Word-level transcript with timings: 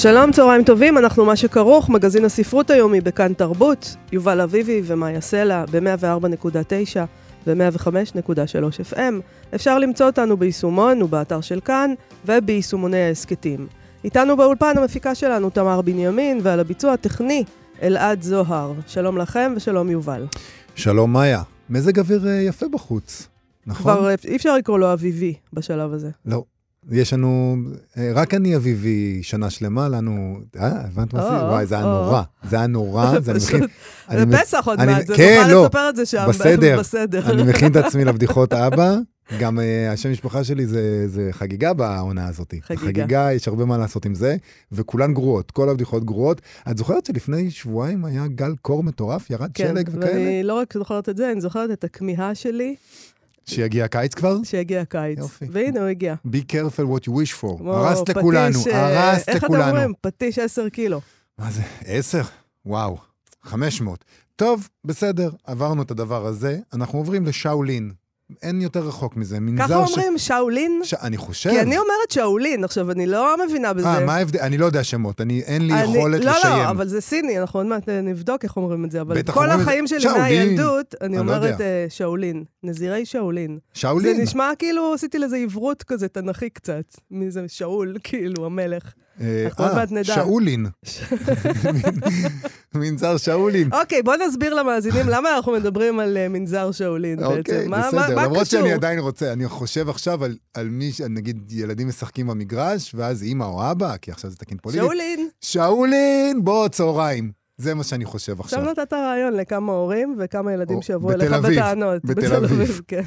שלום, 0.00 0.32
צהריים 0.32 0.64
טובים, 0.64 0.98
אנחנו 0.98 1.24
מה 1.24 1.36
שכרוך, 1.36 1.90
מגזין 1.90 2.24
הספרות 2.24 2.70
היומי 2.70 3.00
בכאן 3.00 3.32
תרבות, 3.32 3.96
יובל 4.12 4.40
אביבי 4.40 4.82
ומאיה 4.84 5.20
סלע 5.20 5.64
ב-104.9 5.70 6.96
ו-105.3 7.46 8.92
FM. 8.92 9.14
אפשר 9.54 9.78
למצוא 9.78 10.06
אותנו 10.06 10.36
ביישומון 10.36 11.02
ובאתר 11.02 11.40
של 11.40 11.60
כאן 11.60 11.94
וביישומוני 12.26 13.00
ההסכתים. 13.02 13.66
איתנו 14.04 14.36
באולפן 14.36 14.78
המפיקה 14.78 15.14
שלנו 15.14 15.50
תמר 15.50 15.80
בנימין 15.80 16.40
ועל 16.42 16.60
הביצוע 16.60 16.92
הטכני 16.92 17.44
אלעד 17.82 18.22
זוהר. 18.22 18.72
שלום 18.86 19.18
לכם 19.18 19.52
ושלום 19.56 19.90
יובל. 19.90 20.26
שלום 20.74 21.12
מאיה, 21.12 21.42
מזג 21.70 21.98
אוויר 21.98 22.28
אה, 22.28 22.32
יפה 22.32 22.66
בחוץ, 22.68 23.28
נכון? 23.66 23.82
כבר 23.82 24.10
אה, 24.10 24.14
אי 24.24 24.36
אפשר 24.36 24.56
לקרוא 24.56 24.78
לו 24.78 24.92
אביבי 24.92 25.34
בשלב 25.52 25.92
הזה. 25.92 26.10
לא. 26.26 26.42
יש 26.90 27.12
לנו, 27.12 27.56
אה, 27.96 28.10
רק 28.14 28.34
אני 28.34 28.56
אביבי 28.56 29.20
שנה 29.22 29.50
שלמה, 29.50 29.88
לנו, 29.88 30.40
אה, 30.56 30.66
הבנת 30.66 31.14
מה 31.14 31.22
זה? 31.22 31.28
וואי, 31.28 31.66
זה 31.66 31.74
היה. 31.74 31.84
נורא. 31.84 32.22
זה 32.48 32.56
היה 32.56 32.66
נורא, 32.66 33.12
זה 33.20 33.30
אני 33.30 33.38
מכין... 33.38 33.60
זה 34.10 34.38
פסח 34.38 34.66
עוד 34.66 34.84
מעט, 34.84 35.06
זה 35.06 35.14
כן, 35.16 35.38
נוכל 35.40 35.52
לא, 35.52 35.64
לספר 35.64 35.88
את 35.88 35.96
זה 35.96 36.06
שם. 36.06 36.26
בסדר. 36.78 37.30
אני 37.30 37.42
מכין 37.42 37.70
את 37.70 37.76
עצמי 37.86 38.04
לבדיחות 38.04 38.52
אבא. 38.52 38.96
גם 39.40 39.60
אה, 39.60 39.92
השם 39.92 40.12
משפחה 40.12 40.44
שלי 40.44 40.66
זה, 40.66 41.08
זה 41.08 41.28
חגיגה 41.32 41.72
בעונה 41.72 42.28
הזאת. 42.28 42.54
חגיגה. 42.60 42.82
חגיגה, 42.82 43.32
יש 43.32 43.48
הרבה 43.48 43.64
מה 43.64 43.78
לעשות 43.78 44.06
עם 44.06 44.14
זה, 44.14 44.36
וכולן 44.72 45.14
גרועות, 45.14 45.50
כל 45.50 45.68
הבדיחות 45.68 46.04
גרועות. 46.04 46.40
את 46.70 46.78
זוכרת 46.78 47.06
שלפני 47.06 47.50
שבועיים 47.50 48.04
היה 48.04 48.26
גל 48.26 48.54
קור 48.62 48.82
מטורף, 48.82 49.30
ירד 49.30 49.50
כן, 49.54 49.68
שלג 49.68 49.88
וכאלה? 49.92 50.12
ואני 50.12 50.42
לא 50.42 50.54
רק 50.54 50.74
זוכרת 50.74 51.08
את 51.08 51.16
זה, 51.16 51.32
אני 51.32 51.40
זוכרת 51.40 51.70
את 51.70 51.84
הכמיהה 51.84 52.34
שלי 52.34 52.74
שיגיע 53.48 53.84
הקיץ 53.84 54.14
כבר? 54.14 54.36
שהגיע 54.44 54.80
הקיץ. 54.80 55.18
יופי. 55.18 55.44
והנה, 55.50 55.80
הוא 55.80 55.88
הגיע. 55.88 56.14
be 56.26 56.52
careful 56.52 56.82
what 56.96 57.08
you 57.08 57.12
wish 57.12 57.40
for. 57.42 57.58
כמו 57.58 57.74
הרסת 57.74 58.08
לכולנו, 58.08 58.58
אה, 58.72 59.10
הרסת 59.12 59.28
איך 59.28 59.36
אתם 59.36 59.46
לכולנו. 59.46 59.68
אומרים? 59.70 59.92
פטיש 60.00 60.38
10 60.38 60.68
קילו. 60.68 61.00
מה 61.38 61.50
זה? 61.50 61.62
עשר? 61.84 62.22
וואו, 62.66 62.98
500. 63.42 64.04
טוב, 64.36 64.68
בסדר, 64.84 65.30
עברנו 65.44 65.82
את 65.82 65.90
הדבר 65.90 66.26
הזה, 66.26 66.58
אנחנו 66.72 66.98
עוברים 66.98 67.26
לשאולין. 67.26 67.92
אין 68.42 68.60
יותר 68.60 68.80
רחוק 68.80 69.16
מזה. 69.16 69.40
מנזר 69.40 69.64
ככה 69.64 69.76
אומרים 69.76 70.18
שאולין? 70.18 70.80
ש... 70.84 70.94
אני 70.94 71.16
חושב. 71.16 71.50
כי 71.50 71.60
אני 71.60 71.78
אומרת 71.78 72.10
שאולין, 72.10 72.64
עכשיו, 72.64 72.90
אני 72.90 73.06
לא 73.06 73.36
מבינה 73.46 73.72
בזה. 73.72 73.86
אה, 73.88 74.06
מה 74.06 74.14
ההבדל? 74.16 74.38
אני 74.40 74.58
לא 74.58 74.66
יודע 74.66 74.84
שמות, 74.84 75.20
אני, 75.20 75.40
אין 75.40 75.66
לי 75.66 75.72
אני- 75.74 75.96
יכולת 75.98 76.24
לא, 76.24 76.32
לשיים. 76.32 76.62
לא, 76.64 76.70
אבל 76.70 76.88
זה 76.88 77.00
סיני, 77.00 77.38
אנחנו 77.40 77.60
עוד 77.60 77.66
מעט 77.66 77.88
אה, 77.88 78.00
נבדוק 78.00 78.44
איך 78.44 78.56
אומרים 78.56 78.84
את 78.84 78.90
זה, 78.90 79.00
אבל 79.00 79.22
כל 79.22 79.50
את 79.50 79.56
זה. 79.56 79.62
החיים 79.62 79.86
שלי. 79.86 80.08
מהילדות, 80.18 80.94
אני 81.00 81.18
אני 81.18 81.26
לא 81.26 81.36
אומרת. 81.36 81.60
אה, 81.60 81.86
שאולין, 81.88 82.44
נזירי 82.62 83.06
שאולין. 83.06 83.58
שאולין? 83.74 84.16
זה 84.16 84.22
נשמע 84.22 84.50
כאילו 84.58 84.94
עשיתי 84.94 85.18
לזה 85.18 85.36
עברות 85.36 85.82
כזה, 85.82 86.08
תנכי 86.08 86.50
קצת. 86.50 86.84
מי 87.10 87.30
זה 87.30 87.44
שאול, 87.48 87.96
כאילו, 88.04 88.46
המלך. 88.46 88.92
אה, 89.20 89.44
אנחנו 89.46 89.64
עוד 89.64 89.72
אה, 89.72 89.78
מעט 89.78 89.90
נדע. 89.92 90.04
שאולין. 90.14 90.66
מנזר 92.74 93.16
שאולין. 93.16 93.68
אוקיי, 93.72 94.02
בוא 94.02 94.14
נסביר 94.28 94.54
למאזינים 94.54 95.08
למה 95.08 95.36
אנחנו 95.36 95.52
מדברים 95.52 96.00
על 96.00 96.16
אה, 96.16 96.28
מנזר 96.28 96.70
שאולין 96.72 97.16
בעצם. 97.18 97.38
אוקיי, 97.38 97.68
מה- 97.68 97.76
מה- 97.78 97.88
בסדר, 98.02 98.14
מה 98.16 98.22
למרות 98.24 98.42
קשור? 98.42 98.60
שאני 98.60 98.72
עדיין 98.72 98.98
רוצה, 98.98 99.32
אני 99.32 99.48
חושב 99.48 99.88
עכשיו 99.88 100.24
על, 100.54 100.68
מי, 100.68 100.90
נגיד 101.10 101.52
ילדים 101.52 101.88
משחקים 101.88 102.26
במגרש, 102.26 102.92
ואז 102.94 103.22
אימא 103.22 103.44
או 103.44 103.70
אבא, 103.70 103.96
כי 104.02 104.10
עכשיו 104.10 104.30
זה 104.30 104.36
תקין 104.36 104.58
פוליטי. 104.62 104.84
שאולין. 104.84 105.28
שאולין, 105.40 106.44
בוא, 106.44 106.68
צהריים. 106.68 107.32
זה 107.56 107.74
מה 107.74 107.84
שאני 107.84 108.04
חושב 108.04 108.40
עכשיו. 108.40 108.58
עכשיו 108.60 108.72
נתת 108.82 108.92
רעיון 108.92 109.32
לכמה 109.34 109.72
הורים 109.72 110.16
וכמה 110.18 110.52
ילדים 110.52 110.76
או, 110.76 110.82
שיבואו 110.82 111.12
בתל 111.14 111.22
אליך 111.22 111.32
אביב, 111.32 111.58
בטענות. 111.58 112.04
בתל 112.04 112.34
אביב. 112.34 112.80
כן. 112.88 113.02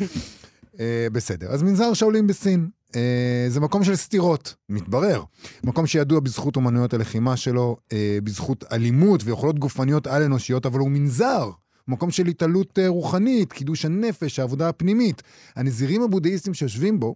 אה, 0.80 1.08
בסדר. 1.12 1.48
אז 1.52 1.64
מנזר 1.64 1.94
שאולים 1.94 2.28
בסין. 2.28 2.70
אה, 2.96 3.46
זה 3.50 3.60
מקום 3.60 3.84
של 3.84 3.96
סתירות, 3.96 4.56
מתברר. 4.70 5.24
מקום 5.64 5.88
שידוע 5.88 6.20
בזכות 6.20 6.56
אומנויות 6.56 6.94
הלחימה 6.94 7.38
שלו, 7.38 7.78
אה, 7.94 8.18
בזכות 8.24 8.64
אלימות 8.72 9.22
ויכולות 9.24 9.60
גופניות 9.60 10.08
על-אנושיות, 10.08 10.66
אבל 10.66 10.80
הוא 10.80 10.92
מנזר. 10.92 11.50
מקום 11.88 12.12
של 12.12 12.28
התעלות 12.28 12.80
אה, 12.80 12.88
רוחנית, 12.88 13.54
קידוש 13.54 13.86
הנפש, 13.86 14.40
העבודה 14.40 14.70
הפנימית. 14.70 15.24
הנזירים 15.56 16.02
הבודהיסטים 16.02 16.54
שיושבים 16.54 17.00
בו, 17.00 17.16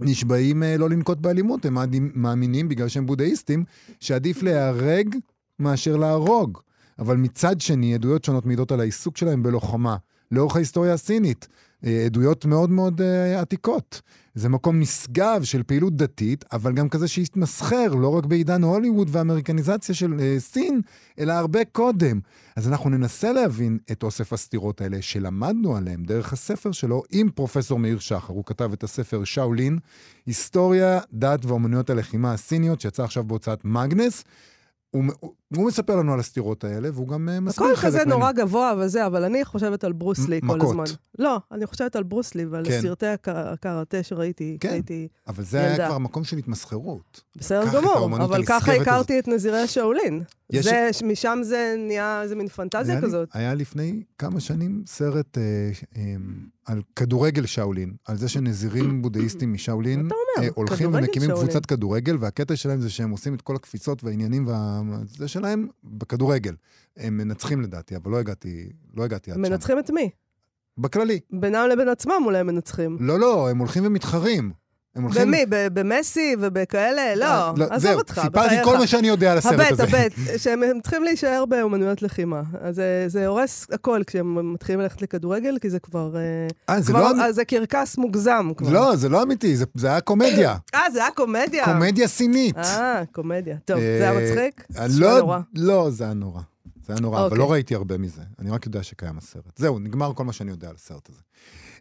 נשבעים 0.00 0.62
אה, 0.62 0.76
לא 0.76 0.90
לנקוט 0.90 1.18
באלימות, 1.18 1.64
הם 1.64 1.74
מאמינים- 1.74 2.12
מאמינים, 2.14 2.68
בגלל 2.68 2.88
שהם 2.88 3.06
בודהיסטים, 3.06 3.64
שעדיף 4.00 4.42
להיהרג 4.42 5.16
מאשר 5.58 5.96
להרוג. 5.96 6.58
אבל 6.98 7.16
מצד 7.16 7.60
שני, 7.60 7.94
עדויות 7.94 8.24
שונות 8.24 8.46
מעידות 8.46 8.72
על 8.72 8.80
העיסוק 8.80 9.16
שלהם 9.16 9.42
בלוחמה, 9.42 9.96
לאורך 10.32 10.56
ההיסטוריה 10.56 10.92
הסינית. 10.92 11.48
אה, 11.86 12.04
עדויות 12.04 12.44
מאוד 12.44 12.70
מאוד 12.70 13.00
אה, 13.00 13.40
עתיקות. 13.40 14.02
זה 14.34 14.48
מקום 14.48 14.80
נשגב 14.80 15.42
של 15.44 15.62
פעילות 15.62 15.96
דתית, 15.96 16.44
אבל 16.52 16.72
גם 16.72 16.88
כזה 16.88 17.08
שהתמסחר, 17.08 17.94
לא 17.94 18.08
רק 18.08 18.26
בעידן 18.26 18.62
הוליווד 18.62 19.08
והאמריקניזציה 19.10 19.94
של 19.94 20.20
אה, 20.20 20.36
סין, 20.38 20.80
אלא 21.18 21.32
הרבה 21.32 21.64
קודם. 21.64 22.20
אז 22.56 22.68
אנחנו 22.68 22.90
ננסה 22.90 23.32
להבין 23.32 23.78
את 23.92 24.02
אוסף 24.02 24.32
הסתירות 24.32 24.80
האלה, 24.80 25.02
שלמדנו 25.02 25.76
עליהם 25.76 26.04
דרך 26.04 26.32
הספר 26.32 26.72
שלו 26.72 27.02
עם 27.10 27.30
פרופסור 27.30 27.78
מאיר 27.78 27.98
שחר. 27.98 28.32
הוא 28.32 28.44
כתב 28.44 28.72
את 28.72 28.84
הספר 28.84 29.24
שאולין, 29.24 29.78
היסטוריה, 30.26 31.00
דת 31.12 31.44
ואומנויות 31.44 31.90
הלחימה 31.90 32.32
הסיניות, 32.32 32.80
שיצא 32.80 33.04
עכשיו 33.04 33.24
בהוצאת 33.24 33.64
מאגנס. 33.64 34.24
הוא, 34.90 35.04
הוא, 35.54 35.62
הוא 35.62 35.68
מספר 35.68 35.96
לנו 35.96 36.12
על 36.12 36.20
הסתירות 36.20 36.64
האלה, 36.64 36.88
והוא 36.92 37.08
גם 37.08 37.28
אה, 37.28 37.40
מסביר 37.40 37.66
הכל 37.66 37.76
חלק 37.76 37.86
כזה 37.86 37.98
מהן. 37.98 38.08
נורא 38.08 38.32
גבוה 38.32 38.74
וזה, 38.78 39.06
אבל 39.06 39.24
אני 39.24 39.44
חושבת 39.44 39.84
על 39.84 39.92
ברוסלי 39.92 40.40
מ- 40.42 40.48
כל 40.48 40.56
מכות. 40.58 40.70
הזמן. 40.70 40.84
לא, 41.18 41.40
אני 41.52 41.66
חושבת 41.66 41.96
על 41.96 42.02
ברוסלי 42.02 42.44
ועל 42.44 42.64
כן. 42.64 42.80
סרטי 42.82 43.06
הקר- 43.06 43.48
הקראטה 43.52 44.02
שראיתי. 44.02 44.56
כן. 44.60 44.68
הייתי 44.68 45.08
אבל 45.28 45.44
זה 45.44 45.58
היה 45.60 45.70
ילדה. 45.72 45.86
כבר 45.86 45.98
מקום 45.98 46.24
של 46.24 46.36
התמסחרות. 46.38 47.20
בסדר 47.36 47.64
גמור, 47.74 48.24
אבל 48.24 48.44
ככה 48.46 48.72
הכרתי 48.74 49.18
את 49.18 49.28
נזירי 49.28 49.58
השאולין. 49.60 50.22
יש- 50.50 50.64
זה, 50.64 50.88
משם 51.04 51.38
זה 51.42 51.74
נהיה 51.86 52.22
איזה 52.22 52.34
מין 52.34 52.48
פנטזיה 52.48 52.94
היה 52.94 53.00
לי- 53.00 53.06
כזאת. 53.06 53.28
היה 53.32 53.54
לפני 53.54 54.02
כמה 54.18 54.40
שנים 54.40 54.82
סרט 54.86 55.38
אה, 55.38 55.42
אה, 55.96 56.02
על 56.66 56.82
כדורגל 56.96 57.46
שאולין, 57.46 57.92
על 58.06 58.16
זה 58.16 58.28
שנזירים 58.28 58.84
בודהיסטים 59.02 59.52
משאולין? 59.52 60.08
אה, 60.38 60.48
הולכים 60.54 60.94
ומקימים 60.94 61.28
שאולין. 61.28 61.44
קבוצת 61.46 61.66
כדורגל, 61.66 62.16
והקטע 62.20 62.56
שלהם 62.56 62.80
זה 62.80 62.90
שהם 62.90 63.10
עושים 63.10 63.34
את 63.34 63.42
כל 63.42 63.56
הקפיצות 63.56 64.04
והעניינים 64.04 64.46
וזה 64.48 65.28
שלהם 65.40 65.68
בכדורגל. 65.84 66.54
הם 66.96 67.16
מנצחים 67.16 67.60
לדעתי, 67.60 67.96
אבל 67.96 68.10
לא 68.10 68.16
הגעתי, 68.16 68.72
לא 68.96 69.04
הגעתי 69.04 69.30
עד 69.30 69.36
שם. 69.36 69.42
מנצחים 69.42 69.78
את 69.78 69.90
מי? 69.90 70.10
בכללי. 70.78 71.20
בינם 71.30 71.68
לבין 71.72 71.88
עצמם 71.88 72.22
אולי 72.24 72.38
הם 72.38 72.46
מנצחים. 72.46 72.96
לא, 73.00 73.18
לא, 73.20 73.50
הם 73.50 73.58
הולכים 73.58 73.86
ומתחרים. 73.86 74.52
הם 74.96 75.02
הולכים... 75.02 75.22
במי? 75.28 75.44
במסי 75.48 76.34
ובכאלה? 76.40 77.14
לא, 77.14 77.50
עזוב 77.64 77.78
זהו, 77.78 77.98
אותך, 77.98 78.20
סיפרתי 78.24 78.46
בחייך. 78.46 78.64
כל 78.64 78.78
מה 78.78 78.86
שאני 78.86 79.08
יודע 79.08 79.32
על 79.32 79.38
הסרט 79.38 79.52
הבט, 79.52 79.70
הזה. 79.72 79.82
הבט, 79.82 80.12
שהם 80.36 80.62
הם 80.62 80.80
צריכים 80.80 81.04
להישאר 81.04 81.44
באומנויות 81.48 82.02
לחימה. 82.02 82.42
אז 82.60 82.74
זה- 82.76 83.04
זה 83.06 83.26
הורס 83.26 83.66
הכל 83.72 84.02
כשהם 84.06 84.52
מתחילים 84.52 84.80
ללכת 84.80 85.02
לכדורגל, 85.02 85.58
כי 85.60 85.70
זה 85.70 85.78
כבר... 85.78 86.16
אה, 86.16 86.20
אה, 86.74 86.80
זה 86.80 86.92
כבר- 86.92 87.00
לא... 87.00 87.10
אמ- 87.10 87.20
אה, 87.20 87.32
זה 87.32 87.44
קרקס 87.44 87.98
מוגזם 87.98 88.50
כבר. 88.56 88.70
לא, 88.72 88.96
זה 88.96 89.08
לא 89.08 89.22
אמיתי, 89.22 89.56
זה- 89.56 89.64
זה 89.74 89.86
היה 89.88 90.00
קומדיה. 90.00 90.56
אה, 90.74 90.80
זה 90.92 90.98
היה 91.02 91.10
קומדיה? 91.10 91.64
קומדיה 91.64 92.08
סינית. 92.08 92.56
אה, 92.56 93.02
קומדיה. 93.12 93.56
טוב, 93.64 93.78
אה, 93.78 93.96
זה 93.98 94.10
היה 94.10 94.20
מצחיק? 94.20 94.64
אה, 94.78 94.88
זה 94.88 95.00
לא, 95.00 95.18
נורא. 95.20 95.38
לא, 95.54 95.90
זה 95.90 96.04
היה 96.04 96.14
נורא. 96.14 96.40
זה 96.86 96.92
היה 96.92 97.00
נורא, 97.00 97.16
אבל 97.18 97.24
אוקיי. 97.24 97.38
לא 97.38 97.52
ראיתי 97.52 97.74
הרבה 97.74 97.98
מזה. 97.98 98.22
אני 98.38 98.50
רק 98.50 98.66
יודע 98.66 98.82
שקיים 98.82 99.18
הסרט. 99.18 99.56
זהו, 99.56 99.78
נגמר 99.78 100.12
כל 100.14 100.24
מה 100.24 100.32
שאני 100.32 100.50
יודע 100.50 100.68
על 100.68 100.74
הסרט 100.74 101.08
הזה. 101.08 101.20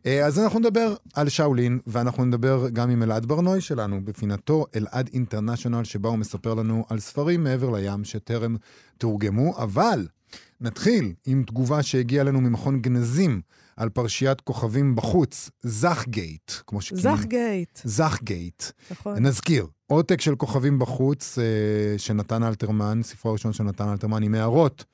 אה, 0.05 0.25
אז 0.25 0.39
אנחנו 0.39 0.59
נדבר 0.59 0.95
על 1.13 1.29
שאולין, 1.29 1.79
ואנחנו 1.87 2.25
נדבר 2.25 2.69
גם 2.73 2.89
עם 2.89 3.03
אלעד 3.03 3.25
ברנוי 3.25 3.61
שלנו, 3.61 4.01
בפינתו 4.05 4.65
אלעד 4.75 5.09
אינטרנשיונל, 5.13 5.83
שבה 5.83 6.09
הוא 6.09 6.17
מספר 6.17 6.53
לנו 6.53 6.85
על 6.89 6.99
ספרים 6.99 7.43
מעבר 7.43 7.69
לים 7.69 8.03
שטרם 8.03 8.55
תורגמו, 8.97 9.57
אבל 9.57 10.07
נתחיל 10.61 11.13
עם 11.25 11.43
תגובה 11.43 11.83
שהגיעה 11.83 12.23
לנו 12.23 12.41
ממכון 12.41 12.81
גנזים 12.81 13.41
על 13.77 13.89
פרשיית 13.89 14.41
כוכבים 14.41 14.95
בחוץ, 14.95 15.49
זך 15.61 16.05
גייט, 16.07 16.51
כמו 16.67 16.81
שכינים. 16.81 17.03
זך 17.03 17.25
גייט, 17.25 17.79
זך 17.83 18.19
גייט. 18.23 18.63
נכון. 18.91 19.25
נזכיר, 19.25 19.67
עותק 19.87 20.21
של 20.21 20.35
כוכבים 20.35 20.79
בחוץ 20.79 21.37
אה, 21.39 21.97
של 21.97 22.13
נתן 22.13 22.43
אלתרמן, 22.43 22.99
ספרו 23.03 23.29
הראשון 23.31 23.53
של 23.53 23.63
נתן 23.63 23.89
אלתרמן, 23.89 24.23
עם 24.23 24.35
הערות 24.35 24.85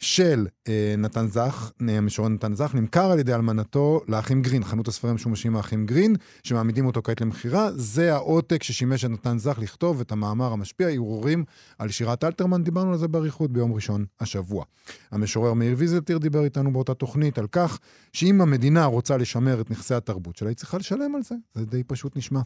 של 0.00 0.46
אה, 0.68 0.94
נתן 0.98 1.26
זך, 1.26 1.72
אה, 1.88 1.98
המשורר 1.98 2.28
נתן 2.28 2.54
זך, 2.54 2.70
נמכר 2.74 3.10
על 3.10 3.18
ידי 3.18 3.34
אלמנתו 3.34 4.00
לאחים 4.08 4.42
גרין, 4.42 4.64
חנות 4.64 4.88
הספרים 4.88 5.12
המשומשים 5.12 5.56
האחים 5.56 5.86
גרין, 5.86 6.16
שמעמידים 6.42 6.86
אותו 6.86 7.02
כעת 7.02 7.20
למכירה. 7.20 7.70
זה 7.72 8.14
העותק 8.14 8.62
ששימש 8.62 9.04
את 9.04 9.10
נתן 9.10 9.38
זך 9.38 9.58
לכתוב 9.58 10.00
את 10.00 10.12
המאמר 10.12 10.52
המשפיע, 10.52 10.88
הרהורים 10.88 11.44
על 11.78 11.88
שירת 11.88 12.24
אלתרמן, 12.24 12.64
דיברנו 12.64 12.92
על 12.92 12.98
זה 12.98 13.08
באריכות 13.08 13.52
ביום 13.52 13.72
ראשון 13.72 14.04
השבוע. 14.20 14.64
המשורר 15.10 15.52
מאיר 15.52 15.74
ויזלטיר 15.78 16.18
דיבר 16.18 16.44
איתנו 16.44 16.72
באותה 16.72 16.94
תוכנית 16.94 17.38
על 17.38 17.46
כך 17.52 17.78
שאם 18.12 18.40
המדינה 18.40 18.84
רוצה 18.84 19.16
לשמר 19.16 19.60
את 19.60 19.70
נכסי 19.70 19.94
התרבות 19.94 20.36
שלה, 20.36 20.48
היא 20.48 20.56
צריכה 20.56 20.78
לשלם 20.78 21.14
על 21.14 21.22
זה. 21.22 21.34
זה 21.54 21.66
די 21.66 21.82
פשוט 21.84 22.16
נשמע. 22.16 22.40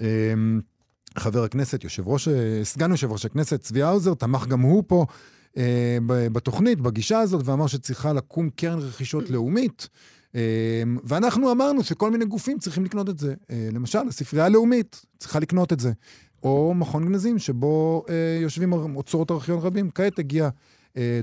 אה, 0.00 0.06
חבר 1.18 1.44
הכנסת, 1.44 1.84
יושב 1.84 2.08
ראש, 2.08 2.28
אה, 2.28 2.60
סגן 2.62 2.90
יושב 2.90 3.12
ראש 3.12 3.24
הכנסת, 3.24 3.60
צבי 3.60 3.82
האוזר, 3.82 4.14
תמך 4.14 4.46
גם 4.46 4.60
הוא 4.60 4.84
פה 4.86 5.06
בתוכנית, 6.06 6.80
בגישה 6.80 7.18
הזאת, 7.18 7.42
ואמר 7.44 7.66
שצריכה 7.66 8.12
לקום 8.12 8.50
קרן 8.50 8.78
רכישות 8.78 9.30
לאומית. 9.30 9.88
אה, 10.34 10.82
ואנחנו 11.04 11.52
אמרנו 11.52 11.84
שכל 11.84 12.10
מיני 12.10 12.24
גופים 12.24 12.58
צריכים 12.58 12.84
לקנות 12.84 13.08
את 13.08 13.18
זה. 13.18 13.34
אה, 13.50 13.68
למשל, 13.72 13.98
הספרייה 14.08 14.46
הלאומית 14.46 15.06
צריכה 15.18 15.40
לקנות 15.40 15.72
את 15.72 15.80
זה. 15.80 15.92
או 16.42 16.74
מכון 16.74 17.04
גנזים, 17.08 17.38
שבו 17.38 18.04
אה, 18.08 18.38
יושבים 18.42 18.72
אוצרות 18.72 19.30
ארכיון 19.30 19.58
רבים. 19.58 19.90
כעת 19.90 20.18
הגיעה 20.18 20.46
אה, 20.46 20.52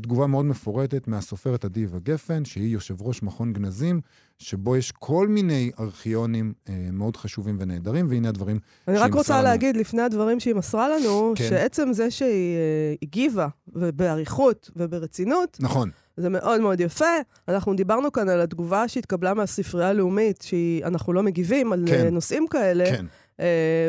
תגובה 0.02 0.28
מאוד 0.28 0.46
מפורטת 0.46 1.08
מהסופרת 1.08 1.66
אדיבה 1.66 2.00
גפן, 2.04 2.46
שהיא 2.46 2.74
יושב 2.74 3.02
ראש 3.02 3.24
מכון 3.24 3.54
גנזים, 3.54 4.02
שבו 4.40 4.78
יש 4.78 4.92
כל 4.92 5.28
מיני 5.28 5.72
ארכיונים 5.80 6.54
אה, 6.70 6.74
מאוד 6.92 7.18
חשובים 7.18 7.58
ונהדרים, 7.60 8.08
והנה 8.10 8.30
הדברים 8.30 8.60
אני 8.88 8.96
שהיא 8.96 9.06
רק 9.06 9.14
רוצה 9.14 9.22
מסרה 9.22 9.38
לנו. 9.38 9.48
להגיד, 9.50 9.78
לפני 9.78 10.02
הדברים 10.02 10.40
שהיא 10.40 10.56
מסרה 10.56 10.90
לנו, 10.90 11.34
כן. 11.36 11.50
שעצם 11.50 11.94
זה 11.94 12.12
שהיא 12.12 12.56
אה, 12.56 12.94
הגיבה, 13.02 13.48
ובאריכות 13.68 14.72
וברצינות, 14.76 15.58
נכון, 15.60 15.90
זה 16.18 16.30
מאוד 16.30 16.62
מאוד 16.62 16.80
יפה. 16.80 17.06
אנחנו 17.48 17.74
דיברנו 17.74 18.12
כאן 18.12 18.30
על 18.30 18.42
התגובה 18.42 18.88
שהתקבלה 18.88 19.34
מהספרייה 19.34 19.90
הלאומית, 19.90 20.42
שאנחנו 20.42 21.14
לא 21.14 21.24
מגיבים 21.24 21.74
על 21.74 21.84
כן. 21.88 22.06
אה, 22.06 22.10
נושאים 22.10 22.48
כאלה. 22.48 22.86
כן. 22.86 23.06
אה, 23.40 23.46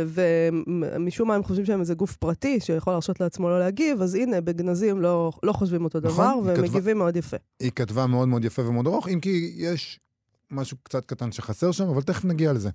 ומשום 0.07 1.29
מה 1.29 1.35
הם 1.35 1.43
חושבים 1.45 1.65
שהם 1.67 1.81
איזה 1.81 1.95
גוף 1.95 2.17
פרטי 2.17 2.61
שיכול 2.61 2.93
להרשות 2.93 3.21
לעצמו 3.21 3.49
לא 3.49 3.59
להגיב, 3.59 4.03
אז 4.03 4.15
הנה, 4.15 4.41
בגנזים 4.41 5.01
לא, 5.01 5.33
לא 5.43 5.53
חושבים 5.53 5.85
אותו 5.85 5.99
נכון, 6.03 6.15
דבר, 6.15 6.39
והם 6.45 6.57
כתבה- 6.57 6.69
מגיבים 6.69 6.99
מאוד 6.99 7.17
יפה. 7.17 7.37
היא 7.61 7.71
כתבה 7.77 8.07
מאוד 8.07 8.29
מאוד 8.29 8.45
יפה 8.45 8.67
ומאוד 8.69 8.87
ארוך, 8.87 9.09
אם 9.09 9.21
כי 9.21 9.55
יש 9.57 10.01
משהו 10.51 10.77
קצת 10.83 11.05
קטן 11.05 11.33
שחסר 11.33 11.73
שם, 11.73 11.89
אבל 11.89 12.03
תכף 12.03 12.25
נגיע 12.25 12.53
לזה. 12.53 12.71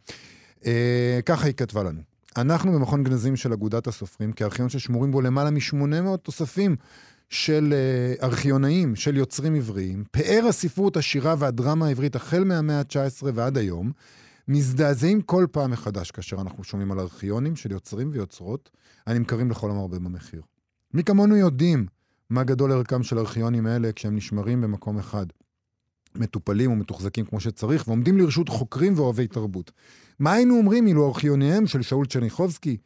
אה, 0.66 1.20
ככה 1.26 1.46
היא 1.46 1.54
כתבה 1.54 1.84
לנו. 1.84 2.00
אנחנו 2.38 2.72
במכון 2.72 3.04
גנזים 3.04 3.36
של 3.36 3.54
אגודת 3.54 3.88
הסופרים, 3.88 4.32
כארכיון 4.32 4.70
ששמורים 4.70 5.12
בו 5.12 5.22
למעלה 5.22 5.50
מ-800 5.52 6.18
תוספים 6.18 6.76
של 7.30 7.74
אה, 7.74 8.26
ארכיונאים, 8.28 8.96
של 8.96 9.18
יוצרים 9.18 9.56
עבריים, 9.56 10.04
פאר 10.12 10.46
הספרות, 10.50 10.98
השירה 10.98 11.36
והדרמה 11.40 11.88
העברית 11.88 12.16
החל 12.16 12.44
מהמאה 12.44 12.80
ה-19 12.80 12.96
ועד 13.34 13.58
היום, 13.58 13.92
מזדעזעים 14.50 15.22
כל 15.22 15.46
פעם 15.52 15.72
מחדש 15.72 16.12
כאשר 16.12 16.42
אנחנו 16.42 16.64
שומעים 16.64 16.92
על 16.92 17.00
ארכיונים 17.00 17.56
של 17.56 17.72
יוצרים 17.72 18.10
ויוצרות 18.14 18.70
הנמכרים 19.08 19.52
לכל 19.52 19.72
המרבה 19.72 20.00
במחיר. 20.00 20.42
מי 20.94 21.04
כמונו 21.04 21.36
יודעים 21.36 21.86
מה 22.30 22.44
גדול 22.44 22.72
ערכם 22.72 23.04
של 23.04 23.20
ארכיונים 23.20 23.68
אלה 23.68 23.92
כשהם 23.92 24.16
נשמרים 24.16 24.62
במקום 24.62 25.00
אחד. 25.00 25.26
מטופלים 26.16 26.72
ומתוחזקים 26.72 27.26
כמו 27.26 27.40
שצריך, 27.40 27.88
ועומדים 27.88 28.18
לרשות 28.18 28.50
חוקרים 28.50 28.94
ואוהבי 28.96 29.28
תרבות. 29.28 29.72
מה 30.20 30.34
היינו 30.34 30.58
אומרים 30.58 30.88
אילו 30.88 31.08
ארכיוניהם 31.08 31.68
של 31.68 31.82
שאול 31.82 32.06
צ'רניחובסקי, 32.06 32.78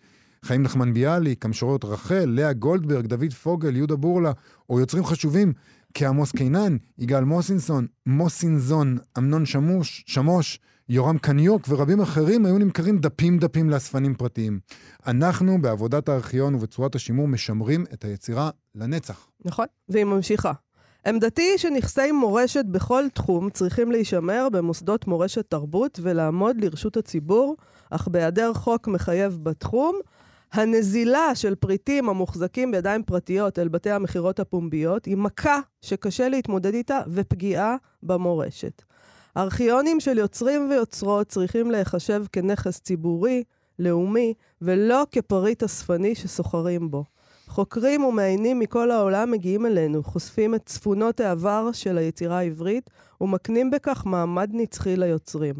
חיים 0.45 0.63
נחמן 0.63 0.94
ביאליק, 0.94 1.45
המשוררת 1.45 1.86
רחל, 1.86 2.25
לאה 2.25 2.54
גולדברג, 2.54 3.06
דוד 3.06 3.33
פוגל, 3.33 3.75
יהודה 3.75 3.95
בורלה, 3.95 4.31
או 4.69 4.80
יוצרים 4.80 5.06
חשובים 5.06 5.54
כעמוס 5.94 6.31
קינן, 6.31 6.77
יגאל 6.98 7.24
מוסינסון, 7.24 7.88
מוסינזון, 8.06 8.98
אמנון 9.18 9.45
שמוש, 9.45 10.04
שמוש, 10.07 10.60
יורם 10.89 11.18
קניוק 11.18 11.62
ורבים 11.69 12.01
אחרים 12.01 12.45
היו 12.45 12.57
נמכרים 12.57 12.97
דפים 12.97 13.38
דפים 13.38 13.69
לאספנים 13.69 14.15
פרטיים. 14.15 14.59
אנחנו, 15.07 15.62
בעבודת 15.62 16.09
הארכיון 16.09 16.56
ובצורת 16.56 16.95
השימור, 16.95 17.27
משמרים 17.27 17.85
את 17.94 18.06
היצירה 18.06 18.50
לנצח. 18.75 19.27
נכון? 19.45 19.65
והיא 19.89 20.03
ממשיכה. 20.03 20.51
עמדתי 21.07 21.41
היא 21.41 21.57
שנכסי 21.57 22.12
מורשת 22.12 22.65
בכל 22.65 23.03
תחום 23.13 23.50
צריכים 23.50 23.91
להישמר 23.91 24.47
במוסדות 24.51 25.07
מורשת 25.07 25.50
תרבות 25.50 26.00
ולעמוד 26.03 26.57
לרשות 26.62 26.97
הציבור, 26.97 27.56
אך 27.89 28.07
בהיעדר 28.07 28.53
חוק 28.53 28.88
מחייב 28.88 29.39
בתחום, 29.44 30.00
הנזילה 30.53 31.36
של 31.36 31.56
פריטים 31.56 32.09
המוחזקים 32.09 32.71
בידיים 32.71 33.03
פרטיות 33.03 33.59
אל 33.59 33.68
בתי 33.68 33.91
המכירות 33.91 34.39
הפומביות 34.39 35.06
היא 35.06 35.18
מכה 35.18 35.59
שקשה 35.81 36.29
להתמודד 36.29 36.74
איתה 36.74 37.00
ופגיעה 37.07 37.75
במורשת. 38.03 38.81
ארכיונים 39.38 40.00
של 40.00 40.18
יוצרים 40.18 40.69
ויוצרות 40.69 41.27
צריכים 41.27 41.71
להיחשב 41.71 42.24
כנכס 42.31 42.80
ציבורי, 42.80 43.44
לאומי, 43.80 44.33
ולא 44.62 45.03
כפריט 45.12 45.63
אספני 45.63 46.15
שסוחרים 46.15 46.91
בו. 46.91 47.03
חוקרים 47.47 48.03
ומעיינים 48.03 48.59
מכל 48.59 48.91
העולם 48.91 49.31
מגיעים 49.31 49.65
אלינו, 49.65 50.03
חושפים 50.03 50.56
את 50.56 50.62
צפונות 50.65 51.19
העבר 51.19 51.71
של 51.71 51.97
היצירה 51.97 52.38
העברית 52.38 52.89
ומקנים 53.21 53.71
בכך 53.71 54.06
מעמד 54.06 54.50
נצחי 54.53 54.95
ליוצרים. 54.95 55.56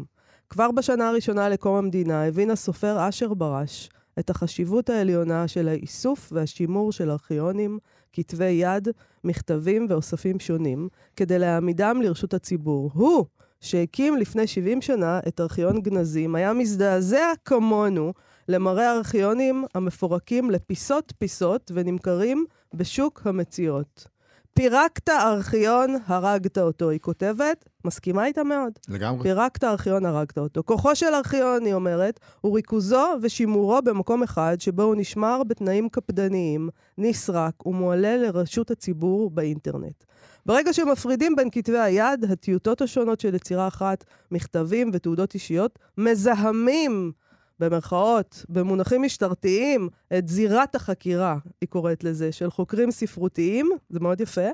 כבר 0.50 0.70
בשנה 0.70 1.08
הראשונה 1.08 1.48
לקום 1.48 1.76
המדינה 1.76 2.24
הבין 2.24 2.50
הסופר 2.50 3.08
אשר 3.08 3.34
ברש 3.34 3.90
את 4.18 4.30
החשיבות 4.30 4.90
העליונה 4.90 5.48
של 5.48 5.68
האיסוף 5.68 6.32
והשימור 6.32 6.92
של 6.92 7.10
ארכיונים, 7.10 7.78
כתבי 8.12 8.50
יד, 8.50 8.88
מכתבים 9.24 9.86
ואוספים 9.88 10.40
שונים, 10.40 10.88
כדי 11.16 11.38
להעמידם 11.38 12.00
לרשות 12.02 12.34
הציבור. 12.34 12.90
הוא, 12.94 13.24
שהקים 13.64 14.16
לפני 14.16 14.46
70 14.46 14.82
שנה 14.82 15.20
את 15.28 15.40
ארכיון 15.40 15.80
גנזים, 15.80 16.34
היה 16.34 16.52
מזדעזע 16.52 17.32
כמונו 17.44 18.12
למראה 18.48 18.90
הארכיונים 18.90 19.64
המפורקים 19.74 20.50
לפיסות-פיסות 20.50 21.70
ונמכרים 21.74 22.44
בשוק 22.74 23.22
המציאות. 23.24 24.08
פירקת 24.54 25.08
ארכיון, 25.08 25.96
הרגת 26.06 26.58
אותו, 26.58 26.90
היא 26.90 27.00
כותבת, 27.00 27.68
מסכימה 27.84 28.26
איתה 28.26 28.44
מאוד. 28.44 28.72
לגמרי. 28.88 29.22
פירקת 29.22 29.64
ארכיון, 29.64 30.06
הרגת 30.06 30.38
אותו. 30.38 30.62
כוחו 30.64 30.96
של 30.96 31.14
ארכיון, 31.14 31.64
היא 31.64 31.74
אומרת, 31.74 32.20
הוא 32.40 32.56
ריכוזו 32.56 33.06
ושימורו 33.22 33.78
במקום 33.84 34.22
אחד, 34.22 34.56
שבו 34.60 34.82
הוא 34.82 34.94
נשמר 34.98 35.42
בתנאים 35.48 35.88
קפדניים, 35.88 36.68
נסרק 36.98 37.66
ומועלה 37.66 38.16
לרשות 38.16 38.70
הציבור 38.70 39.30
באינטרנט. 39.30 40.04
ברגע 40.46 40.72
שמפרידים 40.72 41.36
בין 41.36 41.48
כתבי 41.52 41.78
היד, 41.78 42.24
הטיוטות 42.24 42.82
השונות 42.82 43.20
של 43.20 43.34
יצירה 43.34 43.68
אחת, 43.68 44.04
מכתבים 44.30 44.90
ותעודות 44.92 45.34
אישיות, 45.34 45.78
מזהמים, 45.98 47.12
במרכאות, 47.60 48.44
במונחים 48.48 49.02
משטרתיים, 49.02 49.88
את 50.18 50.28
זירת 50.28 50.74
החקירה, 50.74 51.36
היא 51.60 51.68
קוראת 51.68 52.04
לזה, 52.04 52.32
של 52.32 52.50
חוקרים 52.50 52.90
ספרותיים, 52.90 53.70
זה 53.88 54.00
מאוד 54.00 54.20
יפה, 54.20 54.48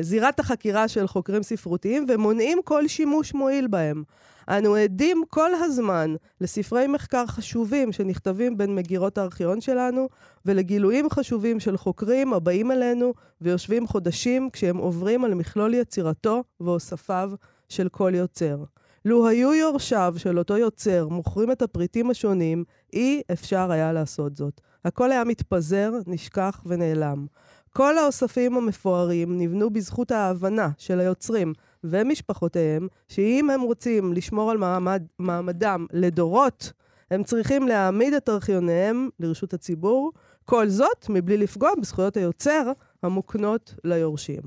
זירת 0.00 0.40
החקירה 0.40 0.88
של 0.88 1.06
חוקרים 1.06 1.42
ספרותיים, 1.42 2.06
ומונעים 2.08 2.58
כל 2.64 2.88
שימוש 2.88 3.34
מועיל 3.34 3.66
בהם. 3.66 4.02
אנו 4.48 4.74
עדים 4.74 5.22
כל 5.28 5.50
הזמן 5.54 6.14
לספרי 6.40 6.86
מחקר 6.86 7.26
חשובים 7.26 7.92
שנכתבים 7.92 8.58
בין 8.58 8.74
מגירות 8.74 9.18
הארכיון 9.18 9.60
שלנו, 9.60 10.08
ולגילויים 10.46 11.10
חשובים 11.10 11.60
של 11.60 11.76
חוקרים 11.76 12.32
הבאים 12.32 12.72
אלינו 12.72 13.14
ויושבים 13.40 13.86
חודשים 13.86 14.50
כשהם 14.52 14.76
עוברים 14.76 15.24
על 15.24 15.34
מכלול 15.34 15.74
יצירתו 15.74 16.44
ואוספיו 16.60 17.30
של 17.68 17.88
כל 17.88 18.12
יוצר. 18.14 18.64
לו 19.04 19.28
היו 19.28 19.54
יורשיו 19.54 20.14
של 20.16 20.38
אותו 20.38 20.56
יוצר 20.56 21.08
מוכרים 21.08 21.52
את 21.52 21.62
הפריטים 21.62 22.10
השונים, 22.10 22.64
אי 22.92 23.22
אפשר 23.32 23.70
היה 23.70 23.92
לעשות 23.92 24.36
זאת. 24.36 24.60
הכל 24.84 25.12
היה 25.12 25.24
מתפזר, 25.24 25.92
נשכח 26.06 26.62
ונעלם. 26.66 27.26
כל 27.72 27.98
האוספים 27.98 28.56
המפוארים 28.56 29.38
נבנו 29.38 29.70
בזכות 29.70 30.10
ההבנה 30.10 30.68
של 30.78 31.00
היוצרים 31.00 31.52
ומשפחותיהם, 31.84 32.88
שאם 33.08 33.50
הם 33.50 33.60
רוצים 33.60 34.12
לשמור 34.12 34.50
על 34.50 34.58
מעמד, 34.58 35.02
מעמדם 35.18 35.86
לדורות, 35.92 36.72
הם 37.10 37.24
צריכים 37.24 37.68
להעמיד 37.68 38.14
את 38.14 38.28
ארכיוניהם 38.28 39.08
לרשות 39.20 39.54
הציבור, 39.54 40.12
כל 40.44 40.68
זאת 40.68 41.06
מבלי 41.08 41.36
לפגוע 41.36 41.70
בזכויות 41.80 42.16
היוצר 42.16 42.72
המוקנות 43.02 43.74
ליורשים. 43.84 44.42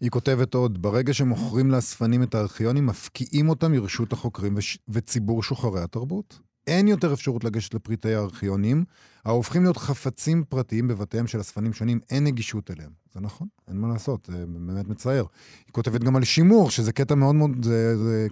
היא 0.00 0.10
כותבת 0.10 0.54
עוד, 0.54 0.82
ברגע 0.82 1.14
שמוכרים 1.14 1.70
לאספנים 1.70 2.22
את 2.22 2.34
הארכיונים, 2.34 2.86
מפקיעים 2.86 3.48
אותם 3.48 3.72
מרשות 3.72 4.12
החוקרים 4.12 4.54
וש... 4.56 4.78
וציבור 4.88 5.42
שוחרי 5.42 5.80
התרבות. 5.80 6.38
אין 6.66 6.88
יותר 6.88 7.12
אפשרות 7.12 7.44
לגשת 7.44 7.74
לפריטי 7.74 8.14
הארכיונים, 8.14 8.84
ההופכים 9.24 9.62
להיות 9.62 9.76
חפצים 9.76 10.44
פרטיים 10.44 10.88
בבתיהם 10.88 11.26
של 11.26 11.40
אספנים 11.40 11.72
שונים, 11.72 12.00
אין 12.10 12.24
נגישות 12.24 12.70
אליהם. 12.70 12.99
זה 13.14 13.20
נכון, 13.20 13.48
אין 13.68 13.76
מה 13.76 13.88
לעשות, 13.88 14.28
זה 14.32 14.44
באמת 14.46 14.88
מצער. 14.88 15.24
היא 15.66 15.72
כותבת 15.72 16.04
גם 16.04 16.16
על 16.16 16.24
שימור, 16.24 16.70
שזה 16.70 16.92
קטע 16.92 17.14
מאוד 17.14 17.34
מאוד, 17.34 17.64
זה, 17.64 17.98
זה 17.98 18.26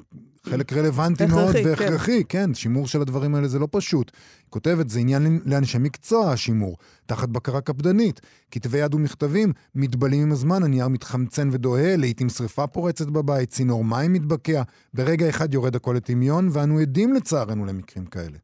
חלק 0.44 0.73
רלוונטי 0.73 1.26
מאוד 1.26 1.52
כן. 1.52 1.62
והכרחי, 1.66 2.25
כן. 2.25 2.54
שימור 2.54 2.87
של 2.87 3.00
הדברים 3.00 3.35
האלה 3.35 3.49
זה 3.49 3.58
לא 3.58 3.68
פשוט. 3.70 4.12
היא 4.38 4.50
כותבת, 4.50 4.90
זה 4.90 5.00
עניין 5.00 5.40
לאנשי 5.44 5.78
מקצוע, 5.78 6.32
השימור, 6.32 6.76
תחת 7.06 7.28
בקרה 7.28 7.61
קפדנית. 7.61 8.20
כתבי 8.50 8.78
יד 8.78 8.94
ומכתבים 8.94 9.52
מתבלים 9.75 10.23
עם 10.23 10.32
הזמן, 10.32 10.62
הנייר 10.62 10.88
מתחמצן 10.88 11.49
ודוהה, 11.52 11.97
לעתים 11.97 12.28
שריפה 12.28 12.66
פורצת 12.66 13.06
בבית, 13.06 13.50
צינור 13.50 13.85
מים 13.85 14.12
מתבקע, 14.12 14.62
ברגע 14.94 15.28
אחד 15.28 15.54
יורד 15.54 15.76
הכל 15.76 15.92
לטמיון, 15.97 16.49
ואנו 16.52 16.78
עדים 16.78 17.14
לצערנו 17.14 17.64
למקרים 17.64 18.06
כאלה. 18.06 18.38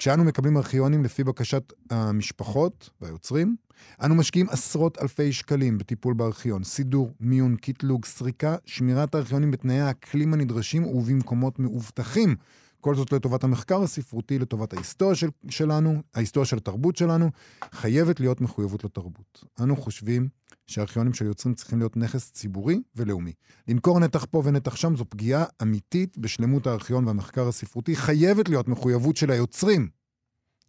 כשאנו 0.00 0.24
מקבלים 0.24 0.56
ארכיונים 0.56 1.04
לפי 1.04 1.24
בקשת 1.24 1.72
המשפחות 1.90 2.90
והיוצרים, 3.00 3.56
אנו 4.02 4.14
משקיעים 4.14 4.46
עשרות 4.50 4.98
אלפי 5.02 5.32
שקלים 5.32 5.78
בטיפול 5.78 6.14
בארכיון, 6.14 6.64
סידור, 6.64 7.10
מיון, 7.20 7.56
קטלוג, 7.56 8.04
סריקה, 8.04 8.56
שמירת 8.66 9.14
הארכיונים 9.14 9.50
בתנאי 9.50 9.80
האקלים 9.80 10.34
הנדרשים 10.34 10.84
ובמקומות 10.84 11.58
מאובטחים. 11.58 12.36
כל 12.80 12.94
זאת 12.94 13.12
לטובת 13.12 13.44
המחקר 13.44 13.82
הספרותי, 13.82 14.38
לטובת 14.38 14.72
ההיסטוריה 14.72 15.14
של, 15.14 15.28
שלנו, 15.48 16.02
ההיסטוריה 16.14 16.46
של 16.46 16.56
התרבות 16.56 16.96
שלנו, 16.96 17.30
חייבת 17.72 18.20
להיות 18.20 18.40
מחויבות 18.40 18.84
לתרבות. 18.84 19.44
אנו 19.60 19.76
חושבים 19.76 20.28
שהארכיונים 20.66 21.14
של 21.14 21.24
יוצרים 21.24 21.54
צריכים 21.54 21.78
להיות 21.78 21.96
נכס 21.96 22.32
ציבורי 22.32 22.82
ולאומי. 22.96 23.32
למכור 23.68 24.00
נתח 24.00 24.26
פה 24.30 24.42
ונתח 24.44 24.76
שם 24.76 24.96
זו 24.96 25.04
פגיעה 25.04 25.44
אמיתית 25.62 26.18
בשלמות 26.18 26.66
הארכיון 26.66 27.06
והמחקר 27.06 27.48
הספרותי, 27.48 27.96
חייבת 27.96 28.48
להיות 28.48 28.68
מחויבות 28.68 29.16
של 29.16 29.30
היוצרים 29.30 29.88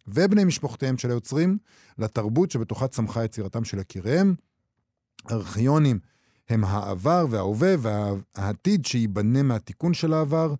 ובני 0.06 0.44
משפחותיהם 0.44 0.98
של 0.98 1.10
היוצרים 1.10 1.58
לתרבות 1.98 2.50
שבתוכה 2.50 2.88
צמחה 2.88 3.24
יצירתם 3.24 3.64
של 3.64 3.78
יקיריהם. 3.78 4.34
ארכיונים 5.30 5.98
הם 6.48 6.64
העבר 6.64 7.26
וההווה 7.30 7.74
והעתיד 7.78 8.86
שייבנה 8.86 9.42
מהתיקון 9.42 9.94
של 9.94 10.12
העבר. 10.12 10.54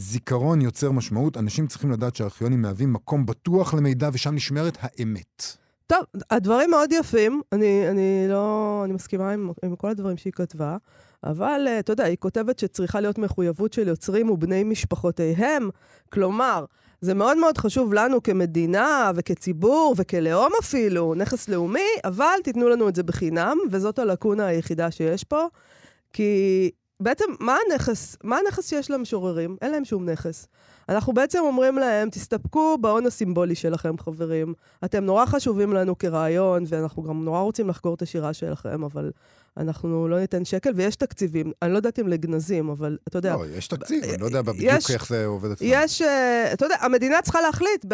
זיכרון 0.00 0.60
יוצר 0.60 0.90
משמעות, 0.90 1.36
אנשים 1.36 1.66
צריכים 1.66 1.90
לדעת 1.90 2.16
שהארכיונים 2.16 2.62
מהווים 2.62 2.92
מקום 2.92 3.26
בטוח 3.26 3.74
למידע 3.74 4.08
ושם 4.12 4.34
נשמרת 4.34 4.78
האמת. 4.80 5.56
טוב, 5.86 5.98
הדברים 6.30 6.70
מאוד 6.70 6.92
יפים, 6.92 7.42
אני, 7.52 7.88
אני 7.88 8.26
לא, 8.28 8.80
אני 8.84 8.92
מסכימה 8.92 9.32
עם, 9.32 9.50
עם 9.64 9.76
כל 9.76 9.90
הדברים 9.90 10.16
שהיא 10.16 10.32
כתבה, 10.32 10.76
אבל 11.24 11.64
אה, 11.66 11.78
אתה 11.78 11.92
יודע, 11.92 12.04
היא 12.04 12.16
כותבת 12.16 12.58
שצריכה 12.58 13.00
להיות 13.00 13.18
מחויבות 13.18 13.72
של 13.72 13.88
יוצרים 13.88 14.30
ובני 14.30 14.64
משפחותיהם. 14.64 15.70
כלומר, 16.12 16.64
זה 17.00 17.14
מאוד 17.14 17.38
מאוד 17.38 17.58
חשוב 17.58 17.94
לנו 17.94 18.22
כמדינה 18.22 19.10
וכציבור 19.14 19.94
וכלאום 19.96 20.52
אפילו, 20.60 21.14
נכס 21.14 21.48
לאומי, 21.48 21.88
אבל 22.04 22.36
תיתנו 22.44 22.68
לנו 22.68 22.88
את 22.88 22.94
זה 22.94 23.02
בחינם, 23.02 23.58
וזאת 23.70 23.98
הלקונה 23.98 24.46
היחידה 24.46 24.90
שיש 24.90 25.24
פה. 25.24 25.46
כי 26.12 26.70
בעצם, 27.00 27.24
מה 27.40 27.56
הנכס, 27.70 28.16
מה 28.24 28.38
הנכס 28.38 28.68
שיש 28.68 28.90
למשוררים? 28.90 29.56
אין 29.62 29.72
להם 29.72 29.84
שום 29.84 30.08
נכס. 30.08 30.46
אנחנו 30.88 31.12
בעצם 31.12 31.38
אומרים 31.42 31.78
להם, 31.78 32.10
תסתפקו 32.10 32.78
בהון 32.80 33.06
הסימבולי 33.06 33.54
שלכם, 33.54 33.98
חברים. 33.98 34.54
אתם 34.84 35.04
נורא 35.04 35.26
חשובים 35.26 35.72
לנו 35.72 35.98
כרעיון, 35.98 36.64
ואנחנו 36.68 37.02
גם 37.02 37.24
נורא 37.24 37.40
רוצים 37.40 37.68
לחקור 37.68 37.94
את 37.94 38.02
השירה 38.02 38.32
שלכם, 38.32 38.84
אבל 38.84 39.10
אנחנו 39.56 40.08
לא 40.08 40.18
ניתן 40.20 40.44
שקל, 40.44 40.72
ויש 40.76 40.96
תקציבים. 40.96 41.52
אני 41.62 41.72
לא 41.72 41.76
יודעת 41.76 41.98
אם 41.98 42.08
לגנזים, 42.08 42.68
אבל 42.70 42.98
אתה 43.08 43.18
יודע... 43.18 43.36
לא, 43.36 43.46
יש 43.46 43.68
תקציב, 43.68 44.04
אני 44.04 44.20
לא 44.20 44.26
יודע 44.26 44.42
בדיוק 44.42 44.72
יש- 44.78 44.90
איך 44.90 45.06
זה 45.08 45.26
עובד 45.26 45.50
אצלנו. 45.50 45.70
יש, 45.74 46.02
אה, 46.02 46.52
אתה 46.52 46.64
יודע, 46.66 46.76
המדינה 46.80 47.22
צריכה 47.22 47.40
להחליט, 47.40 47.92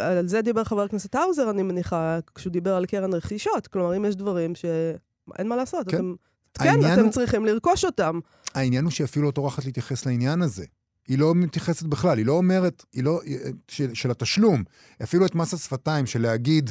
על 0.00 0.28
זה 0.28 0.42
דיבר 0.42 0.64
חבר 0.64 0.82
הכנסת 0.82 1.14
האוזר, 1.14 1.50
אני 1.50 1.62
מניחה, 1.62 2.18
כשהוא 2.34 2.52
דיבר 2.52 2.74
על 2.74 2.86
קרן 2.86 3.12
רכישות. 3.14 3.66
כלומר, 3.66 3.96
אם 3.96 4.04
יש 4.04 4.16
דברים 4.16 4.54
שאין 4.54 5.48
מה 5.48 5.56
לעשות, 5.56 5.88
כן. 5.88 5.96
אתם... 5.96 6.14
כן, 6.58 6.92
אתם 6.92 7.02
הוא- 7.04 7.10
צריכים 7.12 7.44
לרכוש 7.46 7.84
אותם. 7.84 8.20
העניין 8.54 8.84
הוא 8.84 8.90
שהיא 8.90 9.04
אפילו 9.04 9.26
לא 9.26 9.30
טורחת 9.30 9.64
להתייחס 9.64 10.06
לעניין 10.06 10.42
הזה. 10.42 10.64
היא 11.08 11.18
לא 11.18 11.34
מתייחסת 11.34 11.82
בכלל, 11.82 12.18
היא 12.18 12.26
לא 12.26 12.32
אומרת, 12.32 12.84
היא 12.92 13.04
לא, 13.04 13.20
של, 13.68 13.94
של 13.94 14.10
התשלום, 14.10 14.62
אפילו 15.02 15.26
את 15.26 15.34
מס 15.34 15.54
השפתיים 15.54 16.06
של 16.06 16.22
להגיד, 16.22 16.70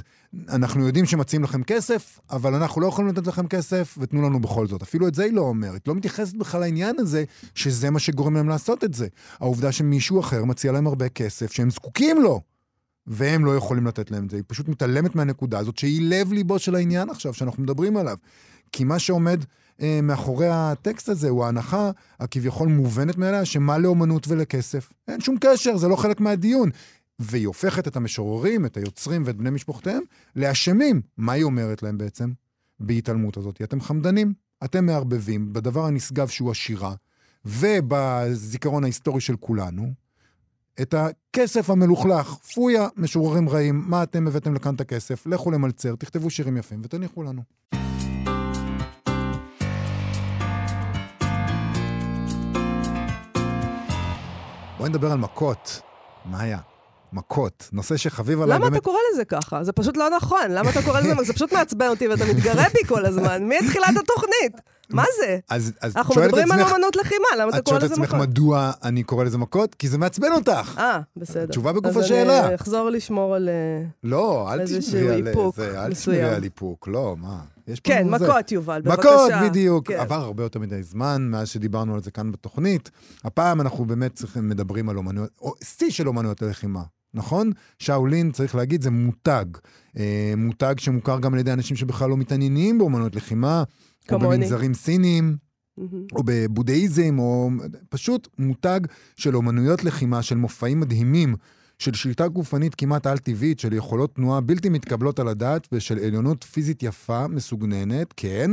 אנחנו 0.50 0.86
יודעים 0.88 1.06
שמציעים 1.06 1.44
לכם 1.44 1.64
כסף, 1.64 2.20
אבל 2.30 2.56
אנחנו 2.56 2.82
לא 2.82 2.88
יכולים 2.88 3.12
לתת 3.12 3.28
לכם 3.28 3.48
כסף, 3.48 3.98
ותנו 4.02 4.22
לנו 4.22 4.40
בכל 4.40 4.68
זאת. 4.68 4.82
אפילו 4.82 5.08
את 5.08 5.16
זה 5.16 5.24
היא 5.24 5.34
לא 5.34 5.42
אומרת. 5.42 5.88
לא 5.88 5.96
מתייחסת 5.96 6.34
בכלל 6.34 6.62
לעניין 6.62 6.96
הזה, 7.00 7.24
שזה 7.56 7.90
מה 7.90 8.00
שגורם 8.00 8.36
להם 8.36 8.50
לעשות 8.50 8.84
את 8.84 8.94
זה. 8.94 9.08
העובדה 9.40 9.72
שמישהו 9.72 10.20
אחר 10.20 10.46
מציע 10.46 10.72
להם 10.72 10.88
הרבה 10.88 11.10
כסף 11.10 11.52
שהם 11.52 11.70
זקוקים 11.70 12.22
לו, 12.22 12.42
והם 13.08 13.46
לא 13.46 13.56
יכולים 13.56 13.88
לתת 13.88 14.12
להם 14.12 14.26
את 14.26 14.30
זה. 14.30 14.38
היא 14.38 14.44
פשוט 14.48 14.68
מתעלמת 14.68 15.16
מהנקודה 15.16 15.60
הזאת, 15.60 15.78
שהיא 15.78 16.02
לב-ליבו 16.10 16.60
של 16.60 16.76
העניין 16.76 17.10
עכשיו, 17.10 17.34
שאנחנו 17.34 17.64
מדברים 17.64 17.98
עליו. 17.98 18.18
כי 18.72 18.84
מה 18.84 19.00
שעומד 19.00 19.44
אה, 19.82 20.00
מאחורי 20.04 20.48
הטקסט 20.52 21.10
הזה 21.10 21.30
הוא 21.30 21.46
ההנחה 21.46 21.92
הכביכול 22.20 22.68
מובנת 22.68 23.18
מאליה, 23.18 23.46
שמה 23.46 23.78
לאומנות 23.78 24.28
ולכסף? 24.28 24.94
אין 25.08 25.22
שום 25.22 25.38
קשר, 25.42 25.78
זה 25.78 25.88
לא 25.88 25.96
חלק 25.96 26.20
מהדיון. 26.20 26.70
והיא 27.20 27.48
הופכת 27.48 27.88
את 27.88 27.96
המשוררים, 27.96 28.66
את 28.66 28.78
היוצרים 28.78 29.24
ואת 29.26 29.36
בני 29.36 29.50
משפחותיהם 29.50 30.02
לאשמים. 30.36 31.02
מה 31.18 31.34
היא 31.34 31.44
אומרת 31.44 31.84
להם 31.84 31.98
בעצם? 31.98 32.32
בהתעלמות 32.80 33.38
הזאת. 33.38 33.62
אתם 33.62 33.82
חמדנים, 33.82 34.34
אתם 34.64 34.86
מערבבים 34.86 35.54
בדבר 35.54 35.86
הנשגב 35.86 36.28
שהוא 36.28 36.52
השירה, 36.52 36.94
ובזיכרון 37.46 38.84
ההיסטורי 38.84 39.22
של 39.22 39.36
כולנו, 39.36 39.94
את 40.82 40.94
הכסף 40.94 41.70
המלוכלך. 41.70 42.28
פויה, 42.28 42.88
משוררים 42.98 43.50
רעים, 43.50 43.84
מה 43.88 44.04
אתם 44.04 44.28
הבאתם 44.28 44.54
לכאן 44.54 44.76
את 44.76 44.82
הכסף? 44.82 45.28
לכו 45.28 45.52
למלצר, 45.52 45.96
תכתבו 45.96 46.30
שירים 46.30 46.58
יפים 46.58 46.82
ותניחו 46.84 47.24
לנו. 47.24 47.42
בואי 54.82 54.90
נדבר 54.90 55.12
על 55.12 55.18
מכות. 55.18 55.82
מה 56.26 56.42
היה? 56.42 56.58
מכות. 57.14 57.70
נושא 57.74 57.98
שחביב 57.98 58.42
עליי 58.42 58.56
למה 58.56 58.66
באמת... 58.66 58.82
אתה 58.82 58.86
קורא 58.86 59.00
לזה 59.14 59.26
ככה? 59.26 59.64
זה 59.64 59.72
פשוט 59.72 59.98
לא 59.98 60.10
נכון. 60.10 60.46
למה 60.50 60.70
אתה 60.70 60.82
קורא 60.82 61.00
לזה? 61.00 61.24
זה 61.24 61.34
פשוט 61.34 61.54
מעצבן 61.54 61.88
אותי 61.88 62.08
ואתה 62.08 62.26
מתגרה 62.26 62.64
בי 62.74 62.88
כל 62.88 63.06
הזמן, 63.06 63.44
מתחילת 63.50 63.98
התוכנית. 64.00 64.62
מה 64.94 65.04
זה? 65.20 65.40
אז, 65.50 65.74
אז 65.82 65.98
אנחנו 65.98 66.14
שואלת 66.14 66.28
מדברים 66.28 66.52
על 66.52 66.60
עצמך- 66.60 66.74
אמנות 66.76 66.96
לחימה, 66.96 67.26
למה 67.40 67.50
אתה 67.50 67.58
את 67.58 67.64
קורא 67.66 67.80
שואלת 67.80 67.92
לזה 67.92 67.94
עצמך 68.04 68.14
מכות? 68.14 68.28
מדוע 68.30 68.72
אני 68.84 69.04
קורא 69.04 69.24
לזה 69.24 69.38
מכות? 69.38 69.76
כי 69.76 69.88
זה 69.88 69.98
מעצבן 69.98 70.32
אותך. 70.32 70.76
אה, 70.78 71.00
בסדר. 71.18 71.46
תשובה 71.46 71.74
בגוף 71.74 71.86
אז 71.86 71.98
השאלה. 71.98 72.46
אני 72.48 72.56
אחזור 72.56 72.90
לשמור 72.90 73.36
על... 73.36 73.50
אה, 73.50 73.84
לא, 74.04 74.54
אל 74.54 74.66
תשמרי 74.66 75.10
על 75.16 75.34
זה, 75.56 75.86
אל. 75.86 75.92
תשמרי 75.94 76.22
על 76.24 76.44
איפוק, 76.44 76.88
לא, 76.88 77.16
מה? 77.20 77.40
יש 77.68 77.80
פה 77.80 77.90
כן, 77.94 78.04
זה. 78.10 78.26
מכות, 78.26 78.52
יובל, 78.52 78.82
בבקשה. 78.82 79.10
מכות, 79.10 79.50
בדיוק. 79.50 79.88
כן. 79.88 80.00
עבר 80.00 80.16
הרבה 80.16 80.44
יותר 80.44 80.60
מדי 80.60 80.84
זמן 80.84 81.22
מאז 81.32 81.48
שדיברנו 81.50 81.94
על 81.96 82.02
זה 82.04 82.12
כאן 82.12 82.32
בתוכנית. 82.32 82.92
הפעם 83.24 83.62
אנחנו 83.62 83.86
באמת 83.86 84.14
צריכים, 84.16 84.50
מדברים 84.50 84.90
על 84.90 84.98
אומנויות, 84.98 85.30
או 85.42 85.54
שיא 85.64 85.92
של 85.92 86.08
אומנויות 86.08 86.42
הלחימה. 86.42 86.82
נכון? 87.14 87.52
שאולין, 87.80 88.32
צריך 88.32 88.56
להגיד, 88.56 88.82
זה 88.82 88.90
מותג. 88.92 89.46
אה, 89.98 90.34
מותג 90.38 90.76
שמוכר 90.78 91.20
גם 91.20 91.34
על 91.34 91.40
ידי 91.40 91.54
אנשים 91.54 91.78
שבכלל 91.78 92.10
לא 92.10 92.18
מתעניינים 92.18 92.78
באומנויות 92.78 93.16
לחימה, 93.16 93.64
או 94.14 94.20
כמוני. 94.20 94.38
במנזרים 94.38 94.74
סינים. 94.74 95.38
מהמם. 95.78 96.06
או 96.16 96.22
בבודהיזם, 96.26 97.20
או 97.20 97.50
פשוט 97.90 98.28
מותג 98.40 98.80
של 99.16 99.36
אומנויות 99.36 99.84
לחימה, 99.84 100.22
של 100.22 100.36
מופעים 100.36 100.80
מדהימים, 100.80 101.36
של 101.80 101.94
שליטה 101.94 102.28
גופנית 102.28 102.76
כמעט 102.76 103.08
על-טבעית, 103.08 103.60
של 103.60 103.74
יכולות 103.74 104.16
תנועה 104.16 104.42
בלתי 104.42 104.70
מתקבלות 104.70 105.20
על 105.20 105.28
הדעת 105.28 105.68
ושל 105.72 106.00
עליונות 106.00 106.44
פיזית 106.44 106.84
יפה, 106.84 107.28
מסוגננת, 107.28 108.14
כן, 108.18 108.52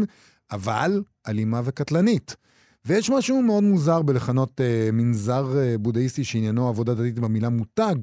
אבל 0.51 1.03
אלימה 1.29 1.61
וקטלנית. 1.65 2.37
ויש 2.85 3.11
משהו 3.11 3.43
מאוד 3.43 3.63
מוזר 3.63 4.03
בלכנות 4.03 4.61
אה, 4.61 4.91
מנזר 4.93 5.59
אה, 5.59 5.79
בודהיסטי 5.79 6.25
שעניינו 6.25 6.69
עבודה 6.69 6.95
דתית 6.95 7.19
במילה 7.19 7.49
מותג, 7.49 7.95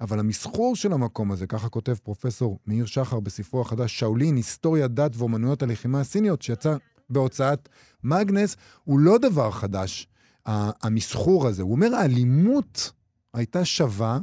אבל 0.00 0.18
המסחור 0.18 0.76
של 0.76 0.92
המקום 0.92 1.32
הזה, 1.32 1.46
ככה 1.46 1.68
כותב 1.68 1.94
פרופסור 2.02 2.58
מאיר 2.66 2.86
שחר 2.86 3.20
בספרו 3.20 3.60
החדש, 3.60 3.98
שאולין, 3.98 4.36
היסטוריה 4.36 4.88
דת 4.88 5.12
ואומנויות 5.16 5.62
הלחימה 5.62 6.00
הסיניות, 6.00 6.42
שיצא 6.42 6.76
בהוצאת 7.10 7.68
מאגנס, 8.04 8.56
הוא 8.84 8.98
לא 8.98 9.18
דבר 9.18 9.50
חדש, 9.50 10.08
המסחור 10.46 11.46
הזה. 11.46 11.62
הוא 11.62 11.72
אומר, 11.72 11.94
האלימות 11.94 12.92
הייתה 13.34 13.64
שווה 13.64 14.18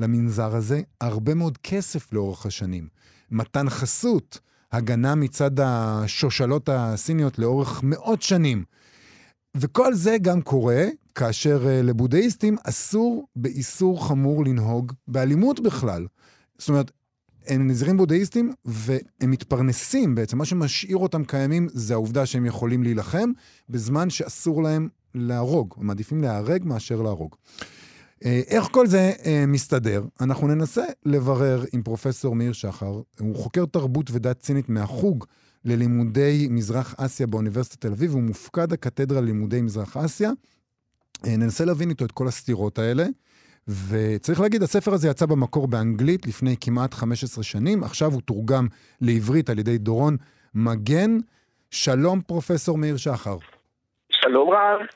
למנזר 0.00 0.56
הזה 0.56 0.80
הרבה 1.00 1.34
מאוד 1.34 1.58
כסף 1.58 2.12
לאורך 2.12 2.46
השנים. 2.46 2.88
מתן 3.30 3.70
חסות, 3.70 4.40
הגנה 4.72 5.14
מצד 5.14 5.60
השושלות 5.60 6.68
הסיניות 6.72 7.38
לאורך 7.38 7.80
מאות 7.82 8.22
שנים. 8.22 8.64
וכל 9.56 9.94
זה 9.94 10.16
גם 10.22 10.42
קורה 10.42 10.84
כאשר 11.14 11.64
uh, 11.64 11.86
לבודהיסטים 11.86 12.56
אסור 12.64 13.26
באיסור 13.36 14.08
חמור 14.08 14.44
לנהוג 14.44 14.92
באלימות 15.08 15.60
בכלל. 15.60 16.06
זאת 16.58 16.68
אומרת, 16.68 16.90
הם 17.46 17.66
נזירים 17.66 17.96
בודהיסטים 17.96 18.52
והם 18.64 19.30
מתפרנסים 19.30 20.14
בעצם, 20.14 20.38
מה 20.38 20.44
שמשאיר 20.44 20.96
אותם 20.96 21.24
קיימים 21.24 21.68
זה 21.72 21.94
העובדה 21.94 22.26
שהם 22.26 22.46
יכולים 22.46 22.82
להילחם 22.82 23.30
בזמן 23.68 24.10
שאסור 24.10 24.62
להם 24.62 24.88
להרוג, 25.14 25.74
הם 25.76 25.86
מעדיפים 25.86 26.20
להיהרג 26.20 26.64
מאשר 26.64 27.02
להרוג. 27.02 27.34
אה, 28.24 28.40
איך 28.46 28.68
כל 28.70 28.86
זה 28.86 29.12
אה, 29.24 29.44
מסתדר? 29.46 30.04
אנחנו 30.20 30.46
ננסה 30.46 30.84
לברר 31.04 31.64
עם 31.72 31.82
פרופסור 31.82 32.34
מאיר 32.34 32.52
שחר, 32.52 33.00
הוא 33.20 33.36
חוקר 33.36 33.64
תרבות 33.66 34.10
ודת 34.12 34.40
צינית 34.40 34.68
מהחוג 34.68 35.24
ללימודי 35.64 36.48
מזרח 36.50 36.94
אסיה 36.98 37.26
באוניברסיטת 37.26 37.80
תל 37.80 37.92
אביב, 37.92 38.12
הוא 38.12 38.22
מופקד 38.22 38.72
הקתדרה 38.72 39.20
ללימודי 39.20 39.62
מזרח 39.62 39.96
אסיה, 39.96 40.30
אה, 41.26 41.36
ננסה 41.36 41.64
להבין 41.64 41.90
איתו 41.90 42.04
את 42.04 42.12
כל 42.12 42.28
הסתירות 42.28 42.78
האלה. 42.78 43.06
וצריך 43.68 44.40
להגיד, 44.40 44.62
הספר 44.62 44.94
הזה 44.94 45.08
יצא 45.08 45.26
במקור 45.26 45.66
באנגלית 45.68 46.26
לפני 46.26 46.54
כמעט 46.60 46.94
15 46.94 47.44
שנים, 47.44 47.84
עכשיו 47.84 48.12
הוא 48.12 48.20
תורגם 48.20 48.66
לעברית 49.00 49.50
על 49.50 49.58
ידי 49.58 49.78
דורון 49.78 50.16
מגן. 50.54 51.18
שלום, 51.70 52.20
פרופסור 52.20 52.78
מאיר 52.78 52.96
שחר. 52.96 53.36
שלום 54.12 54.50
רב. 54.50 54.86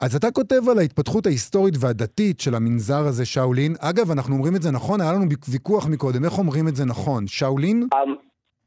אז 0.00 0.16
אתה 0.16 0.30
כותב 0.30 0.68
על 0.70 0.78
ההתפתחות 0.78 1.26
ההיסטורית 1.26 1.74
והדתית 1.80 2.40
של 2.40 2.54
המנזר 2.54 3.06
הזה, 3.06 3.26
שאולין. 3.26 3.74
אגב, 3.80 4.10
אנחנו 4.10 4.34
אומרים 4.34 4.56
את 4.56 4.62
זה 4.62 4.70
נכון, 4.70 5.00
היה 5.00 5.12
לנו 5.12 5.24
ויכוח 5.48 5.86
מקודם, 5.86 6.24
איך 6.24 6.38
אומרים 6.38 6.68
את 6.68 6.76
זה 6.76 6.84
נכון? 6.84 7.26
שאולין? 7.26 7.76
אמ, 7.94 8.14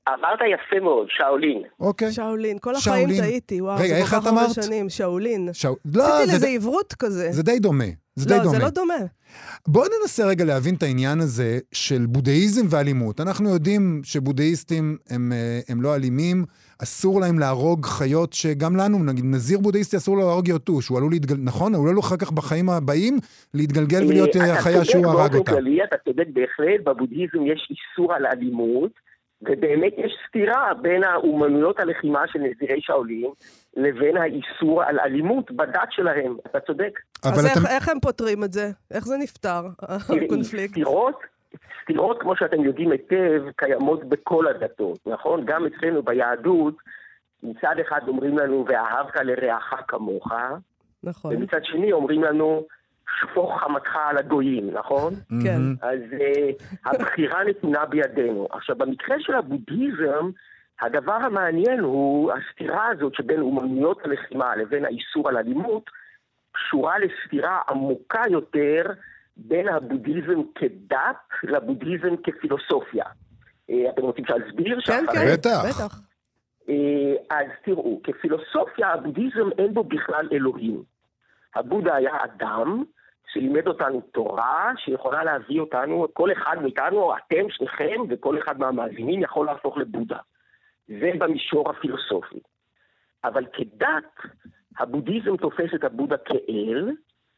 אמרת 0.09 0.39
יפה 0.53 0.83
מאוד, 0.83 1.07
שאולין. 1.09 1.63
אוקיי. 1.79 2.11
שאולין, 2.11 2.57
כל 2.59 2.75
החיים 2.75 3.07
שאולין. 3.07 3.21
טעיתי, 3.21 3.61
וואו, 3.61 3.75
רגע, 3.75 3.87
זה 3.87 3.95
איך 3.95 4.09
כל 4.09 4.15
את 4.17 4.21
כך 4.21 4.27
הרבה 4.27 4.41
אמרת? 4.41 4.63
שנים, 4.63 4.89
שאולין. 4.89 5.49
שאו... 5.53 5.75
לא, 5.95 6.03
עשיתי 6.03 6.31
זה, 6.31 6.37
לזה 6.37 6.45
די, 6.45 6.55
עברות 6.55 6.93
כזה. 6.93 7.31
זה 7.31 7.43
די 7.43 7.59
דומה. 7.59 8.02
זה 8.15 8.29
די 8.29 8.37
לא, 8.37 8.43
דומה. 8.43 8.57
זה 8.57 8.63
לא 8.63 8.69
דומה. 8.69 8.93
בואו 9.67 9.85
ננסה 10.01 10.25
רגע 10.25 10.45
להבין 10.45 10.75
את 10.75 10.83
העניין 10.83 11.19
הזה 11.19 11.59
של 11.71 12.05
בודהיזם 12.05 12.65
ואלימות. 12.69 13.21
אנחנו 13.21 13.49
יודעים 13.49 14.01
שבודהיסטים 14.03 14.97
הם, 15.09 15.31
אה, 15.31 15.59
הם 15.69 15.81
לא 15.81 15.95
אלימים, 15.95 16.45
אסור 16.83 17.21
להם 17.21 17.39
להרוג 17.39 17.85
חיות 17.85 18.33
שגם 18.33 18.75
לנו, 18.75 19.03
נגיד 19.03 19.25
נזיר 19.25 19.59
בודהיסטי 19.59 19.97
אסור 19.97 20.17
לו 20.17 20.27
להרוג 20.27 20.47
יתוש, 20.47 20.87
הוא 20.87 20.97
עלול 20.97 21.11
להתגל... 21.11 21.35
נכון? 21.39 21.75
הוא 21.75 21.83
עלול 21.83 21.99
אחר 21.99 22.17
כך 22.17 22.31
בחיים 22.31 22.69
הבאים 22.69 23.17
להתגלגל 23.53 24.05
ולהיות 24.05 24.35
אה, 24.35 24.53
החיה 24.53 24.85
שהוא 24.85 25.05
הרג 25.05 25.29
אתה 25.29 25.37
אותה. 25.37 25.37
צודק 25.37 25.45
באופן 25.49 25.61
כללי, 25.61 25.83
אתה 25.83 25.95
צודק 26.05 26.27
בהחלט, 26.33 26.85
בבודהיזם 26.85 27.45
יש 27.45 27.71
איסור 27.71 28.13
על 28.13 28.25
אלימות, 28.25 28.91
ובאמת 29.45 29.93
יש 29.97 30.13
סתירה 30.27 30.73
בין 30.81 31.03
האומנויות 31.03 31.79
הלחימה 31.79 32.21
של 32.27 32.39
נזירי 32.39 32.81
שאולין 32.81 33.31
לבין 33.77 34.17
האיסור 34.17 34.83
על 34.83 34.99
אלימות 34.99 35.51
בדת 35.51 35.89
שלהם, 35.91 36.37
אתה 36.47 36.59
צודק. 36.59 36.99
אבל 37.23 37.31
אז 37.33 37.45
אתם... 37.45 37.59
איך- 37.59 37.71
איך 37.75 37.89
הם 37.89 37.99
פותרים 37.99 38.43
את 38.43 38.53
זה? 38.53 38.69
איך 38.93 39.05
זה 39.05 39.15
נפתר, 39.17 39.61
הקונפליקט? 39.81 40.71
סתירות, 40.71 41.19
סתירות, 41.83 42.21
כמו 42.21 42.35
שאתם 42.35 42.63
יודעים 42.63 42.91
היטב, 42.91 43.43
קיימות 43.55 44.03
בכל 44.03 44.47
הדתות, 44.47 44.99
נכון? 45.05 45.45
גם 45.45 45.65
אצלנו 45.65 46.03
ביהדות, 46.03 46.75
מצד 47.43 47.75
אחד 47.87 48.01
אומרים 48.07 48.37
לנו, 48.37 48.65
ואהבת 48.67 49.15
לרעך 49.15 49.73
כמוך, 49.87 50.31
נכון, 51.03 51.35
ומצד 51.35 51.59
שני 51.63 51.91
אומרים 51.91 52.23
לנו, 52.23 52.63
שפוך 53.19 53.61
חמתך 53.61 53.95
על 54.09 54.17
הגויים, 54.17 54.69
נכון? 54.73 55.13
כן. 55.43 55.61
מהמם. 55.61 55.75
אז 55.81 55.99
uh, 56.11 56.63
הבחירה 56.85 57.43
נתונה 57.43 57.85
בידינו. 57.85 58.47
עכשיו, 58.51 58.75
במקרה 58.75 59.15
של 59.19 59.35
הבודהיזם, 59.35 60.29
הדבר 60.81 61.13
המעניין 61.13 61.79
הוא 61.79 62.31
הסתירה 62.31 62.87
הזאת 62.87 63.15
שבין 63.15 63.41
אומנויות 63.41 64.05
הלחימה 64.05 64.55
לבין 64.55 64.85
האיסור 64.85 65.29
על 65.29 65.37
אלימות, 65.37 65.89
קשורה 66.51 66.95
לסתירה 66.99 67.61
עמוקה 67.69 68.21
יותר 68.29 68.83
בין 69.37 69.67
הבודהיזם 69.67 70.41
כדת 70.55 71.17
לבודהיזם 71.43 72.15
כפילוסופיה. 72.23 73.05
אה, 73.69 73.89
אתם 73.89 74.01
רוצים 74.01 74.25
שאסביר? 74.25 74.81
כן, 74.81 75.05
כן, 75.13 75.33
בטח. 75.33 75.63
בטח. 75.69 75.99
אה, 76.69 77.37
אז 77.37 77.47
תראו, 77.65 78.01
כפילוסופיה, 78.03 78.87
הבודהיזם 78.93 79.49
אין 79.57 79.73
בו 79.73 79.83
בכלל 79.83 80.27
אלוהים. 80.31 80.92
הבודה 81.55 81.95
היה 81.95 82.23
אדם 82.23 82.83
שלימד 83.33 83.67
אותנו 83.67 84.01
תורה 84.01 84.71
שיכולה 84.77 85.23
להביא 85.23 85.59
אותנו, 85.59 86.07
כל 86.13 86.31
אחד 86.31 86.57
מאיתנו, 86.61 87.13
אתם, 87.17 87.49
שניכם, 87.49 88.01
וכל 88.09 88.37
אחד 88.39 88.59
מהמאזינים 88.59 89.23
יכול 89.23 89.45
להפוך 89.45 89.77
לבודה. 89.77 90.17
זה 90.87 91.11
במישור 91.17 91.69
הפילוסופי. 91.69 92.39
אבל 93.23 93.45
כדת, 93.53 94.19
הבודהיזם 94.79 95.37
תופס 95.37 95.73
את 95.75 95.83
הבודה 95.83 96.17
כאל, 96.17 96.91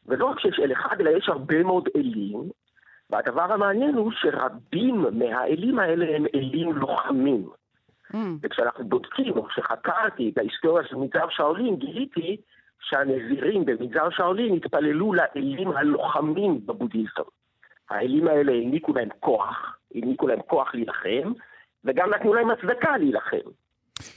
ולא 0.06 0.26
רק 0.26 0.40
שיש 0.40 0.60
אל 0.60 0.72
אחד, 0.72 0.96
אלא 1.00 1.10
יש 1.10 1.30
הרבה 1.30 1.64
מאוד 1.64 1.90
אלים, 1.96 2.50
והדבר 3.10 3.54
המעניין 3.54 3.96
הוא 3.96 4.12
שרבים 4.12 5.06
מהאלים 5.12 5.80
האלה 5.80 6.16
הם 6.16 6.26
אלים 6.36 6.74
לוחמים. 6.74 7.50
Mm, 8.14 8.18
וכשאנחנו 8.42 8.86
בודקים, 8.86 9.34
או 9.38 9.44
כשחקרתי 9.44 10.30
את 10.30 10.38
ההיסטוריה 10.38 10.88
של 10.88 10.96
מנזר 10.96 11.30
שאולין, 11.30 11.76
גיליתי 11.76 12.38
שהנזירים 12.82 13.66
במנזר 13.66 14.10
שאולין 14.10 14.56
התפללו 14.56 15.14
לאלים 15.14 15.72
הלוחמים 15.72 16.66
בבודהיזם. 16.66 17.30
האלים 17.90 18.28
האלה 18.28 18.52
העניקו 18.52 18.94
להם 18.94 19.10
כוח, 19.20 19.78
העניקו 19.96 20.28
להם 20.28 20.42
כוח 20.48 20.76
להילחם, 20.76 21.34
וגם 21.86 22.10
נתנו 22.10 22.34
להם 22.34 22.50
הצדקה 22.50 22.98
להילחם. 22.98 23.50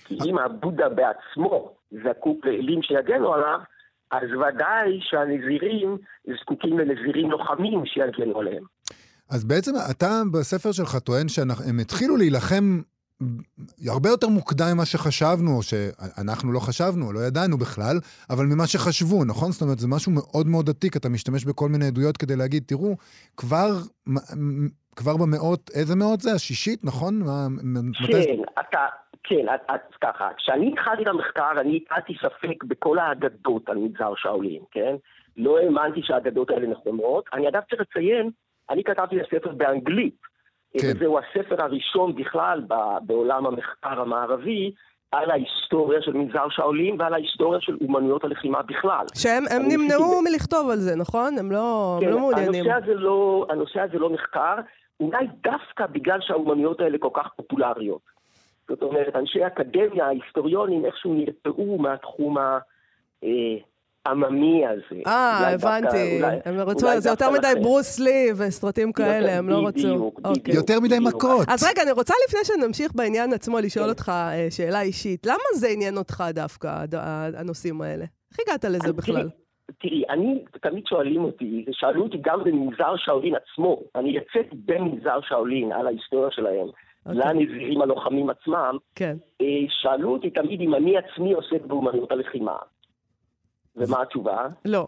כי 0.04 0.18
אם 0.26 0.38
הבודה 0.38 0.88
בעצמו 0.88 1.74
זקוק 1.90 2.46
לאלים 2.46 2.82
שיגנו 2.82 3.34
עליו, 3.34 3.58
אז 4.10 4.22
ודאי 4.32 4.98
שהנזירים 5.00 5.98
זקוקים 6.40 6.78
לנזירים 6.78 7.30
לוחמים 7.30 7.86
שיגנו 7.86 8.40
עליהם. 8.40 8.64
אז 9.30 9.44
בעצם 9.44 9.72
אתה 9.90 10.22
בספר 10.32 10.72
שלך 10.72 10.96
טוען 10.98 11.28
שהם 11.28 11.78
התחילו 11.80 12.16
להילחם 12.16 12.80
הרבה 13.88 14.08
יותר 14.08 14.28
מוקדם 14.28 14.66
ממה 14.74 14.84
שחשבנו, 14.84 15.56
או 15.56 15.62
שאנחנו 15.62 16.52
לא 16.52 16.60
חשבנו, 16.60 17.12
לא 17.12 17.20
ידענו 17.20 17.58
בכלל, 17.58 17.96
אבל 18.30 18.44
ממה 18.44 18.66
שחשבו, 18.66 19.24
נכון? 19.24 19.50
זאת 19.50 19.62
אומרת, 19.62 19.78
זה 19.78 19.88
משהו 19.88 20.12
מאוד 20.12 20.46
מאוד 20.46 20.68
עתיק, 20.68 20.96
אתה 20.96 21.08
משתמש 21.08 21.44
בכל 21.44 21.68
מיני 21.68 21.86
עדויות 21.86 22.16
כדי 22.16 22.36
להגיד, 22.36 22.62
תראו, 22.66 22.96
כבר, 23.36 23.70
כבר 24.96 25.16
במאות, 25.16 25.70
איזה 25.74 25.96
מאות 25.96 26.20
זה? 26.20 26.32
השישית, 26.32 26.84
נכון? 26.84 27.22
כן, 28.06 28.42
אתה, 28.60 28.86
כן, 29.24 29.46
אז 29.68 29.80
ככה, 30.00 30.28
כשאני 30.36 30.72
התחלתי 30.72 31.02
את 31.02 31.06
המחקר, 31.08 31.60
אני 31.60 31.80
הטעתי 31.86 32.14
ספק 32.22 32.64
בכל 32.64 32.98
האגדות 32.98 33.68
על 33.68 33.76
מגזר 33.76 34.12
שאולין, 34.16 34.62
כן? 34.70 34.94
לא 35.36 35.58
האמנתי 35.58 36.00
שהאגדות 36.02 36.50
האלה 36.50 36.66
נכונות. 36.66 37.24
אני 37.32 37.48
אגב 37.48 37.60
צריך 37.70 37.80
לציין, 37.80 38.30
אני 38.70 38.84
כתבתי 38.84 39.16
את 39.20 39.26
הספר 39.26 39.52
באנגלית. 39.52 40.16
כן. 40.72 40.88
וזהו 40.96 41.18
הספר 41.18 41.62
הראשון 41.62 42.14
בכלל 42.14 42.60
ב- 42.68 42.74
בעולם 43.06 43.46
המחקר 43.46 44.00
המערבי 44.00 44.72
על 45.12 45.30
ההיסטוריה 45.30 46.02
של 46.02 46.12
מנזר 46.12 46.46
שאולין 46.50 46.96
ועל 47.00 47.14
ההיסטוריה 47.14 47.60
של 47.60 47.76
אומנויות 47.80 48.24
הלחימה 48.24 48.62
בכלל. 48.62 49.04
שהם 49.14 49.44
הם 49.50 49.62
נמנעו 49.68 50.04
ניסיתי- 50.04 50.30
מלכתוב 50.30 50.70
על 50.70 50.76
זה, 50.76 50.96
נכון? 50.96 51.38
הם 51.38 51.52
לא 51.52 51.94
הם 51.96 52.04
כן, 52.06 52.10
לא 52.10 52.18
מעוניינים. 52.18 52.64
הנושא 52.70 52.90
לא, 52.90 53.46
הנושא 53.50 53.80
הזה 53.80 53.98
לא 53.98 54.10
נחקר, 54.10 54.54
אולי 55.00 55.26
דווקא 55.42 55.86
בגלל 55.86 56.18
שהאומנויות 56.20 56.80
האלה 56.80 56.98
כל 56.98 57.08
כך 57.14 57.28
פופולריות. 57.36 58.00
זאת 58.68 58.82
אומרת, 58.82 59.16
אנשי 59.16 59.46
אקדמיה, 59.46 60.06
ההיסטוריונים, 60.06 60.84
איכשהו 60.84 61.14
נרתעו 61.14 61.78
מהתחום 61.78 62.36
העממי 64.08 64.66
הזה. 64.66 65.00
אה, 65.06 65.38
דווקא- 65.52 65.66
הבנתי. 65.68 66.20
הם 66.44 66.60
רצו, 66.60 66.86
זה 66.98 67.08
יותר 67.10 67.30
מדי. 67.30 67.52
ברוס 67.62 67.98
לי 68.00 68.28
וסרטים 68.36 68.92
כאלה, 68.92 69.38
הם 69.38 69.48
לא 69.48 69.56
רצו. 69.66 69.68
בדיוק, 69.78 70.20
אוקיי. 70.24 70.32
בדיוק. 70.42 70.56
יותר 70.56 70.80
מדי. 70.80 70.98
מכות. 71.00 71.46
אז 71.48 71.64
רגע, 71.70 71.82
אני 71.82 71.92
רוצה 71.92 72.14
לפני 72.28 72.40
שנמשיך 72.44 72.92
בעניין 72.94 73.32
עצמו 73.32 73.58
לשאול. 73.58 73.88
אותך 73.88 74.08
אה, 74.08 74.46
שאלה 74.50 74.80
אישית. 74.82 75.26
למה 75.26 75.36
זה 75.54 75.68
עניין 75.68 75.96
אותך 75.96 76.24
דווקא, 76.34 76.84
הנושאים 77.36 77.80
האלה? 77.82 78.04
איך 78.04 78.38
הגעת 78.48 78.64
לזה 78.64 78.92
בכלל? 78.92 79.28
תראי, 79.80 80.02
אני, 80.10 80.44
תמיד 80.62 80.86
שואלים 80.86 81.24
אותי, 81.24 81.64
ושאלו 81.68 82.02
אותי 82.02 82.16
גם 82.22 82.44
במנזר 82.44 82.94
שאולין 82.96 83.34
עצמו, 83.34 83.80
אני 83.96 84.10
יצאתי 84.16 84.56
במנזר 84.64 85.18
שאולין 85.28 85.72
על 85.72 85.86
ההיסטוריה 85.86 86.30
שלהם, 86.30 86.66
אוקיי. 87.06 87.20
לנזירים 87.34 87.82
הלוחמים 87.82 88.30
עצמם, 88.30 88.76
כן. 88.94 89.16
אה, 89.40 89.46
שאלו 89.68 90.12
אותי 90.12 90.30
תמיד 90.30 90.60
אם 90.60 90.74
אני 90.74 90.94
עצמי 90.98 91.32
עוסק 91.32 91.62
באומנויות 91.66 92.12
הלחימה. 92.12 92.56
ומה 93.78 94.02
התשובה? 94.02 94.46
לא. 94.64 94.86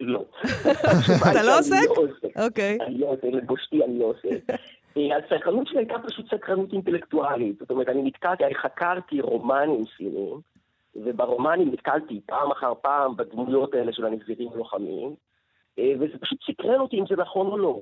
לא. 0.00 0.24
אתה 1.30 1.42
לא 1.42 1.58
עוסק? 1.58 1.88
לא 1.96 2.02
עוסק. 2.02 2.38
אוקיי. 2.46 2.78
אני 2.80 2.98
לא 2.98 3.06
עוסק, 3.06 3.24
לבושתי 3.24 3.84
אני 3.84 3.98
לא 3.98 4.04
עוסק. 4.04 4.50
אה, 4.96 5.16
הסקרנות 5.16 5.66
שלי 5.66 5.78
הייתה 5.78 5.94
פשוט 6.06 6.26
סקרנות 6.34 6.72
אינטלקטואלית. 6.72 7.58
זאת 7.58 7.70
אומרת, 7.70 7.88
אני 7.88 8.02
נתקלתי, 8.02 8.44
אני 8.44 8.54
חקרתי 8.54 9.20
רומנים 9.20 9.84
סינים, 9.96 10.40
וברומנים 10.96 11.72
נתקלתי 11.72 12.20
פעם 12.26 12.50
אחר 12.50 12.72
פעם 12.82 13.16
בדמויות 13.16 13.74
האלה 13.74 13.92
של 13.92 14.06
הנזירים 14.06 14.48
הלוחמים, 14.54 15.14
אה, 15.78 15.92
וזה 16.00 16.18
פשוט 16.20 16.38
סקרן 16.50 16.80
אותי 16.80 17.00
אם 17.00 17.04
זה 17.08 17.16
נכון 17.16 17.46
או 17.46 17.58
לא. 17.58 17.80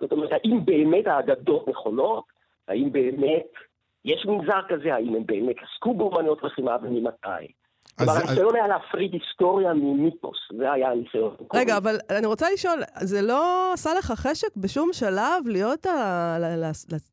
זאת 0.00 0.12
אומרת, 0.12 0.32
האם 0.32 0.64
באמת 0.64 1.06
האגדות 1.06 1.68
נכונות? 1.68 2.24
האם 2.68 2.92
באמת 2.92 3.46
יש 4.04 4.26
מנזר 4.26 4.60
כזה? 4.68 4.94
האם 4.94 5.14
הם 5.14 5.26
באמת 5.26 5.56
עסקו 5.62 5.94
באומנויות 5.94 6.42
לחימה 6.42 6.76
וממתי? 6.82 7.52
כלומר, 7.98 8.12
אז- 8.12 8.28
הניסיון 8.28 8.54
היה 8.56 8.66
להפריד 8.68 9.12
היסטוריה 9.12 9.74
ממיתוס, 9.74 10.36
זה 10.58 10.72
היה 10.72 10.90
הניסיון. 10.90 11.34
רגע, 11.54 11.76
אבל 11.76 11.96
אני 12.10 12.26
רוצה 12.26 12.46
לשאול, 12.54 12.82
זה 13.00 13.22
לא 13.22 13.72
עשה 13.72 13.90
לך 13.98 14.12
חשק 14.16 14.48
בשום 14.56 14.90
שלב 14.92 15.46
להיות, 15.46 15.86
ה... 15.86 16.36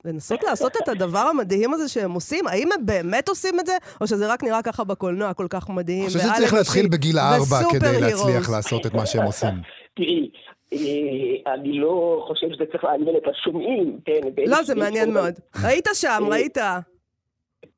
לנסות 0.05 0.43
לעשות 0.43 0.77
את 0.83 0.87
הדבר 0.89 1.19
המדהים 1.19 1.73
הזה 1.73 1.89
שהם 1.89 2.11
עושים? 2.11 2.47
האם 2.47 2.69
הם 2.71 2.85
באמת 2.85 3.29
עושים 3.29 3.59
את 3.59 3.65
זה, 3.65 3.77
או 4.01 4.07
שזה 4.07 4.33
רק 4.33 4.43
נראה 4.43 4.61
ככה 4.61 4.83
בקולנוע 4.83 5.33
כל 5.33 5.47
כך 5.49 5.69
מדהים? 5.69 6.01
אני 6.01 6.07
חושב 6.07 6.19
שצריך 6.19 6.37
אנושי 6.39 6.55
להתחיל 6.55 6.87
בגיל 6.87 7.17
הארבע 7.17 7.43
וסופר 7.43 7.79
כדי? 7.79 8.01
להצליח 8.01 8.49
לעשות 8.49 8.85
את 8.85 8.93
מה 8.93 9.05
שהם 9.05 9.23
עושים. 9.23 9.53
תראי, 9.97 10.31
אה, 10.73 11.53
אני 11.53 11.79
לא 11.79 12.23
חושב 12.27 12.47
שזה 12.55 12.63
צריך 12.71 12.83
לעניין 12.83 13.15
את 13.17 13.23
השומעים, 13.31 13.99
כן? 14.05 14.43
לא, 14.47 14.63
זה 14.63 14.75
מעניין. 14.75 15.13
מאוד. 15.13 15.33
היית 15.63 15.87
שם, 15.93 16.21
אה, 16.23 16.29
ראית. 16.29 16.57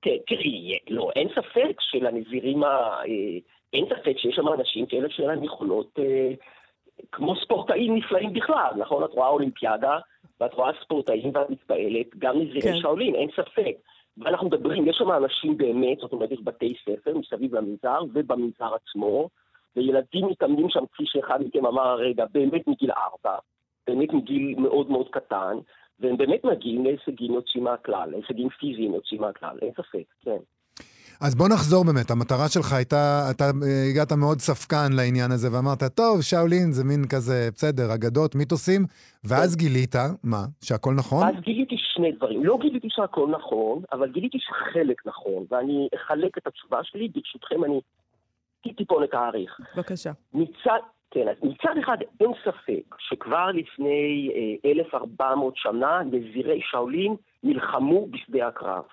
תראי, 0.02 0.78
לא, 0.90 1.12
אין 1.16 1.28
ספק 1.30 1.76
שלנזירים 1.80 2.64
ה... 2.64 2.68
אה, 2.68 3.40
אין 3.74 3.86
ספק 3.86 4.18
שיש 4.18 4.36
שם 4.36 4.48
אנשים 4.48 4.86
כאלה 4.86 5.10
שאין 5.10 5.28
להם 5.28 5.44
יכולות 5.44 6.00
אה, 6.00 6.32
כמו 7.12 7.36
ספורטאים 7.36 7.96
נפלאים 7.96 8.34
בכלל, 8.34 8.72
נכון? 8.78 9.04
את 9.04 9.10
רואה 9.10 9.28
אולימפיאדה, 9.28 10.00
ואת 10.42 10.54
רואה 10.54 10.72
ספורטאים 10.84 11.32
ואת 11.34 11.50
מתפעלת, 11.50 12.16
גם 12.18 12.40
מזירי 12.40 12.62
כן. 12.62 12.80
שאולין, 12.82 13.16
אין 13.16 13.30
ספק. 13.32 13.76
ואנחנו 14.18 14.48
מדברים, 14.48 14.88
יש 14.88 14.96
שם 14.98 15.12
אנשים 15.12 15.58
באמת, 15.58 15.98
זאת 15.98 16.14
אומרת, 16.14 16.32
יש 16.32 16.40
בתי 16.44 16.74
ספר 16.86 17.18
מסביב 17.18 17.56
למנזר 17.56 18.00
ובמנזר 18.14 18.76
עצמו, 18.76 19.30
וילדים 19.76 20.26
מתאמנים 20.28 20.70
שם, 20.70 20.84
כפי 20.94 21.04
שאחד 21.06 21.40
מכם 21.44 21.66
אמר 21.66 21.88
הרגע, 21.88 22.26
באמת 22.32 22.68
מגיל 22.68 22.92
ארבע, 22.92 23.38
באמת 23.88 24.14
מגיל 24.14 24.56
מאוד 24.58 24.90
מאוד 24.90 25.10
קטן, 25.10 25.58
והם 26.00 26.18
באמת 26.18 26.44
מגיעים 26.44 26.86
להישגים 26.86 27.34
יוצאים 27.34 27.64
מהכלל, 27.64 28.10
להישגים 28.12 28.50
פיזיים 28.50 28.94
יוצאים 28.94 29.22
מהכלל, 29.22 29.58
אין 29.62 29.72
ספק, 29.72 30.06
כן. 30.22 30.38
אז 31.22 31.36
בוא 31.36 31.48
נחזור 31.50 31.86
באמת, 31.86 32.12
המטרה 32.12 32.50
שלך 32.50 32.74
הייתה, 32.74 33.28
אתה 33.32 33.44
אה, 33.44 33.90
הגעת 33.92 34.12
מאוד 34.12 34.40
ספקן 34.40 34.94
לעניין 34.98 35.32
הזה, 35.32 35.48
ואמרת, 35.52 35.84
טוב, 35.84 36.22
שאולין 36.22 36.72
זה 36.72 36.84
מין 36.84 37.08
כזה, 37.10 37.50
בסדר, 37.56 37.94
אגדות, 37.94 38.36
מיתוסים, 38.36 38.82
ואז 39.24 39.56
גילית, 39.56 39.96
מה? 40.24 40.44
שהכל 40.62 40.94
נכון? 40.94 41.24
אז 41.28 41.36
גיליתי 41.42 41.76
שני 41.78 42.12
דברים. 42.12 42.46
לא 42.46 42.58
גיליתי 42.62 42.88
שהכל 42.90 43.28
נכון, 43.30 43.82
אבל 43.92 44.12
גיליתי 44.12 44.38
שחלק 44.40 45.06
נכון, 45.06 45.46
ואני 45.52 45.88
אחלק 45.96 46.38
את 46.38 46.48
התשובה 46.48 46.80
שלי, 46.84 47.08
ברשותכם 47.08 47.64
אני 47.64 47.82
טיפונת 48.78 49.14
אעריך. 49.14 49.60
בבקשה. 49.76 50.12
מצד, 50.34 50.80
כן, 51.14 51.28
אז 51.28 51.36
מצד 51.44 51.78
אחד 51.84 51.98
אין 52.20 52.32
ספק 52.44 52.96
שכבר 53.00 53.52
לפני 53.52 54.32
אה, 54.66 54.72
1,400 54.72 55.58
שנה 55.58 56.02
נזירי 56.04 56.62
שאולין 56.64 57.16
נלחמו 57.44 58.08
בשדה 58.08 58.48
הקרב. 58.48 58.84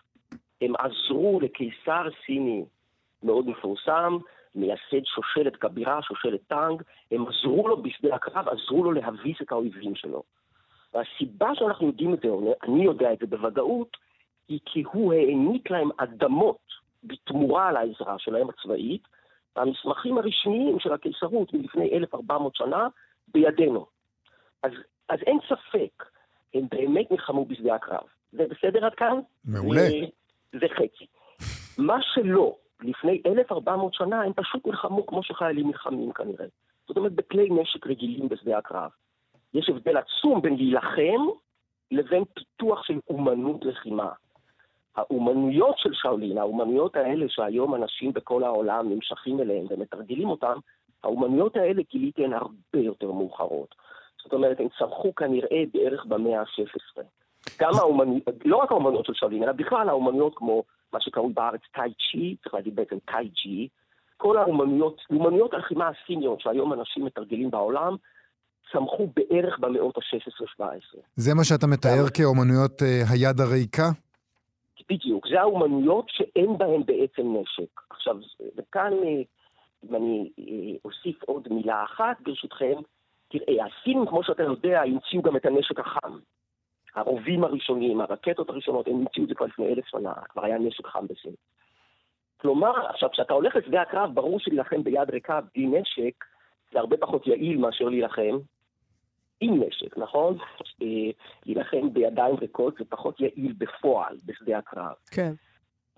הם 0.61 0.73
עזרו 0.79 1.41
לקיסר 1.41 2.09
סיני 2.27 2.65
מאוד 3.23 3.49
מפורסם, 3.49 4.19
מייסד 4.55 5.05
שושלת 5.05 5.57
כבירה, 5.57 6.03
שושלת 6.03 6.41
טאנג, 6.47 6.83
הם 7.11 7.27
עזרו 7.27 7.69
לו 7.69 7.83
בשדה 7.83 8.15
הקרב, 8.15 8.49
עזרו 8.49 8.85
לו 8.85 8.93
להביס 8.93 9.37
את 9.43 9.53
האויבים 9.53 9.95
שלו. 9.95 10.23
והסיבה 10.95 11.55
שאנחנו 11.55 11.87
יודעים 11.87 12.15
את 12.15 12.21
זה, 12.23 12.29
אני 12.63 12.85
יודע 12.85 13.13
את 13.13 13.19
זה 13.19 13.27
בוודאות, 13.27 13.97
היא 14.49 14.61
כי 14.65 14.83
הוא 14.93 15.13
העניק 15.13 15.71
להם 15.71 15.91
אדמות 15.97 16.61
בתמורה 17.05 17.69
על 17.69 17.77
העזרה 17.77 18.19
שלהם 18.19 18.49
הצבאית, 18.49 19.03
והמסמכים 19.57 20.19
הרשמיים 20.19 20.81
של 20.81 20.93
הקיסרות 20.93 21.55
מלפני 21.55 21.91
1,400 21.93 22.57
שנה 22.57 22.89
בידינו. 23.29 23.87
אז, 24.63 24.73
אז 25.09 25.19
אין 25.27 25.39
ספק, 25.49 26.05
הם 26.55 26.67
באמת 26.71 27.11
נלחמו 27.11 27.45
בשדה 27.45 27.75
הקרב. 27.75 28.05
זה 28.33 28.45
בסדר 28.51 28.87
עד 28.87 28.95
כאן? 28.95 29.21
מעולה. 29.45 29.81
זה, 29.81 30.07
זה 30.61 30.67
חצי. 30.75 31.07
מה 31.89 31.97
שלא, 32.03 32.57
לפני 32.83 33.23
1,400 33.27 33.95
שנה 33.95 34.23
הם 34.23 34.33
פשוט 34.33 34.67
נלחמו 34.67 35.07
כמו 35.07 35.23
שחיילים 35.23 35.67
נלחמים 35.67 36.13
כנראה. 36.13 36.47
זאת 36.89 36.97
אומרת, 36.97 37.13
בכלי 37.13 37.49
נשק 37.51 37.87
רגילים 37.87 38.29
בשדה 38.29 38.59
הקרב. 38.59 38.91
יש 39.55 39.69
הבדל 39.69 39.97
עצום 39.97 40.43
בין 40.43 40.57
להילחם 40.57 41.27
לבין 41.91 42.25
פיתוח 42.35 42.83
של 42.83 42.99
אומנות 43.09 43.65
לחימה. 43.65 44.11
האומנויות 44.97 45.79
של 45.79 45.91
שאולין, 45.93 46.39
האומנויות 46.39 46.97
האלה 46.97 47.27
שהיום 47.29 47.75
אנשים 47.75 48.13
בכל 48.13 48.45
העולם 48.45 48.93
נמשכים 48.93 49.41
אליהן 49.41 49.67
ומתרגלים 49.71 50.29
אותן, 50.29 50.55
האומנויות 51.05 51.57
האלה 51.57 51.83
גיליתי 51.91 52.25
הן 52.25 52.33
הרבה 52.33 52.79
יותר 52.79 53.13
מאוחרות. 53.13 53.75
זאת 54.23 54.33
אומרת, 54.33 54.61
הן 54.61 54.67
צמחו 54.79 55.15
כנראה 55.15 55.63
בערך 55.75 56.05
במאה 56.05 56.41
ה-16. 56.41 57.03
גם 57.61 57.71
האומנויות, 57.75 58.23
לא 58.45 58.57
רק 58.57 58.71
האומנויות 58.71 59.07
של 59.07 59.15
שאולין, 59.15 59.43
אלא 59.43 59.53
בכלל 59.53 59.89
האומנויות 59.89 60.33
כמו 60.37 60.63
מה 60.93 61.01
שקראו 61.01 61.31
בארץ 61.31 61.61
טאי 61.75 61.93
צ'י, 62.11 62.37
צריך 62.43 62.55
להגיד 62.55 62.77
בעצם 62.77 62.97
טאי 62.99 63.29
ג'י, 63.43 63.69
כל 64.17 64.37
האומנויות, 64.37 65.01
אומנויות 65.11 65.55
הלחימה 65.55 65.89
הסיניות 65.89 66.41
שהיום 66.41 66.73
אנשים 66.73 67.05
מתרגלים 67.05 67.51
בעולם, 67.51 67.97
צמחו 68.73 69.09
בערך 69.17 69.59
במאות 69.59 69.97
ה-16-17. 69.99 70.99
זה 71.17 71.35
מה 71.35 71.45
שאתה 71.45 71.67
מתאר 71.67 72.11
כאומנויות 72.15 72.83
אה, 72.83 73.03
היד 73.11 73.41
הריקה? 73.41 73.91
בדיוק, 74.91 75.29
זה 75.29 75.41
האומנויות 75.41 76.09
שאין 76.09 76.59
בהן 76.59 76.83
בעצם 76.87 77.37
נשק. 77.37 77.81
עכשיו, 77.91 78.17
וכאן, 78.57 78.93
אה, 78.93 79.23
אם 79.85 79.95
אני 79.95 80.31
אה, 80.39 80.79
אוסיף 80.85 81.23
עוד 81.23 81.49
מילה 81.51 81.85
אחת, 81.85 82.17
ברשותכם, 82.21 82.75
תראה, 83.29 83.67
הסינים, 83.67 84.07
כמו 84.07 84.25
שאתה 84.25 84.43
יודע, 84.43 84.83
המציאו 84.83 85.23
גם 85.23 85.37
את 85.37 85.47
הנשק 85.47 85.81
החם. 85.81 86.19
הרובים 86.95 87.45
הראשונים, 87.45 88.01
הרקטות 88.01 88.49
הראשונות, 88.49 88.89
הם 88.89 88.95
המציאו 88.95 89.25
את 89.25 89.29
זה 89.29 89.35
כבר 89.35 89.47
לפני 89.47 89.67
אלף 89.67 89.87
שנה, 89.87 90.13
כבר 90.29 90.45
היה 90.45 90.59
נשק 90.59 90.87
חם 90.87 91.07
בסין. 91.07 91.33
כלומר, 92.41 92.87
עכשיו, 92.87 93.11
כשאתה 93.11 93.35
הולך 93.35 93.57
לשדה 93.57 93.83
הקרב, 93.83 94.15
ברור 94.15 94.41
שלהילחם 94.41 94.85
ביד 94.85 95.11
ריקה 95.11 95.41
בלי 95.55 95.67
נשק, 95.67 96.25
זה 96.73 96.79
הרבה 96.79 96.97
פחות 96.97 97.27
יעיל 97.27 97.59
מאשר 97.59 97.85
להילחם 97.85 98.39
עם 99.41 99.63
נשק, 99.63 99.99
נכון? 99.99 100.39
אה, 100.83 100.87
להילחם 101.47 101.93
בידיים 101.93 102.37
ריקות 102.37 102.75
זה 102.79 102.85
פחות 102.89 103.21
יעיל 103.21 103.53
בפועל 103.59 104.17
בשדה 104.27 104.59
הקרב. 104.59 104.95
כן. 105.11 105.33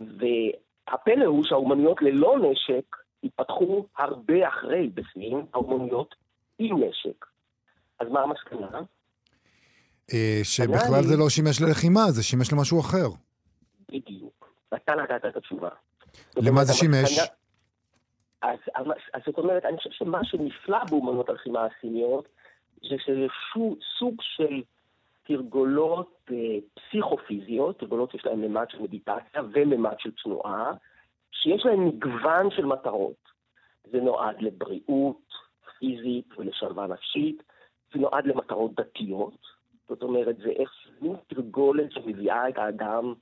והפלא 0.01 1.25
הוא 1.25 1.45
שהאומנויות 1.45 2.03
ללא 2.03 2.37
נשק 2.39 2.97
התפתחו 3.25 3.87
הרבה 3.99 4.49
אחרי 4.49 4.89
בסין, 4.95 5.47
האומנויות 5.55 6.15
עם 6.59 6.83
נשק. 6.83 7.27
אז 8.01 8.09
מה 8.09 8.21
המסקנה? 8.23 8.81
אה, 10.13 10.41
שבכלל 10.43 11.03
זה 11.03 11.17
לא 11.17 11.29
שימש 11.29 11.61
ללחימה, 11.61 12.11
זה 12.11 12.23
שימש 12.23 12.53
למשהו 12.53 12.81
אחר. 12.81 13.09
בדיוק. 13.89 14.53
ואתה 14.73 14.95
נתת 14.95 15.25
את 15.29 15.37
התשובה. 15.37 15.69
למה 16.37 16.65
זה 16.65 16.73
שימש? 16.73 17.19
אז, 18.43 18.59
אז 19.15 19.23
זאת 19.27 19.39
אומרת, 19.39 19.65
אני 19.65 19.77
חושב 19.77 19.91
שמה 19.91 20.25
שנפלא 20.25 20.85
באומנות 20.91 21.29
הלחימה 21.29 21.67
הסיניות, 21.67 22.29
שזה 22.83 23.27
סוג 23.99 24.15
של 24.21 24.63
תרגולות 25.27 26.21
אה, 26.31 26.37
פסיכופיזיות, 26.75 27.79
תרגולות 27.79 28.11
שיש 28.11 28.25
להן 28.25 28.41
ממד 28.41 28.67
של 28.71 28.83
מדיטציה 28.83 29.43
וממד 29.53 29.95
של 29.99 30.11
תנועה, 30.25 30.73
שיש 31.33 31.63
להן 31.65 31.81
מגוון 31.81 32.51
של 32.51 32.65
מטרות. 32.67 33.23
זה 33.91 34.01
נועד 34.01 34.37
לבריאות 34.43 35.29
פיזית 35.79 36.39
ולשלווה 36.39 36.87
נפשית, 36.87 37.43
זה 37.95 37.99
נועד 38.01 38.27
למטרות 38.27 38.75
דתיות, 38.75 39.37
זאת 39.89 40.03
אומרת, 40.03 40.37
זה 40.37 40.49
איך 40.49 40.71
מין 41.01 41.17
תרגולת 41.27 41.93
שמביאה 41.93 42.49
את 42.49 42.59
האדם 42.59 43.15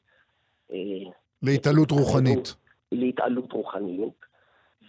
אה, 0.72 1.10
להתעלות 1.42 1.90
רוחנית. 1.90 2.56
להתעלות 2.92 3.52
רוחנית, 3.52 4.24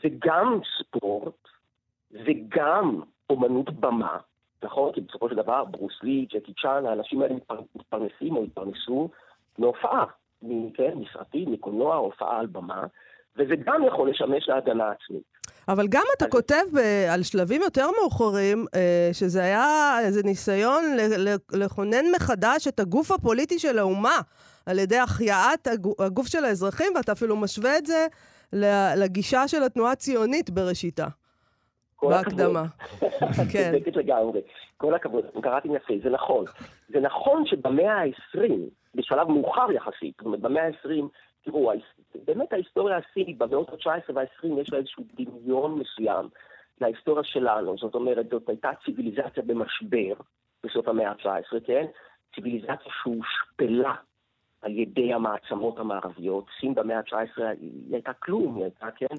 זה 0.03 0.10
גם 0.19 0.60
ספורט, 0.79 1.47
זה 2.10 2.31
גם 2.49 3.01
אומנות 3.29 3.69
במה, 3.69 4.17
נכון? 4.63 4.91
כי 4.93 5.02
בסופו 5.02 5.30
של 5.30 5.36
דבר 5.36 5.63
ברוס 5.65 5.93
לי, 6.04 6.26
ג'קי 6.34 6.54
צ'אן, 6.62 6.86
האנשים 6.86 7.21
האלה 7.21 7.34
מתפר- 7.36 7.62
מתפרנסים 7.76 8.36
או 8.36 8.43
התפרנסו 8.43 9.10
מהופעה, 9.58 10.06
כן, 10.74 10.91
מסרטים, 10.95 11.52
מקולנוע, 11.52 11.95
הופעה 11.95 12.39
על 12.39 12.45
במה, 12.45 12.84
וזה 13.38 13.54
גם 13.65 13.84
יכול 13.88 14.10
לשמש 14.10 14.50
להגנה 14.50 14.84
עצמית. 14.91 15.24
אבל 15.67 15.88
גם 15.88 16.04
אתה 16.17 16.26
אז- 16.26 16.32
כותב 16.32 16.63
ב- 16.74 17.08
על 17.13 17.24
שלבים 17.24 17.62
יותר 17.62 17.88
מאוחרים, 18.02 18.65
אה, 18.76 19.10
שזה 19.13 19.43
היה 19.43 19.65
איזה 20.00 20.24
ניסיון 20.24 20.84
ל- 20.97 21.36
לכונן 21.63 22.06
מחדש 22.15 22.67
את 22.67 22.80
הגוף 22.80 23.12
הפוליטי 23.12 23.60
של 23.60 23.80
האומה, 23.80 24.19
על 24.65 24.80
ידי 24.80 24.97
החייאת 24.97 25.67
הגו- 25.67 25.95
הגוף 26.00 26.28
של 26.28 26.45
האזרחים, 26.45 26.93
ואתה 26.95 27.12
אפילו 27.12 27.36
משווה 27.36 27.78
את 27.78 27.86
זה 27.86 28.08
לגישה 28.97 29.47
של 29.47 29.63
התנועה 29.63 29.91
הציונית 29.91 30.50
בראשיתה, 30.50 31.08
בהקדמה. 32.09 32.63
הכבוד. 32.95 33.47
כן. 33.53 33.71
צודקת 33.73 33.95
לגמרי. 33.95 34.41
כל 34.77 34.93
הכבוד, 34.93 35.25
אתם 35.25 35.41
קראתם 35.41 35.75
יפה, 35.75 35.93
זה 36.03 36.09
נכון. 36.09 36.45
זה 36.89 36.99
נכון 36.99 37.45
שבמאה 37.45 38.01
ה-20, 38.01 38.51
בשלב 38.95 39.27
מאוחר 39.27 39.71
יחסית, 39.71 40.23
במאה 40.23 40.63
ה-20, 40.67 41.03
תראו, 41.43 41.71
באמת 42.25 42.53
ההיסטוריה 42.53 42.97
הסינית 42.97 43.37
במאות 43.37 43.69
ה-19 43.69 44.13
וה-20 44.15 44.61
יש 44.61 44.73
לה 44.73 44.77
איזשהו 44.77 45.03
דמיון 45.13 45.79
מסוים 45.79 46.29
להיסטוריה 46.81 47.23
שלנו. 47.23 47.77
זאת 47.77 47.95
אומרת, 47.95 48.29
זאת 48.29 48.49
הייתה 48.49 48.69
ציוויליזציה 48.85 49.43
במשבר 49.43 50.13
בסוף 50.63 50.87
המאה 50.87 51.09
ה-19, 51.09 51.59
כן? 51.65 51.85
ציוויליזציה 52.35 52.91
שהושפלה 53.03 53.93
על 54.61 54.77
ידי 54.77 55.13
המעצמות 55.13 55.79
המערביות. 55.79 56.45
סין 56.59 56.75
במאה 56.75 56.97
ה-19 56.97 57.43
היא 57.61 57.93
הייתה 57.93 58.13
כלום, 58.13 58.55
היא 58.55 58.63
הייתה, 58.63 58.87
כן? 58.95 59.15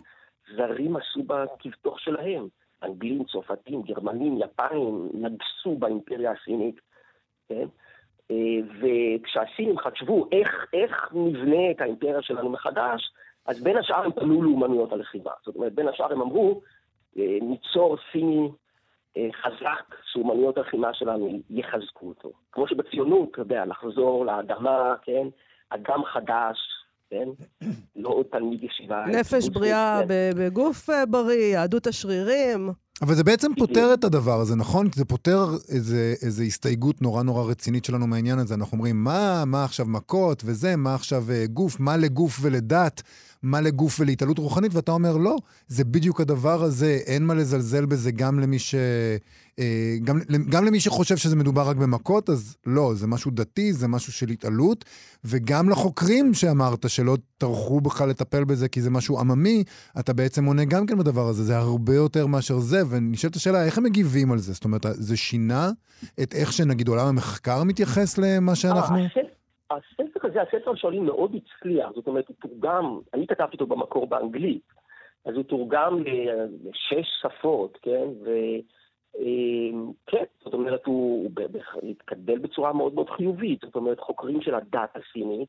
זרים 0.57 0.97
עשו 0.97 1.23
בה 1.23 1.45
כבתוך 1.59 2.01
שלהם. 2.01 2.49
אנגלים, 2.83 3.25
צרפתים, 3.25 3.83
גרמנים, 3.83 4.38
יפנים, 4.38 5.09
נגסו 5.14 5.77
באימפריה 5.79 6.33
הסינית, 6.33 6.81
כן? 7.49 7.66
אה, 8.31 8.37
וכשהסינים 8.81 9.79
חשבו 9.79 10.29
איך, 10.33 10.66
איך 10.73 11.09
נבנה 11.12 11.71
את 11.71 11.81
האימפריה 11.81 12.23
שלנו 12.23 12.51
מחדש, 12.51 13.12
אז 13.47 13.62
בין 13.62 13.77
השאר 13.77 14.05
הם 14.05 14.12
פנו 14.12 14.42
לאומנויות 14.42 14.92
הלחימה. 14.92 15.31
זאת 15.45 15.57
אומרת, 15.57 15.73
בין 15.73 15.88
השאר 15.88 16.12
הם 16.12 16.21
אמרו, 16.21 16.61
אה, 17.18 17.38
ניצור 17.42 17.97
סיני 18.12 18.49
אה, 19.16 19.29
חזק, 19.42 19.95
שאומנויות 20.05 20.59
הלחימה 20.59 20.95
שלנו 20.95 21.40
יחזקו 21.51 22.09
אותו. 22.09 22.33
כמו 22.53 22.68
שבציונות, 22.68 23.29
אתה 23.31 23.40
יודע, 23.40 23.64
לחזור 23.64 24.27
לאדמה, 24.27 24.95
כן? 25.03 25.27
אדם 25.71 26.05
חדש, 26.05 26.59
כן? 27.12 27.29
לא 27.96 28.09
עוד 28.09 28.27
תלמיד 28.33 28.61
ישיבה. 28.64 29.05
נפש 29.20 29.48
בריאה. 29.48 30.01
ב- 30.09 30.31
בגוף 30.37 30.90
אה, 30.90 31.07
בריא, 31.07 31.44
יהדות 31.44 31.87
השרירים. 31.87 32.70
אבל 33.03 33.14
זה 33.14 33.25
בעצם 33.25 33.55
פותר 33.59 33.94
את 33.94 34.05
הדבר 34.05 34.40
הזה, 34.40 34.57
נכון? 34.57 34.88
זה 34.94 35.05
פותר 35.05 35.46
איזה, 35.68 36.14
איזה 36.22 36.42
הסתייגות 36.42 37.03
נורא 37.03 37.22
נורא 37.22 37.44
רצינית 37.51 37.85
שלנו 37.85 38.07
מהעניין 38.07 38.38
הזה. 38.38 38.55
אנחנו 38.55 38.77
אומרים, 38.77 39.05
מה, 39.05 39.44
מה 39.46 39.64
עכשיו 39.64 39.87
מכות 39.87 40.42
וזה, 40.46 40.77
מה 40.77 40.94
עכשיו 40.94 41.25
אה, 41.31 41.46
גוף, 41.46 41.81
מה 41.81 41.96
לגוף 41.96 42.38
ולדת, 42.42 43.03
מה 43.43 43.61
לגוף 43.61 44.01
ולהתעלות 44.01 44.39
רוחנית, 44.39 44.75
ואתה 44.75 44.93
אומר, 44.93 45.17
לא, 45.17 45.37
זה 45.69 45.85
בדיוק 45.85 46.21
הדבר 46.21 46.63
הזה, 46.63 46.99
אין 47.07 47.27
מה 47.27 47.35
לזלזל 47.35 47.87
בזה 47.87 48.11
גם 48.11 48.41
למי 48.41 48.59
ש... 48.59 48.75
אה, 49.59 49.97
גם, 50.05 50.19
גם 50.49 50.65
למי 50.65 50.81
שחושב 50.81 51.17
שזה 51.17 51.37
מדובר 51.37 51.69
רק 51.69 51.77
במכות, 51.77 52.31
אז 52.31 52.57
לא, 52.67 52.95
זה 52.95 53.07
משהו 53.07 53.31
דתי, 53.31 53.73
זה 53.73 53.89
משהו 53.89 54.13
של 54.13 54.29
התעלות, 54.29 54.85
וגם 55.25 55.69
לחוקרים 55.69 56.35
שאמרת 56.35 56.91
שלא 56.91 57.17
טרחו 57.39 57.81
בכלל 57.81 58.09
לטפל 58.09 58.45
בזה 58.45 58.69
כי 58.69 58.83
זה 58.83 58.91
משהו 58.91 59.19
עממי, 59.19 59.65
אתה 60.01 60.13
בעצם 60.13 60.45
עונה 60.45 60.65
גם 60.65 60.87
כן 60.87 60.99
בדבר 60.99 61.29
הזה, 61.29 61.45
זה 61.45 61.57
הרבה 61.57 61.95
יותר 61.95 62.27
מאשר 62.27 62.59
זה, 62.59 62.83
ונשאלת 62.89 63.37
השאלה, 63.37 63.65
איך 63.65 63.79
הם 63.79 63.85
מגיבים 63.85 64.33
על 64.33 64.39
זה? 64.39 64.53
זאת 64.53 64.65
אומרת, 64.65 64.87
זה 64.93 65.17
שינה 65.17 65.71
את 66.23 66.35
איך 66.35 66.53
שנגיד 66.53 66.89
עולם 66.89 67.07
המחקר 67.07 67.65
מתייחס 67.65 68.19
למה 68.19 68.55
שאנחנו... 68.55 68.97
אה, 68.97 69.07
הספר- 69.71 70.12
הספר 70.25 70.41
הזה, 70.41 70.57
הספר 70.57 70.75
שואלים 70.75 71.07
מאוד 71.07 71.35
הצליח, 71.35 71.91
זאת 71.95 72.07
אומרת, 72.07 72.29
הוא 72.29 72.37
תורגם, 72.41 72.99
אני 73.15 73.27
כתבתי 73.27 73.53
אותו 73.53 73.67
במקור 73.67 74.07
באנגלית, 74.07 74.63
אז 75.25 75.35
הוא 75.35 75.45
תורגם 75.45 76.03
לשש 76.65 77.07
שפות, 77.23 77.79
כן? 77.83 78.07
ו... 78.25 78.31
אה, 79.19 79.79
כן, 80.07 80.25
זאת 80.45 80.55
אומרת, 80.55 80.87
הוא 80.87 81.31
הוא 81.73 81.91
התקבל 81.91 82.39
בצורה 82.39 82.73
מאוד 82.73 82.95
מאוד 82.95 83.11
חיובית, 83.11 83.61
זאת 83.65 83.77
אומרת, 83.77 84.01
חוקרים 84.01 84.43
של 84.43 84.55
הדת 84.55 84.97
הסינית 84.97 85.49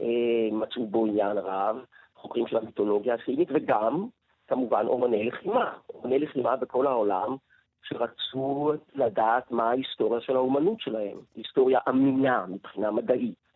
אה, 0.00 0.48
מצאו 0.52 0.86
בו 0.86 1.06
עניין 1.06 1.38
רב, 1.38 1.76
חוקרים 2.16 2.46
של 2.46 2.56
המיתולוגיה 2.56 3.14
הסינית, 3.14 3.48
וגם, 3.52 4.06
כמובן, 4.48 4.86
אומני 4.86 5.24
לחימה, 5.24 5.72
אומני 5.94 6.18
לחימה 6.18 6.56
בכל 6.56 6.86
העולם, 6.86 7.36
שרצו 7.82 8.72
לדעת 8.94 9.50
מה 9.50 9.70
ההיסטוריה 9.70 10.20
של 10.20 10.36
האומנות 10.36 10.80
שלהם, 10.80 11.18
היסטוריה 11.36 11.80
אמינה 11.88 12.46
מבחינה 12.48 12.90
מדעית, 12.90 13.47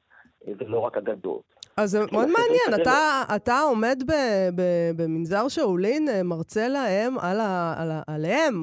ולא 0.46 0.78
רק 0.78 0.96
אגדות. 0.96 1.42
אז 1.76 1.90
זה 1.90 1.98
מאוד 2.12 2.28
מעניין, 2.28 2.82
אתה, 2.82 3.22
אתה 3.36 3.60
עומד 3.60 4.02
ב, 4.06 4.12
ב, 4.56 4.62
במנזר 4.96 5.48
שאולין, 5.48 6.08
אה, 6.08 6.22
מרצה 6.22 6.68
להם 6.68 7.18
על 7.18 7.40
ה, 7.40 7.74
על 7.78 7.90
ה, 7.90 8.02
עליהם. 8.06 8.62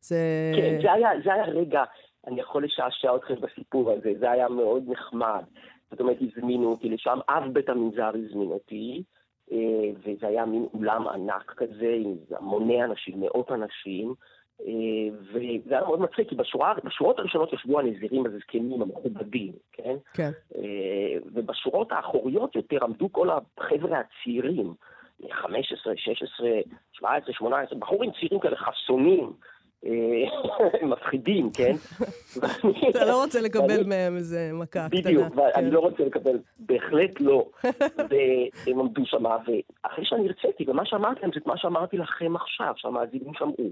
זה... 0.00 0.16
כן, 0.56 0.78
זה 0.82 0.92
היה, 0.92 1.08
זה 1.24 1.34
היה 1.34 1.44
רגע, 1.44 1.82
אני 2.26 2.40
יכול 2.40 2.64
לשעשע 2.64 3.16
אתכם 3.16 3.34
בסיפור 3.40 3.90
הזה, 3.90 4.12
זה 4.20 4.30
היה 4.30 4.48
מאוד 4.48 4.82
נחמד. 4.86 5.44
זאת 5.90 6.00
אומרת, 6.00 6.16
הזמינו 6.20 6.70
אותי 6.70 6.88
לשם, 6.88 7.18
אב 7.28 7.52
בית 7.52 7.68
המנזר 7.68 8.08
הזמין 8.08 8.50
אותי, 8.50 9.02
אה, 9.52 9.90
וזה 9.98 10.26
היה 10.26 10.46
מין 10.46 10.66
אולם 10.74 11.08
ענק 11.08 11.52
כזה, 11.56 11.96
עם 12.04 12.16
המוני 12.36 12.84
אנשים, 12.84 13.20
מאות 13.20 13.50
אנשים, 13.52 14.14
וזה 15.32 15.74
היה 15.74 15.80
מאוד 15.80 16.00
מצחיק, 16.00 16.28
כי 16.28 16.34
בשורה, 16.34 16.74
בשורות 16.84 17.18
הראשונות 17.18 17.52
ישבו 17.52 17.80
הנזירים 17.80 18.24
הזקנים 18.26 18.82
המכובדים, 18.82 19.52
כן? 19.72 19.96
כן. 20.14 20.30
אה, 20.56 21.18
ובשורות 21.32 21.92
האחוריות 21.92 22.56
יותר 22.56 22.84
עמדו 22.84 23.12
כל 23.12 23.28
החבר'ה 23.30 24.00
הצעירים, 24.00 24.74
15, 25.30 25.92
16, 25.96 26.48
17, 26.92 27.34
18, 27.34 27.78
בחורים 27.78 28.10
צעירים 28.10 28.40
כאלה 28.40 28.56
חסונים, 28.56 29.32
אה, 29.86 29.90
מפחידים, 30.92 31.50
כן? 31.50 31.74
אתה 32.90 33.04
לא 33.04 33.22
רוצה 33.22 33.40
לקבל 33.40 33.84
מהם 33.86 34.16
איזה 34.16 34.50
מכה 34.52 34.88
קטנה. 34.88 35.00
בדיוק, 35.00 35.34
כן. 35.54 35.64
לא 35.64 35.80
רוצה 35.80 36.04
לקבל, 36.04 36.38
בהחלט 36.58 37.20
לא. 37.20 37.48
והם 38.10 38.80
עמדו 38.80 39.06
שם, 39.06 39.24
ואחרי 39.24 40.04
שאני 40.04 40.28
הרציתי, 40.28 40.64
ומה 40.70 40.86
שאמרתי 40.86 41.20
להם 41.22 41.30
זה 41.34 41.40
את 41.40 41.46
מה 41.46 41.56
שאמרתי 41.56 41.96
לכם 41.96 42.36
עכשיו, 42.36 42.72
שהמאזינים 42.76 43.34
שמעו. 43.34 43.70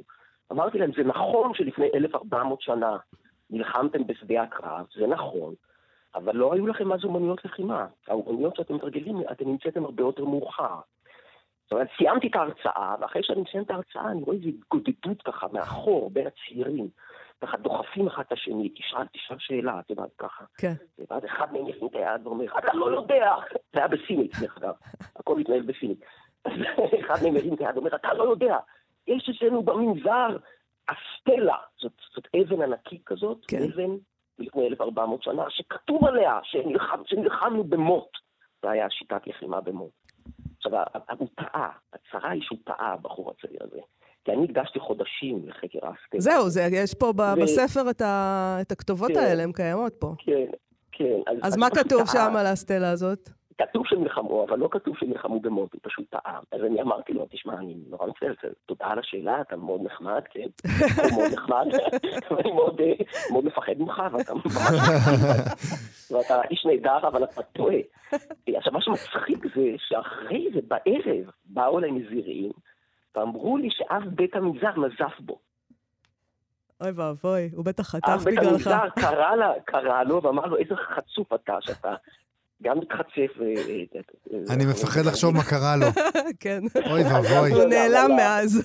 אמרתי 0.52 0.78
להם, 0.78 0.90
זה 0.96 1.04
נכון 1.04 1.54
שלפני 1.54 1.86
1,400 1.94 2.62
שנה 2.62 2.96
נלחמתם 3.50 4.06
בשדה 4.06 4.42
הקרב, 4.42 4.86
זה 4.96 5.06
נכון, 5.06 5.54
אבל 6.14 6.36
לא 6.36 6.52
היו 6.52 6.66
לכם 6.66 6.92
אז 6.92 7.04
אומנויות 7.04 7.44
לחימה. 7.44 7.86
האומנויות 8.08 8.56
שאתם 8.56 8.74
מתרגלים, 8.74 9.16
אתם 9.32 9.48
נמצאתם 9.48 9.84
הרבה 9.84 10.02
יותר 10.02 10.24
מאוחר. 10.24 10.80
זאת 11.64 11.72
אומרת, 11.72 11.88
סיימתי 11.96 12.26
את 12.26 12.36
ההרצאה, 12.36 12.94
ואחרי 13.00 13.22
שאני 13.22 13.40
מסיים 13.40 13.62
את 13.62 13.70
ההרצאה, 13.70 14.10
אני 14.10 14.22
רואה 14.22 14.36
איזו 14.36 14.48
התגודדות 14.48 15.22
ככה 15.24 15.46
מאחור, 15.52 16.10
בין 16.10 16.26
הצעירים. 16.26 16.88
ככה 17.42 17.56
דוחפים 17.56 18.06
אחד 18.06 18.22
את 18.26 18.32
השני, 18.32 18.68
תשאל, 18.68 19.06
תשאל 19.12 19.36
שאלה, 19.38 19.80
את 19.80 19.90
יודעת, 19.90 20.10
ככה. 20.18 20.44
כן. 20.58 20.72
ואז 21.10 21.24
אחד 21.24 21.52
מהם 21.52 21.68
ירים 21.68 21.86
את 21.86 21.94
היד 21.94 22.26
ואומר, 22.26 22.58
אתה 22.58 22.74
לא 22.74 22.86
יודע! 22.90 23.34
זה 23.72 23.78
היה 23.78 23.88
בסינית, 23.88 24.32
דרך 24.40 24.58
אגב. 24.58 24.74
הכל 25.16 25.40
התנהל 25.40 25.62
בסינית. 25.62 26.00
אחד 27.00 27.22
מהם 27.22 27.36
ירים 27.36 27.54
את 27.54 27.60
היד 27.60 27.76
ואומר, 27.76 27.96
אתה 27.96 28.14
לא 28.14 28.24
יודע! 28.24 28.56
יש 29.08 29.30
אצלנו 29.36 29.62
במנזר 29.62 30.36
אסטלה, 30.86 31.56
זאת, 31.80 31.92
זאת 32.14 32.24
אבן 32.36 32.62
ענקית 32.62 33.02
כזאת, 33.06 33.38
כן. 33.48 33.62
אבן 33.62 33.90
לפני 34.38 34.66
1,400 34.66 35.22
שנה, 35.22 35.42
שכתוב 35.48 36.04
עליה 36.04 36.38
שנלחם, 36.42 37.02
שנלחמנו 37.06 37.64
במוט. 37.64 38.08
זה 38.62 38.70
היה 38.70 38.90
שיטת 38.90 39.26
לחימה 39.26 39.60
במוט. 39.60 39.90
עכשיו, 40.56 40.72
הוא 41.18 41.28
טעה, 41.34 41.70
הצרה 41.92 42.30
היא 42.30 42.42
שהוא 42.42 42.58
טעה, 42.64 42.92
הבחור 42.92 43.30
הצעיר 43.30 43.60
הזה. 43.60 43.80
כי 44.24 44.32
אני 44.32 44.44
הקדשתי 44.44 44.80
חודשים 44.80 45.48
לחקר 45.48 45.78
האסטלה. 45.82 46.20
זהו, 46.20 46.48
זה, 46.48 46.68
יש 46.72 46.94
פה 46.94 47.12
ב, 47.12 47.20
ו- 47.20 47.42
בספר 47.42 47.90
את, 47.90 48.00
ה, 48.00 48.56
את 48.60 48.72
הכתובות 48.72 49.10
כן. 49.10 49.18
האלה, 49.18 49.42
הן 49.42 49.52
קיימות 49.52 49.92
פה. 49.98 50.14
כן, 50.18 50.50
כן. 50.92 51.20
אז 51.42 51.54
הוא 51.54 51.60
מה 51.60 51.70
כתוב 51.70 51.98
טעה. 51.98 52.06
שם 52.06 52.36
על 52.36 52.46
הסטלה 52.46 52.90
הזאת? 52.90 53.30
כתוב 53.58 53.86
שהם 53.86 54.02
נלחמו, 54.02 54.44
אבל 54.48 54.58
לא 54.58 54.68
כתוב 54.70 54.96
שהם 54.98 55.08
נלחמו 55.10 55.40
במוט, 55.40 55.72
הוא 55.72 55.80
פשוט 55.82 56.04
טעה. 56.10 56.40
אז 56.52 56.60
אני 56.64 56.82
אמרתי 56.82 57.12
לו, 57.12 57.26
תשמע, 57.30 57.54
אני 57.54 57.74
נורא 57.90 58.06
מצטער, 58.06 58.32
תודה 58.66 58.86
על 58.86 58.98
השאלה, 58.98 59.40
אתה 59.40 59.56
מאוד 59.56 59.80
נחמד, 59.82 60.22
כן? 60.30 60.46
אתה 60.94 61.14
מאוד 61.16 61.32
נחמד, 61.32 61.66
ואני 62.30 62.52
מאוד, 62.52 62.80
אה, 62.80 63.42
מפחד 63.42 63.72
ממך, 63.78 64.02
ואתה. 64.12 64.32
ואתה 66.10 66.42
איש 66.50 66.66
נהדר, 66.66 67.08
אבל 67.08 67.24
אתה 67.24 67.42
טועה. 67.42 67.76
עכשיו, 68.56 68.72
מה 68.72 68.82
שמצחיק 68.82 69.44
זה 69.56 69.62
שאחרי 69.78 70.48
זה, 70.54 70.60
בערב, 70.68 71.30
באו 71.44 71.78
אליי 71.78 71.90
נזירים, 71.90 72.52
ואמרו 73.16 73.56
לי 73.56 73.68
שאב 73.70 74.02
בית 74.14 74.36
המנזר 74.36 74.80
נזף 74.80 75.20
בו. 75.20 75.38
אוי 76.80 76.90
ואבוי, 76.90 77.50
הוא 77.54 77.64
בטח 77.64 77.94
אב 77.94 78.00
חטף 78.00 78.24
בית 78.24 78.38
בגללך. 78.38 78.66
המנזר 78.66 78.88
קרא 79.00 79.34
לה- 79.34 79.60
קרא 79.64 80.02
לו 80.02 80.22
ואמר 80.22 80.46
לו, 80.46 80.56
איזה 80.56 80.74
חצוף 80.76 81.32
אתה, 81.34 81.56
שאתה 81.60 81.94
גם 82.62 82.78
מתחצף 82.78 83.40
ו... 83.40 83.44
אני 84.50 84.64
מפחד 84.66 85.06
לחשוב 85.06 85.34
מה 85.34 85.42
קרה 85.44 85.76
לו. 85.76 85.86
כן. 86.40 86.60
אוי 86.90 87.02
ואבוי. 87.02 87.52
הוא 87.52 87.64
נעלם 87.64 87.96
אבל- 88.10 88.16
מאז. 88.16 88.62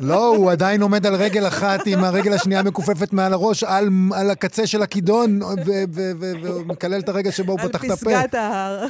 לא, 0.00 0.26
הוא 0.36 0.50
עדיין 0.50 0.82
עומד 0.82 1.06
על 1.06 1.14
רגל 1.14 1.46
אחת 1.46 1.86
עם 1.86 2.04
הרגל 2.04 2.32
השנייה 2.32 2.62
מכופפת 2.62 3.12
מעל 3.12 3.32
הראש, 3.32 3.64
על, 3.64 3.88
על 4.14 4.30
הקצה 4.30 4.66
של 4.66 4.82
הכידון, 4.82 5.40
ומקלל 5.66 6.98
את 7.00 7.08
הרגע 7.08 7.32
שבו 7.32 7.52
הוא 7.52 7.60
על 7.60 7.68
פתח 7.68 7.84
את 7.84 7.90
הפה. 7.90 7.96
פסגת 7.96 8.34
ההר. 8.34 8.86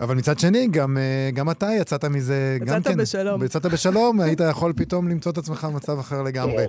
אבל 0.00 0.14
מצד 0.14 0.38
שני, 0.38 0.66
גם, 0.70 0.98
אה, 0.98 1.30
גם 1.34 1.50
אתה 1.50 1.68
יצאת 1.80 2.04
מזה, 2.04 2.58
גם 2.60 2.78
יצאת 2.78 2.92
כן. 2.92 2.96
בשלום. 3.00 3.44
יצאת 3.44 3.66
בשלום, 3.66 4.20
היית 4.20 4.40
יכול 4.50 4.72
פתאום 4.76 5.08
למצוא 5.08 5.32
את 5.32 5.38
עצמך 5.38 5.64
במצב 5.64 5.98
אחר 5.98 6.22
לגמרי. 6.22 6.64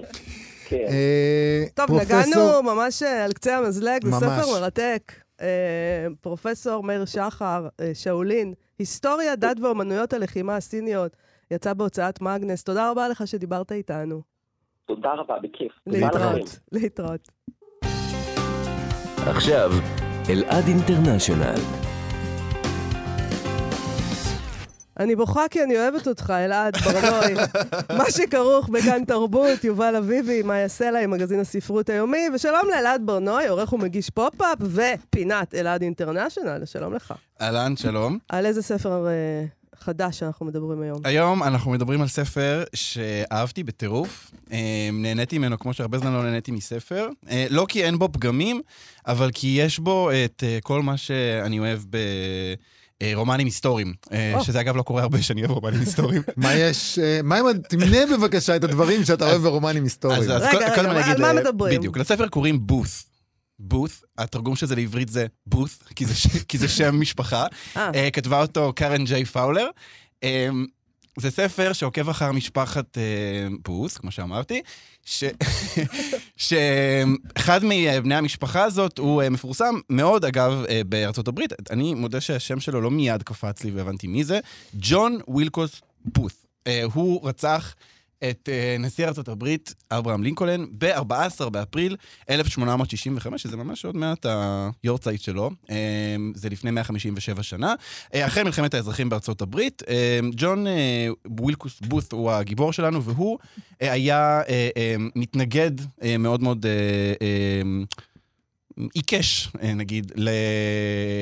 כן. 0.70 0.78
אה, 0.88 1.64
טוב, 1.74 2.00
נגענו 2.02 2.64
ממש 2.64 3.04
אה, 3.04 3.24
על 3.26 3.34
קצה 3.34 3.58
המזלג, 3.58 4.06
זה. 4.06 4.12
ספר 4.12 4.52
מרתק. 4.54 5.27
אה, 5.42 6.08
פרופסור 6.22 6.84
מאיר 6.84 7.06
שחר, 7.06 7.68
אה, 7.80 7.92
שאולין, 7.94 8.54
היסטוריה, 8.80 9.36
דת 9.36 9.60
ואומנויות 9.60 10.14
הלחימה 10.14 10.56
הסיניות, 10.56 11.18
יצא 11.52 11.74
בהוצאת 11.74 12.22
מאגנס. 12.22 12.64
תודה 12.64 12.92
רבה 12.92 13.08
לך 13.08 13.28
שדיברת 13.28 13.72
איתנו. 13.72 14.22
תודה 14.86 15.14
רבה, 15.14 15.36
בכיף. 15.40 15.72
להתראות. 15.88 16.60
להתראות. 16.72 17.32
עכשיו, 19.28 19.72
אלעד 20.30 20.64
international. 20.68 21.88
אני 25.00 25.16
בוכה 25.16 25.48
כי 25.52 25.64
אני 25.64 25.78
אוהבת 25.78 26.08
אותך, 26.08 26.34
אלעד 26.36 26.78
ברנוי. 26.78 27.34
מה 27.98 28.12
שכרוך 28.12 28.70
בכאן 28.70 29.06
תרבות, 29.06 29.64
יובל 29.64 29.96
אביבי, 29.96 30.42
מאיה 30.42 30.68
סלע 30.68 31.00
עם 31.00 31.12
מגזין 31.12 31.40
הספרות 31.40 31.90
היומי, 31.90 32.30
ושלום 32.34 32.70
לאלעד 32.76 33.02
ברנוי, 33.06 33.48
עורך 33.48 33.74
ומגיש 33.74 34.10
פופ-אפ, 34.10 34.58
ופינת 34.62 35.56
אלעד 35.56 35.82
international, 35.82 36.66
שלום 36.66 36.94
לך. 36.94 37.14
אהלן, 37.42 37.76
שלום. 37.76 38.18
על 38.30 38.46
איזה 38.46 38.62
ספר 38.62 39.08
אה, 39.08 39.46
חדש 39.80 40.24
אנחנו 40.24 40.46
מדברים 40.46 40.82
היום? 40.82 41.02
היום 41.04 41.44
אנחנו 41.44 41.72
מדברים 41.72 42.02
על 42.02 42.08
ספר 42.08 42.64
שאהבתי 42.76 43.64
בטירוף. 43.64 44.32
אה, 44.52 44.90
נהניתי 44.94 45.38
ממנו 45.38 45.60
כמו 45.60 45.74
שהרבה 45.74 45.98
זמן 45.98 46.14
לא 46.14 46.24
נהניתי 46.24 46.52
מספר. 46.52 47.10
אה, 47.30 47.46
לא 47.50 47.66
כי 47.70 47.84
אין 47.84 48.00
בו 48.00 48.10
פגמים, 48.12 48.62
אבל 49.08 49.30
כי 49.34 49.48
יש 49.48 49.80
בו 49.80 50.10
את 50.12 50.44
אה, 50.48 50.58
כל 50.64 50.82
מה 50.82 50.98
שאני 50.98 51.60
אוהב 51.60 51.80
ב... 51.90 51.98
אה, 53.02 53.12
רומנים 53.16 53.46
היסטוריים, 53.48 53.94
אה. 54.12 54.34
שזה 54.44 54.60
אגב 54.62 54.76
לא 54.76 54.82
קורה 54.82 55.02
הרבה 55.02 55.22
שאני 55.22 55.42
אוהב 55.42 55.52
רומנים 55.52 55.80
היסטוריים. 55.80 56.22
מה 56.38 56.54
יש, 56.54 57.00
אה, 57.00 57.20
מה 57.24 57.40
אם, 57.40 57.46
תמנה 57.70 57.98
בבקשה 58.18 58.56
את 58.56 58.64
הדברים 58.64 59.06
שאתה 59.06 59.30
אוהב 59.30 59.42
ברומנים 59.42 59.84
היסטוריים. 59.84 60.22
אז- 60.22 60.28
קודם 60.76 60.90
אני 60.92 61.02
אגיד? 61.02 61.12
בדיוק, 61.78 61.98
לספר 61.98 62.28
קוראים 62.28 62.68
בוס. 62.68 63.04
בות, 63.60 63.92
התרגום 64.18 64.56
של 64.56 64.66
זה 64.66 64.76
לעברית 64.76 65.10
זה 65.10 65.26
בות, 65.48 65.70
כי 65.96 66.06
זה, 66.06 66.14
שם 66.68 67.02
משפחה. 67.02 67.46
כתבה 68.14 68.42
אותו 68.42 68.74
קארן 68.76 69.06
ג'יי 69.06 69.26
פאולר. 69.26 69.68
זה 71.18 71.32
ספר 71.32 71.74
שעוקב 71.74 72.10
אחר 72.10 72.32
משפחת 72.32 72.98
אה, 72.98 73.48
בות, 73.66 73.98
כמו 73.98 74.12
שאמרתי, 74.12 74.62
שאחד 76.38 77.60
מבני 77.64 78.16
המשפחה 78.16 78.64
הזאת 78.64 78.98
הוא 78.98 79.22
אה, 79.22 79.30
מפורסם 79.30 79.76
מאוד, 79.90 80.26
אגב, 80.26 80.64
אה, 80.70 80.82
בארצות 80.86 81.28
הברית. 81.28 81.54
אני 81.72 81.94
מודה 81.94 82.22
שהשם 82.22 82.60
שלו 82.60 82.82
לא 82.82 82.92
מיד 82.92 83.24
קפץ 83.24 83.64
לי 83.64 83.72
והבנתי 83.72 84.08
מי 84.08 84.24
זה. 84.24 84.40
ג'ון 84.74 85.20
ווילקוס 85.28 85.82
בות. 86.06 86.34
אה, 86.68 86.84
הוא 86.94 87.28
רצח 87.28 87.76
את 88.24 88.50
אה, 88.52 88.76
נשיא 88.80 89.08
הברית, 89.28 89.74
אברהם 89.92 90.24
לינקולן, 90.24 90.66
ב-14 90.78 91.50
באפריל 91.50 91.96
1865, 92.30 93.44
שזה 93.44 93.58
ממש 93.58 93.86
עוד 93.86 93.98
מעט 93.98 94.26
היורצייט 94.84 95.22
שלו. 95.22 95.52
אה, 95.70 96.16
זה 96.36 96.50
לפני 96.50 96.72
157 96.72 97.44
שנה. 97.44 97.74
אה, 98.14 98.26
אחרי 98.26 98.44
מלחמת 98.44 98.74
האזרחים 98.74 99.10
בארצות 99.10 99.42
הברית, 99.42 99.84
אה, 99.88 100.20
ג'ון 100.36 100.66
ווילקוס 101.26 101.80
בות 101.82 102.12
הוא 102.12 102.32
הגיבור 102.32 102.74
שלנו, 102.74 103.04
והוא 103.04 103.38
היה 103.80 104.42
מתנגד 105.16 105.72
מאוד 106.20 106.44
מאוד 106.44 106.66
עיקש, 108.94 109.50
אה, 109.64 109.74
נגיד, 109.74 110.12
ל- 110.16 110.30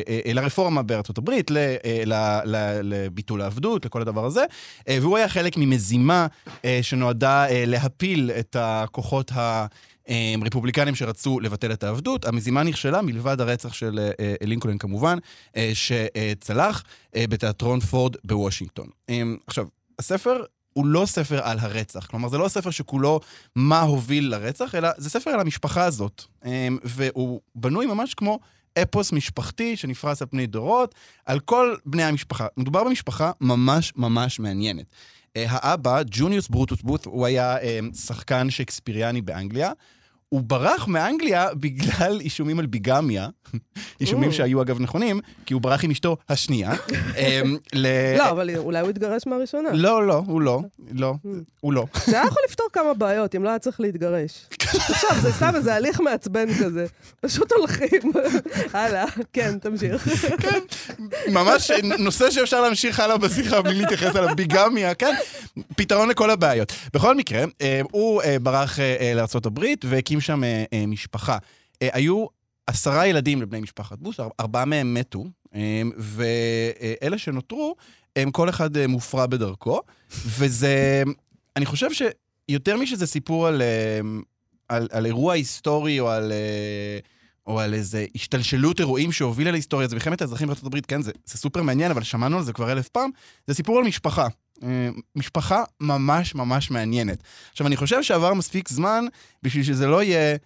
אה, 0.07 0.33
לרפורמה 0.33 0.81
בארצות 0.83 1.17
הברית, 1.17 1.51
ל- 1.51 1.57
אה, 1.57 2.03
ל- 2.05 2.13
ל- 2.45 2.79
לביטול 2.83 3.41
העבדות, 3.41 3.85
לכל 3.85 4.01
הדבר 4.01 4.25
הזה, 4.25 4.43
אה, 4.89 4.97
והוא 5.01 5.17
היה 5.17 5.29
חלק 5.29 5.57
ממזימה 5.57 6.27
אה, 6.65 6.79
שנועדה 6.81 7.49
אה, 7.49 7.63
להפיל 7.67 8.31
את 8.39 8.55
הכוחות 8.59 9.31
ה... 9.31 9.65
אה, 10.09 10.33
רפובליקנים 10.45 10.95
שרצו 10.95 11.39
לבטל 11.39 11.71
את 11.73 11.83
העבדות. 11.83 12.25
המזימה 12.25 12.63
נכשלה 12.63 13.01
מלבד 13.01 13.41
הרצח 13.41 13.73
של 13.73 13.99
אה, 13.99 14.11
אה, 14.19 14.35
לינקולן 14.41 14.77
כמובן, 14.77 15.17
אה, 15.57 15.71
שצלח 15.73 16.83
אה, 17.15 17.25
בתיאטרון 17.29 17.79
פורד 17.79 18.15
בוושינגטון. 18.23 18.87
אה, 19.09 19.21
עכשיו, 19.47 19.65
הספר 19.99 20.43
הוא 20.77 20.85
לא 20.85 21.05
ספר 21.05 21.39
על 21.43 21.59
הרצח. 21.59 22.05
כלומר, 22.05 22.29
זה 22.29 22.37
לא 22.37 22.47
ספר 22.47 22.69
שכולו 22.69 23.19
מה 23.55 23.81
הוביל 23.81 24.27
לרצח, 24.31 24.75
אלא 24.75 24.89
זה 24.97 25.09
ספר 25.09 25.29
על 25.29 25.39
המשפחה 25.39 25.85
הזאת. 25.85 26.23
אמ, 26.45 26.77
והוא 26.83 27.41
בנוי 27.55 27.85
ממש 27.85 28.13
כמו 28.13 28.39
אפוס 28.81 29.11
משפחתי 29.11 29.77
שנפרס 29.77 30.21
על 30.21 30.27
פני 30.27 30.47
דורות, 30.47 30.95
על 31.25 31.39
כל 31.39 31.75
בני 31.85 32.03
המשפחה. 32.03 32.47
מדובר 32.57 32.83
במשפחה 32.83 33.31
ממש 33.41 33.93
ממש 33.95 34.39
מעניינת. 34.39 34.85
אה, 35.37 35.45
האבא, 35.49 36.01
ג'וניוס 36.05 36.47
ברוטוס 36.47 36.81
בוט, 36.81 37.05
הוא 37.05 37.25
היה 37.25 37.57
אמ, 37.57 37.93
שחקן 37.93 38.49
שייקספיריאני 38.49 39.21
באנגליה. 39.21 39.71
הוא 40.35 40.41
ברח 40.47 40.87
מאנגליה 40.87 41.47
בגלל 41.53 42.19
אישומים 42.21 42.59
על 42.59 42.65
ביגמיה, 42.65 43.27
אישומים 44.01 44.29
Mm. 44.29 44.33
שהיו 44.33 44.61
אגב 44.61 44.79
נכונים, 44.79 45.19
כי 45.45 45.53
הוא 45.53 45.61
ברח 45.61 45.83
עם 45.83 45.91
אשתו 45.91 46.17
השנייה. 46.29 46.71
אמ, 47.17 47.57
לא, 48.17 48.29
אבל 48.29 48.49
אולי 48.57 48.79
הוא 48.79 48.89
התגרש 48.89 49.27
מהראשונה. 49.27 49.69
לא, 49.73 50.07
לא, 50.07 50.23
הוא 50.25 50.41
לא, 50.41 50.61
לא, 50.91 51.13
הוא 51.61 51.73
לא. 51.73 51.85
זה 52.05 52.17
היה 52.19 52.27
יכול 52.27 52.41
לפתור 52.49 52.67
כמה 52.73 52.93
בעיות, 52.93 53.35
אם 53.35 53.43
לא 53.43 53.49
היה 53.49 53.59
צריך 53.59 53.79
להתגרש. 53.79 54.45
עכשיו, 54.89 55.09
זה 55.21 55.31
סתם 55.31 55.51
איזה 55.55 55.75
הליך 55.75 55.99
מעצבן 56.01 56.53
כזה. 56.53 56.85
פשוט 57.21 57.51
הולכים. 57.51 58.11
הלאה, 58.73 59.05
כן, 59.33 59.57
תמשיך. 59.59 60.07
ממש 61.27 61.71
נושא 61.99 62.31
שאפשר 62.31 62.61
להמשיך 62.61 62.99
הלאה 62.99 63.17
בשיחה 63.17 63.61
בלי 63.61 63.73
להתייחס 63.75 64.15
אליו, 64.15 64.35
ביגמיה, 64.35 64.93
כן? 64.93 65.15
פתרון 65.75 66.09
לכל 66.09 66.29
הבעיות. 66.29 66.73
בכל 66.93 67.15
מקרה, 67.15 67.43
אה, 67.61 67.81
הוא 67.91 68.21
אה, 68.21 68.39
ברח 68.39 68.79
לארה"ב 69.15 69.59
והקים 69.83 70.21
שם 70.25 70.43
אה, 70.43 70.63
אה, 70.73 70.85
משפחה. 70.87 71.37
אה, 71.81 71.89
היו 71.93 72.25
עשרה 72.67 73.07
ילדים 73.07 73.41
לבני 73.41 73.59
משפחת 73.59 73.97
בוס, 73.99 74.19
אר- 74.19 74.29
ארבעה 74.39 74.65
מהם 74.65 74.93
מתו, 74.93 75.25
אה, 75.55 75.81
ואלה 75.97 77.17
שנותרו, 77.17 77.75
הם 78.15 78.31
כל 78.31 78.49
אחד 78.49 78.77
אה, 78.77 78.87
מופרע 78.87 79.25
בדרכו, 79.25 79.81
וזה, 80.25 81.03
אני 81.55 81.65
חושב 81.65 81.87
שיותר 81.93 82.77
משזה 82.77 83.07
סיפור 83.07 83.47
על, 83.47 83.61
אה, 83.61 83.99
על, 84.69 84.87
על 84.91 85.05
אירוע 85.05 85.33
היסטורי 85.33 85.99
או 85.99 86.09
על... 86.09 86.31
אה, 86.31 86.99
או 87.47 87.59
על 87.59 87.73
איזה 87.73 88.05
השתלשלות 88.15 88.79
אירועים 88.79 89.11
שהובילה 89.11 89.51
להיסטוריה, 89.51 89.87
זה 89.87 89.95
מלחמת 89.95 90.21
האזרחים 90.21 90.47
בארצות 90.47 90.65
הברית, 90.65 90.85
כן, 90.85 91.01
זה, 91.01 91.11
זה 91.25 91.37
סופר 91.37 91.61
מעניין, 91.61 91.91
אבל 91.91 92.03
שמענו 92.03 92.37
על 92.37 92.43
זה 92.43 92.53
כבר 92.53 92.71
אלף 92.71 92.87
פעם, 92.87 93.09
זה 93.47 93.53
סיפור 93.53 93.77
על 93.77 93.83
משפחה. 93.83 94.27
אה, 94.63 94.89
משפחה 95.15 95.63
ממש 95.81 96.35
ממש 96.35 96.71
מעניינת. 96.71 97.23
עכשיו, 97.51 97.67
אני 97.67 97.77
חושב 97.77 98.03
שעבר 98.03 98.33
מספיק 98.33 98.69
זמן 98.69 99.05
בשביל 99.43 99.63
שזה 99.63 99.87
לא 99.87 100.03
יהיה... 100.03 100.37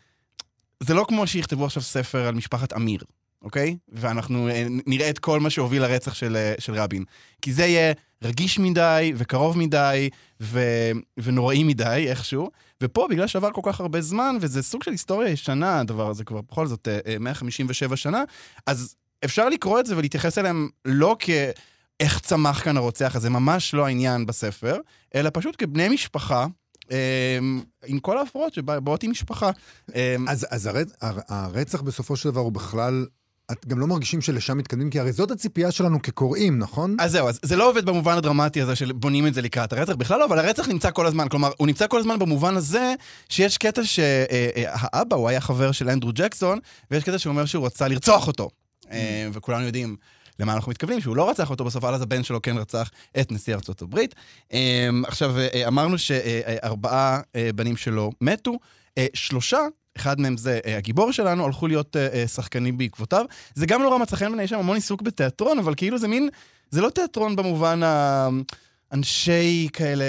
זה 0.84 0.94
לא 0.94 1.06
כמו 1.08 1.28
שיכתבו 1.28 1.66
עכשיו 1.66 1.84
ספר 1.84 2.28
על 2.28 2.36
משפחת 2.36 2.74
אמיר, 2.74 3.04
אוקיי? 3.42 3.78
ואנחנו 3.90 4.50
אה, 4.50 4.68
נראה 4.70 5.10
את 5.10 5.20
כל 5.20 5.40
מה 5.40 5.50
שהוביל 5.50 5.82
לרצח 5.82 6.14
של, 6.14 6.36
אה, 6.36 6.54
של 6.60 6.74
רבין. 6.74 7.04
כי 7.42 7.54
זה 7.54 7.66
יהיה 7.66 7.94
רגיש 8.24 8.60
מדי, 8.60 9.14
וקרוב 9.16 9.58
מדי, 9.58 10.10
ו... 10.42 10.62
ונוראי 11.18 11.64
מדי, 11.64 12.06
איכשהו. 12.08 12.50
ופה, 12.84 13.08
בגלל 13.10 13.28
שעבר 13.28 13.52
כל 13.52 13.62
כך 13.64 13.80
הרבה 13.80 14.02
זמן, 14.02 14.38
וזה 14.42 14.64
סוג 14.64 14.84
של 14.84 14.92
היסטוריה 14.92 15.30
ישנה, 15.30 15.80
הדבר 15.80 16.10
הזה 16.10 16.24
כבר 16.24 16.42
בכל 16.42 16.68
זאת 16.68 16.88
אה, 16.88 17.00
אה, 17.08 17.20
157 17.20 17.96
שנה, 17.96 18.24
אז 18.66 18.96
אפשר 19.26 19.50
לקרוא 19.50 19.80
את 19.80 19.86
זה 19.86 19.98
ולהתייחס 19.98 20.38
אליהם 20.38 20.70
לא 20.86 21.16
כאיך 21.20 22.20
צמח 22.20 22.64
כאן 22.64 22.78
הרוצח 22.78 23.16
הזה, 23.16 23.30
ממש 23.30 23.74
לא 23.74 23.86
העניין 23.86 24.26
בספר, 24.26 24.78
אלא 25.16 25.30
פשוט 25.34 25.56
כבני 25.58 25.90
משפחה. 25.90 26.46
אה, 26.92 27.40
עם 27.86 28.00
כל 28.00 28.18
ההפרעות 28.18 28.54
שבאות 28.54 29.04
עם 29.04 29.12
משפחה. 29.12 29.52
אה, 29.96 30.16
אז, 30.28 30.48
אז 30.50 30.70
הר, 31.02 31.20
הרצח 31.28 31.82
בסופו 31.82 32.16
של 32.16 32.30
דבר 32.30 32.42
הוא 32.42 32.52
בכלל, 32.52 33.06
את 33.52 33.68
גם 33.68 33.80
לא 33.80 33.88
מרגישים 33.88 34.22
שלשם 34.22 34.58
מתקדמים, 34.58 34.90
כי 34.90 35.00
הרי 35.00 35.12
זאת 35.12 35.32
הציפייה 35.32 35.72
שלנו 35.72 36.02
כקוראים, 36.02 36.60
נכון? 36.60 36.96
אז 37.00 37.12
זהו, 37.12 37.28
אז 37.30 37.40
זה 37.44 37.56
לא 37.56 37.70
עובד 37.70 37.86
במובן 37.86 38.18
הדרמטי 38.18 38.62
הזה 38.62 38.76
של 38.76 38.92
בונים 38.92 39.28
את 39.28 39.34
זה 39.34 39.42
לקראת 39.42 39.74
הרצח, 39.74 39.96
בכלל 39.96 40.20
לא, 40.20 40.26
אבל 40.26 40.40
הרצח 40.40 40.68
נמצא 40.68 40.92
כל 40.92 41.06
הזמן. 41.06 41.30
כלומר, 41.30 41.52
הוא 41.58 41.68
נמצא 41.68 41.88
כל 41.88 42.00
הזמן 42.00 42.20
במובן 42.20 42.58
הזה 42.58 42.94
שיש 43.30 43.58
קטע 43.58 43.82
שהאבא, 43.84 45.16
הוא 45.16 45.30
היה 45.30 45.42
חבר 45.42 45.72
של 45.72 45.90
אנדרו 45.90 46.12
ג'קסון, 46.14 46.60
ויש 46.92 47.04
קטע 47.04 47.18
שאומר 47.18 47.46
שהוא 47.46 47.66
רצה 47.66 47.88
לרצוח 47.88 48.28
אותו. 48.28 48.50
אה, 48.92 49.28
וכולנו 49.34 49.66
יודעים 49.66 49.96
למה 50.40 50.54
אנחנו 50.54 50.70
מתכוונים, 50.70 51.02
שהוא 51.02 51.16
לא 51.16 51.30
רצח 51.30 51.50
אותו 51.50 51.64
בסוף, 51.64 51.84
אז 51.84 52.02
הבן 52.02 52.24
שלו 52.24 52.42
כן 52.42 52.58
רצח 52.58 52.92
את 53.20 53.32
נשיא 53.32 53.56
ארצות 53.56 53.82
הברית. 53.82 54.16
אה, 54.54 54.90
עכשיו, 55.08 55.40
אה, 55.40 55.68
אמרנו 55.68 55.98
שארבעה 55.98 57.22
אה, 57.36 57.50
בנים 57.56 57.78
שלו 57.78 58.12
מתו, 58.22 58.60
אה, 58.98 59.06
שלושה 59.14 59.60
אחד 60.00 60.20
מהם 60.20 60.38
זה 60.38 60.60
אה, 60.66 60.78
הגיבור 60.78 61.12
שלנו, 61.12 61.46
הלכו 61.46 61.68
להיות 61.68 61.96
אה, 61.96 62.08
אה, 62.14 62.28
שחקנים 62.28 62.78
בעקבותיו. 62.78 63.26
זה 63.56 63.66
גם 63.66 63.82
נורא 63.82 63.98
מצא 63.98 64.16
חן 64.16 64.26
בעיניי, 64.26 64.44
יש 64.44 64.50
שם 64.50 64.60
המון 64.60 64.76
עיסוק 64.76 65.02
בתיאטרון, 65.02 65.60
אבל 65.60 65.74
כאילו 65.78 65.98
זה 65.98 66.08
מין, 66.08 66.30
זה 66.70 66.82
לא 66.82 66.90
תיאטרון 66.90 67.36
במובן 67.36 67.84
ה... 67.84 68.30
אנשי 68.94 69.68
כאלה, 69.74 70.06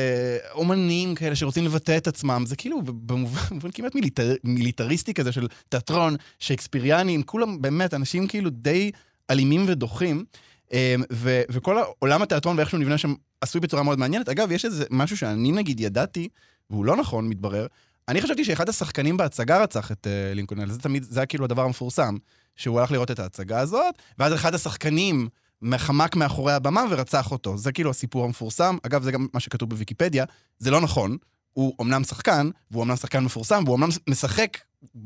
אומנים 0.54 1.14
כאלה 1.14 1.36
שרוצים 1.36 1.64
לבטא 1.64 1.96
את 1.96 2.06
עצמם, 2.06 2.44
זה 2.46 2.56
כאילו 2.56 2.82
במובן, 2.82 3.70
כמעט 3.74 3.94
מיליטר, 3.94 4.34
מיליטריסטי 4.44 5.14
כזה 5.14 5.32
של 5.32 5.46
תיאטרון, 5.68 6.16
שייקספיריאני, 6.38 7.14
עם 7.14 7.22
כולם 7.22 7.62
באמת 7.62 7.94
אנשים 7.94 8.26
כאילו 8.26 8.50
די 8.50 8.90
אלימים 9.30 9.64
ודוחים. 9.68 10.24
אה, 10.72 10.94
ו- 11.12 11.42
וכל 11.50 11.76
עולם 11.98 12.22
התיאטרון 12.22 12.56
ואיך 12.56 12.70
שהוא 12.70 12.80
נבנה 12.80 12.98
שם 12.98 13.14
עשוי 13.40 13.60
בצורה 13.60 13.82
מאוד 13.82 13.98
מעניינת. 13.98 14.28
אגב, 14.28 14.52
יש 14.52 14.64
איזה 14.64 14.84
משהו 14.90 15.16
שאני 15.16 15.52
נגיד 15.52 15.80
ידעתי, 15.80 16.28
והוא 16.70 16.84
לא 16.84 16.96
נכון, 16.96 17.28
מתברר, 17.28 17.66
אני 18.08 18.22
חשבתי 18.22 18.44
שאחד 18.44 18.68
השחקנים 18.68 19.16
בהצגה 19.16 19.62
רצח 19.62 19.92
את 19.92 20.06
uh, 20.06 20.34
לינקולן, 20.34 20.70
זה 20.70 20.78
תמיד, 20.78 21.02
זה 21.02 21.20
היה 21.20 21.26
כאילו 21.26 21.44
הדבר 21.44 21.62
המפורסם, 21.62 22.16
שהוא 22.56 22.80
הלך 22.80 22.92
לראות 22.92 23.10
את 23.10 23.18
ההצגה 23.18 23.60
הזאת, 23.60 23.94
ואז 24.18 24.34
אחד 24.34 24.54
השחקנים 24.54 25.28
חמק 25.76 26.16
מאחורי 26.16 26.52
הבמה 26.52 26.84
ורצח 26.90 27.32
אותו. 27.32 27.56
זה 27.56 27.72
כאילו 27.72 27.90
הסיפור 27.90 28.24
המפורסם. 28.24 28.76
אגב, 28.82 29.02
זה 29.02 29.12
גם 29.12 29.26
מה 29.34 29.40
שכתוב 29.40 29.70
בוויקיפדיה, 29.70 30.24
זה 30.58 30.70
לא 30.70 30.80
נכון. 30.80 31.16
הוא 31.52 31.74
אומנם 31.78 32.04
שחקן, 32.04 32.50
והוא 32.70 32.80
אומנם 32.80 32.96
שחקן 32.96 33.24
מפורסם, 33.24 33.62
והוא 33.64 33.72
אומנם 33.72 33.88
משחק 34.08 34.58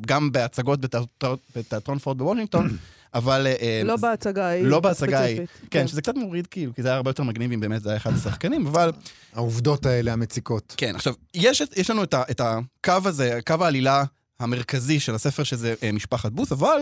גם 0.07 0.33
בהצגות 0.33 0.81
בתיאטרון 1.57 1.99
פורד 1.99 2.19
בוושינגטון, 2.19 2.77
אבל... 3.15 3.47
אה, 3.47 3.83
לא 3.85 3.97
בהצגה 3.97 4.47
ההיא. 4.47 4.65
לא 4.65 4.81
בהצגה 4.81 5.21
ההיא. 5.21 5.41
הספציפית. 5.43 5.71
כן, 5.71 5.87
שזה 5.87 6.03
קצת 6.03 6.15
מוריד 6.17 6.47
כאילו, 6.47 6.75
כי 6.75 6.83
זה 6.83 6.89
היה 6.89 6.97
הרבה 6.97 7.11
יותר 7.11 7.23
מגניב 7.23 7.53
אם 7.53 7.61
באמת 7.61 7.83
זה 7.83 7.89
היה 7.89 7.97
אחד 7.97 8.13
השחקנים, 8.15 8.67
אבל... 8.67 8.93
העובדות 9.33 9.87
האלה 9.87 10.13
המציקות. 10.13 10.75
כן, 10.77 10.97
עכשיו, 10.97 11.15
יש, 11.35 11.63
יש 11.77 11.91
לנו 11.91 12.03
את, 12.03 12.15
ה, 12.15 12.23
את 12.31 12.41
הקו 12.41 13.09
הזה, 13.09 13.39
קו 13.47 13.55
העלילה 13.61 14.05
המרכזי 14.41 15.01
של 15.01 15.15
הספר, 15.15 15.43
שזה 15.43 15.75
אה, 15.83 15.93
משפחת 15.93 16.33
בוס, 16.33 16.53
אבל 16.53 16.79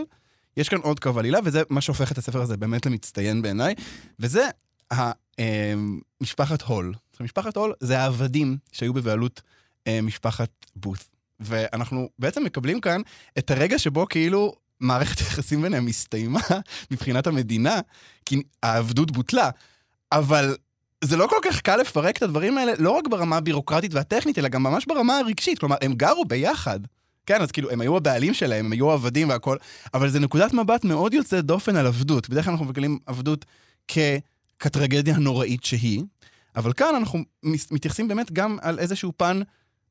יש 0.56 0.68
כאן 0.68 0.78
עוד 0.78 1.00
קו 1.00 1.18
עלילה, 1.18 1.38
וזה 1.44 1.62
מה 1.70 1.80
שהופך 1.80 2.12
את 2.12 2.18
הספר 2.18 2.42
הזה 2.42 2.56
באמת 2.56 2.86
למצטיין 2.86 3.42
בעיניי, 3.42 3.74
וזה 4.18 4.48
ה, 4.92 5.10
אה, 5.38 5.74
משפחת 6.20 6.62
הול. 6.62 6.94
משפחת 7.20 7.56
הול 7.56 7.72
זה 7.80 7.98
העבדים 7.98 8.56
שהיו 8.72 8.92
בבעלות 8.92 9.42
אה, 9.86 10.00
משפחת 10.02 10.50
בוס. 10.76 11.08
ואנחנו 11.40 12.08
בעצם 12.18 12.44
מקבלים 12.44 12.80
כאן 12.80 13.00
את 13.38 13.50
הרגע 13.50 13.78
שבו 13.78 14.06
כאילו 14.08 14.54
מערכת 14.82 15.18
היחסים 15.18 15.62
ביניהם 15.62 15.86
הסתיימה 15.86 16.40
מבחינת 16.90 17.26
המדינה, 17.26 17.80
כי 18.24 18.42
העבדות 18.62 19.10
בוטלה, 19.10 19.50
אבל 20.12 20.56
זה 21.04 21.16
לא 21.16 21.26
כל 21.26 21.36
כך 21.42 21.60
קל 21.60 21.76
לפרק 21.76 22.16
את 22.16 22.22
הדברים 22.22 22.58
האלה, 22.58 22.72
לא 22.78 22.90
רק 22.90 23.08
ברמה 23.08 23.36
הבירוקרטית 23.36 23.94
והטכנית, 23.94 24.38
אלא 24.38 24.48
גם 24.48 24.62
ממש 24.62 24.86
ברמה 24.86 25.18
הרגשית. 25.18 25.58
כלומר, 25.58 25.76
הם 25.82 25.94
גרו 25.94 26.24
ביחד. 26.24 26.80
כן, 27.26 27.42
אז 27.42 27.50
כאילו, 27.50 27.70
הם 27.70 27.80
היו 27.80 27.96
הבעלים 27.96 28.34
שלהם, 28.34 28.66
הם 28.66 28.72
היו 28.72 28.90
עבדים 28.90 29.28
והכל, 29.28 29.56
אבל 29.94 30.08
זה 30.08 30.20
נקודת 30.20 30.52
מבט 30.52 30.84
מאוד 30.84 31.14
יוצאת 31.14 31.44
דופן 31.44 31.76
על 31.76 31.86
עבדות. 31.86 32.28
בדרך 32.28 32.44
כלל 32.44 32.52
אנחנו 32.52 32.66
מגלים 32.66 32.98
עבדות 33.06 33.44
כ... 33.88 33.98
כטרגדיה 34.58 35.14
הנוראית 35.14 35.64
שהיא, 35.64 36.02
אבל 36.56 36.72
כאן 36.72 36.94
אנחנו 36.96 37.24
מתייחסים 37.42 38.08
באמת 38.08 38.32
גם 38.32 38.58
על 38.62 38.78
איזשהו 38.78 39.12
פן 39.16 39.40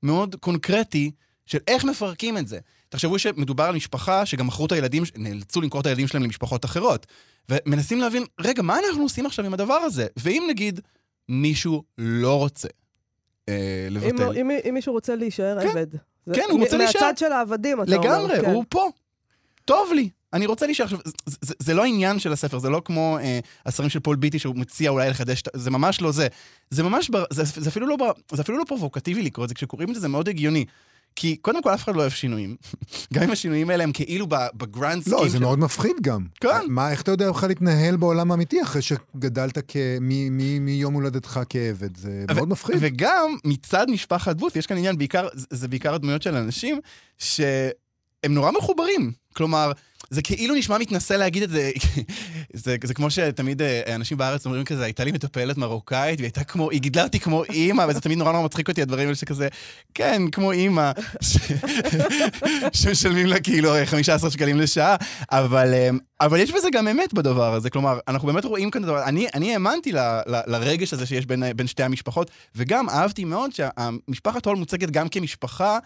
מאוד 0.04 0.36
קונקרטי 0.40 1.12
של 1.46 1.58
איך 1.68 1.84
מפרקים 1.84 2.38
את 2.38 2.48
זה. 2.48 2.60
תחשבו 2.90 3.20
שמדובר 3.20 3.64
על 3.64 3.76
משפחה 3.76 4.26
שגם 4.26 4.48
מכרו 4.48 4.66
את 4.66 4.72
הילדים, 4.72 5.04
נאלצו 5.16 5.62
למכור 5.62 5.82
את 5.82 5.86
הילדים 5.86 6.08
שלהם 6.08 6.24
למשפחות 6.24 6.66
אחרות. 6.66 7.08
ומנסים 7.50 8.00
להבין, 8.00 8.26
רגע, 8.40 8.62
מה 8.62 8.78
אנחנו 8.88 9.04
עושים 9.04 9.26
עכשיו 9.26 9.46
עם 9.46 9.54
הדבר 9.54 9.74
הזה? 9.74 10.08
ואם 10.18 10.44
נגיד 10.50 10.80
מישהו 11.30 11.84
לא 11.98 12.38
רוצה 12.38 12.68
אה, 13.50 13.54
אם, 13.88 13.94
לבטל, 13.94 14.38
אם, 14.38 14.52
אם 14.70 14.74
מישהו 14.74 14.94
רוצה 14.94 15.16
להישאר 15.16 15.58
כן. 15.62 15.68
עבד. 15.70 15.88
זה- 16.26 16.34
כן, 16.36 16.46
הוא 16.52 16.60
מ- 16.60 16.64
רוצה 16.64 16.78
להישאר. 16.78 17.02
מהצד 17.02 17.18
של 17.18 17.32
העבדים, 17.32 17.82
אתה 17.82 17.96
אומר. 17.96 18.08
לגמרי, 18.08 18.42
כן. 18.42 18.52
הוא 18.52 18.66
פה. 18.70 18.90
טוב 19.66 19.94
לי, 19.94 20.10
אני 20.34 20.46
רוצה 20.46 20.66
להישאר. 20.66 20.84
עכשיו, 20.86 21.00
זה, 21.26 21.38
זה, 21.42 21.54
זה 21.60 21.74
לא 21.74 21.84
העניין 21.84 22.20
של 22.20 22.32
הספר, 22.34 22.60
זה 22.60 22.70
לא 22.70 22.82
כמו 22.86 23.18
אה, 23.22 23.40
הספרים 23.66 23.90
של 23.90 24.00
פול 24.00 24.16
ביטי 24.16 24.40
שהוא 24.40 24.56
מציע 24.56 24.90
אולי 24.90 25.10
לחדש, 25.10 25.44
זה 25.56 25.72
ממש 25.72 26.02
לא 26.02 26.12
זה. 26.12 26.28
זה 26.70 26.84
ממש, 26.84 27.10
בר, 27.10 27.24
זה, 27.34 27.44
זה, 27.62 27.70
אפילו 27.70 27.88
לא, 27.88 27.96
בר, 27.96 28.12
זה 28.32 28.42
אפילו 28.42 28.58
לא 28.58 28.64
פרובוקטיבי 28.68 29.22
לקרוא 29.22 29.46
את 29.46 29.50
זה, 29.50 29.56
כשקוראים 29.56 29.90
את 29.90 29.96
זה 29.96 30.02
זה 30.02 30.08
מאוד 30.08 30.30
הגיוני. 30.30 30.66
כי 31.16 31.36
קודם 31.36 31.64
כל 31.64 31.74
אף 31.74 31.84
אחד 31.84 31.96
לא 31.96 32.02
אוהב 32.02 32.12
שינויים. 32.12 32.56
גם 33.14 33.24
אם 33.24 33.32
השינויים 33.32 33.70
האלה 33.70 33.84
הם 33.84 33.92
כאילו 33.92 34.28
ב 34.54 34.62
grand 34.62 35.02
scheme 35.02 35.14
לא, 35.14 35.28
זה 35.30 35.40
מאוד 35.40 35.60
מפחיד 35.60 35.96
גם. 36.02 36.26
כן. 36.42 36.50
מה, 36.68 36.92
איך 36.92 37.02
אתה 37.02 37.12
יודע 37.12 37.32
בכלל 37.32 37.50
להתנהל 37.50 37.96
בעולם 37.98 38.32
האמיתי 38.32 38.62
אחרי 38.62 38.82
שגדלת 38.82 39.58
כ... 39.68 39.78
מ- 40.02 40.38
מ- 40.38 40.66
מיום 40.66 40.94
הולדתך 40.94 41.40
כעבד? 41.50 41.98
זה 41.98 42.26
מאוד 42.36 42.50
מפחיד. 42.50 42.76
וגם 42.80 43.36
מצד 43.46 43.90
משפחת 43.90 44.36
בוס, 44.36 44.56
יש 44.56 44.68
כאן 44.68 44.78
עניין, 44.78 44.98
בעיקר, 44.98 45.28
זה 45.34 45.68
בעיקר 45.68 45.94
הדמויות 45.94 46.22
של 46.22 46.36
אנשים 46.36 46.80
שהם 47.18 47.72
נורא 48.30 48.52
מחוברים. 48.52 49.12
כלומר, 49.34 49.72
זה 50.12 50.22
כאילו 50.22 50.56
נשמע 50.56 50.78
מתנשא 50.78 51.14
להגיד 51.14 51.44
את 51.44 51.50
זה, 51.50 51.72
זה, 52.54 52.76
זה 52.84 52.94
כמו 52.94 53.12
שתמיד 53.12 53.62
אה, 53.62 53.96
אנשים 53.96 54.18
בארץ 54.18 54.46
אומרים 54.46 54.66
כזה, 54.66 54.84
הייתה 54.84 55.04
לי 55.04 55.12
מטפלת 55.12 55.58
מרוקאית, 55.58 56.20
והיא 56.20 56.26
הייתה 56.28 56.44
כמו, 56.44 56.70
היא 56.72 56.82
גידלה 56.82 57.04
אותי 57.04 57.20
כמו 57.20 57.44
אימא, 57.44 57.86
וזה 57.90 58.02
תמיד 58.02 58.18
נורא 58.18 58.32
נורא 58.32 58.46
מצחיק 58.46 58.70
אותי, 58.70 58.82
הדברים 58.82 59.06
האלה 59.08 59.16
שכזה, 59.16 59.48
כן, 59.94 60.22
כמו 60.32 60.52
אימא, 60.52 60.92
שמשלמים 62.82 63.26
לה 63.26 63.40
כאילו 63.40 63.76
אה, 63.76 63.86
15 63.86 64.32
שקלים 64.32 64.60
לשעה, 64.60 64.96
אבל, 65.32 65.74
אה, 65.74 65.90
אבל 66.22 66.40
יש 66.40 66.52
בזה 66.52 66.68
גם 66.74 66.88
אמת 66.88 67.14
בדבר 67.14 67.54
הזה, 67.54 67.70
כלומר, 67.70 68.00
אנחנו 68.08 68.28
באמת 68.28 68.46
רואים 68.46 68.72
כאן 68.72 68.82
דבר, 68.82 69.04
אני, 69.04 69.28
אני 69.34 69.54
האמנתי 69.54 69.92
ל, 69.92 69.98
ל, 70.00 70.42
לרגש 70.48 70.94
הזה 70.94 71.06
שיש 71.06 71.26
בין, 71.26 71.44
בין 71.56 71.68
שתי 71.68 71.84
המשפחות, 71.84 72.32
וגם 72.56 72.90
אהבתי 72.90 73.26
מאוד 73.26 73.52
שהמשפחת 73.54 74.46
הול 74.46 74.58
מוצגת 74.58 74.92
גם 74.92 75.10
כמשפחה, 75.10 75.80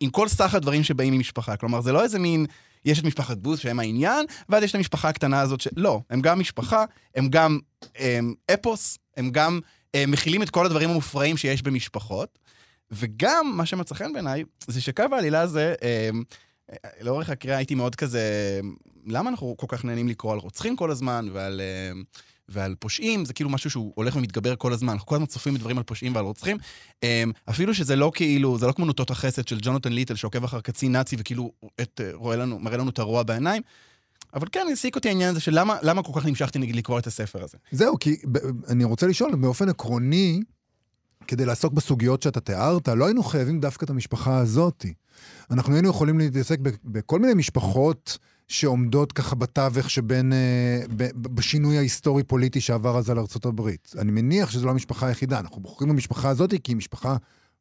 עם 0.00 0.10
כל 0.10 0.28
סך 0.28 0.54
הדברים 0.54 0.84
שבאים 0.84 1.12
ממשפחה. 1.12 1.56
כלומר, 1.56 1.80
זה 1.80 1.92
לא 1.92 2.02
איזה 2.02 2.18
מין, 2.18 2.46
יש 2.84 2.98
את 2.98 3.04
משפחת 3.04 3.36
בוז 3.36 3.58
שהם 3.58 3.80
העניין, 3.80 4.26
ואז 4.48 4.62
יש 4.62 4.70
את 4.70 4.74
המשפחה 4.74 5.08
הקטנה 5.08 5.40
הזאת 5.40 5.60
ש... 5.60 5.68
לא, 5.76 6.00
הם 6.10 6.20
גם 6.20 6.40
משפחה, 6.40 6.84
הם 7.14 7.28
גם 7.28 7.58
הם, 7.96 8.34
אפוס, 8.54 8.98
הם 9.16 9.30
גם 9.30 9.60
הם, 9.94 10.10
מכילים 10.10 10.42
את 10.42 10.50
כל 10.50 10.66
הדברים 10.66 10.90
המופרעים 10.90 11.36
שיש 11.36 11.62
במשפחות, 11.62 12.38
וגם, 12.90 13.52
מה 13.54 13.66
שמצא 13.66 13.94
חן 13.94 14.12
בעיניי, 14.12 14.44
זה 14.66 14.80
שקו 14.80 15.04
העלילה 15.12 15.40
הזה, 15.40 15.74
אמ, 15.82 16.22
לאורך 17.00 17.30
הקריאה 17.30 17.56
הייתי 17.56 17.74
מאוד 17.74 17.96
כזה, 17.96 18.60
למה 19.06 19.30
אנחנו 19.30 19.56
כל 19.56 19.66
כך 19.68 19.84
נהנים 19.84 20.08
לקרוא 20.08 20.32
על 20.32 20.38
רוצחים 20.38 20.76
כל 20.76 20.90
הזמן 20.90 21.28
ועל, 21.32 21.60
אמ, 21.60 22.02
ועל 22.48 22.74
פושעים? 22.78 23.24
זה 23.24 23.32
כאילו 23.32 23.50
משהו 23.50 23.70
שהוא 23.70 23.92
הולך 23.94 24.16
ומתגבר 24.16 24.56
כל 24.56 24.72
הזמן. 24.72 24.92
אנחנו 24.92 25.06
כל 25.06 25.14
הזמן 25.14 25.26
צופים 25.26 25.54
בדברים 25.54 25.78
על 25.78 25.84
פושעים 25.84 26.14
ועל 26.14 26.24
רוצחים. 26.24 26.56
אמ, 27.02 27.32
אפילו 27.50 27.74
שזה 27.74 27.96
לא 27.96 28.12
כאילו, 28.14 28.58
זה 28.58 28.66
לא 28.66 28.72
כמו 28.72 28.84
נוטות 28.84 29.10
החסד 29.10 29.48
של 29.48 29.58
ג'ונתן 29.62 29.92
ליטל 29.92 30.14
שעוקב 30.14 30.44
אחר 30.44 30.60
קצין 30.60 30.92
נאצי 30.92 31.16
וכאילו 31.18 31.52
את, 31.80 32.00
אה, 32.04 32.10
רואה 32.14 32.36
לנו, 32.36 32.58
מראה 32.58 32.76
לנו 32.76 32.90
את 32.90 32.98
הרוע 32.98 33.22
בעיניים. 33.22 33.62
אבל 34.34 34.46
כן, 34.52 34.66
העסיק 34.68 34.96
אותי 34.96 35.08
העניין 35.08 35.30
הזה 35.30 35.40
של 35.40 35.58
למה, 35.58 35.76
למה 35.82 36.02
כל 36.02 36.20
כך 36.20 36.26
נמשכתי 36.26 36.58
נגיד 36.58 36.76
לקרוא 36.76 36.98
את 36.98 37.06
הספר 37.06 37.42
הזה. 37.42 37.58
זהו, 37.72 37.98
כי 37.98 38.16
אני 38.68 38.84
רוצה 38.84 39.06
לשאול, 39.06 39.34
באופן 39.34 39.68
עקרוני, 39.68 40.40
כדי 41.26 41.44
לעסוק 41.44 41.72
בסוגיות 41.72 42.22
שאתה 42.22 42.40
תיארת, 42.40 42.88
לא 42.88 43.04
היינו 43.04 43.22
חייבים 43.22 43.60
דווקא 43.60 43.84
את 43.84 43.90
המשפחה 43.90 44.38
הזאת. 44.38 44.86
אנחנו 45.50 45.74
היינו 45.74 45.88
יכולים 45.88 46.18
להתעסק 46.18 46.58
בכל 46.84 47.18
מיני 47.18 47.34
משפחות 47.34 48.18
שעומדות 48.48 49.12
ככה 49.12 49.36
בתווך 49.36 49.90
שבין, 49.90 50.32
אה, 50.32 50.80
בשינוי 51.16 51.78
ההיסטורי-פוליטי 51.78 52.60
שעבר 52.60 52.98
אז 52.98 53.10
על 53.10 53.18
הברית. 53.46 53.92
אני 53.98 54.12
מניח 54.12 54.50
שזו 54.50 54.66
לא 54.66 54.70
המשפחה 54.70 55.06
היחידה, 55.06 55.38
אנחנו 55.38 55.60
בוחרים 55.60 55.90
במשפחה 55.90 56.28
הזאת 56.28 56.50
כי 56.50 56.72
היא 56.72 56.76
משפחה 56.76 57.16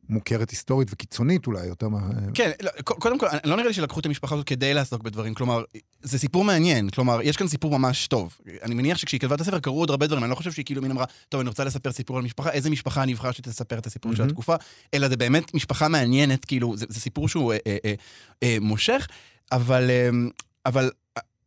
מוכרת 0.09 0.49
היסטורית 0.49 0.87
וקיצונית 0.91 1.47
אולי, 1.47 1.65
יותר 1.65 1.89
מה... 1.89 1.99
כן, 2.33 2.51
לא, 2.61 2.71
קודם 2.83 3.19
כל, 3.19 3.27
לא 3.43 3.55
נראה 3.55 3.67
לי 3.67 3.73
שלקחו 3.73 3.99
את 3.99 4.05
המשפחה 4.05 4.35
הזאת 4.35 4.47
כדי 4.47 4.73
לעסוק 4.73 5.01
בדברים. 5.01 5.33
כלומר, 5.33 5.63
זה 6.01 6.19
סיפור 6.19 6.43
מעניין. 6.43 6.89
כלומר, 6.89 7.21
יש 7.21 7.37
כאן 7.37 7.47
סיפור 7.47 7.79
ממש 7.79 8.07
טוב. 8.07 8.37
אני 8.63 8.75
מניח 8.75 8.97
שכשהיא 8.97 9.19
כתבה 9.19 9.35
את 9.35 9.41
הספר 9.41 9.59
קרו 9.59 9.79
עוד 9.79 9.89
הרבה 9.89 10.07
דברים. 10.07 10.23
אני 10.23 10.29
לא 10.29 10.35
חושב 10.35 10.51
שהיא 10.51 10.65
כאילו 10.65 10.81
מין 10.81 10.91
אמרה, 10.91 11.05
טוב, 11.29 11.39
אני 11.41 11.49
רוצה 11.49 11.63
לספר 11.63 11.91
סיפור 11.91 12.17
על 12.17 12.23
משפחה, 12.23 12.51
איזה 12.51 12.69
משפחה 12.69 13.03
אני 13.03 13.13
אבחר 13.13 13.31
שתספר 13.31 13.77
את 13.77 13.85
הסיפור 13.85 14.13
של 14.13 14.17
מהמם. 14.17 14.29
התקופה, 14.29 14.55
אלא 14.93 15.09
זה 15.09 15.17
באמת 15.17 15.53
משפחה 15.53 15.87
מעניינת, 15.87 16.45
כאילו, 16.45 16.77
זה, 16.77 16.85
זה 16.89 16.99
סיפור 16.99 17.29
שהוא 17.29 17.53
אה, 17.53 17.57
אה, 17.67 17.77
אה, 17.85 17.93
אה, 18.43 18.57
מושך, 18.61 19.07
אבל, 19.51 19.89
אה, 19.89 20.09
אבל 20.65 20.89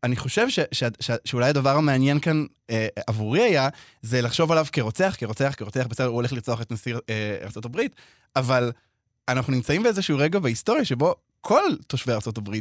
אני 0.05 0.17
חושב 0.17 0.49
ש, 0.49 0.61
ש, 0.73 0.83
ש, 1.01 1.11
שאולי 1.25 1.49
הדבר 1.49 1.77
המעניין 1.77 2.21
כאן 2.21 2.45
אה, 2.71 2.89
עבורי 3.07 3.43
היה, 3.43 3.69
זה 4.03 4.23
לחשוב 4.23 4.53
עליו 4.53 4.67
כרוצח, 4.73 5.17
כרוצח, 5.19 5.55
כרוצח, 5.57 5.87
בסדר, 5.87 6.07
הוא 6.07 6.15
הולך 6.15 6.33
לרצוח 6.33 6.63
את 6.63 6.73
נשיא 6.73 6.95
אה, 7.11 7.37
ארה"ב, 7.43 7.81
אבל 8.37 8.73
אנחנו 9.29 9.53
נמצאים 9.53 9.83
באיזשהו 9.83 10.19
רגע 10.19 10.39
בהיסטוריה 10.39 10.85
שבו 10.85 11.15
כל 11.41 11.63
תושבי 11.87 12.13
ארה"ב, 12.13 12.55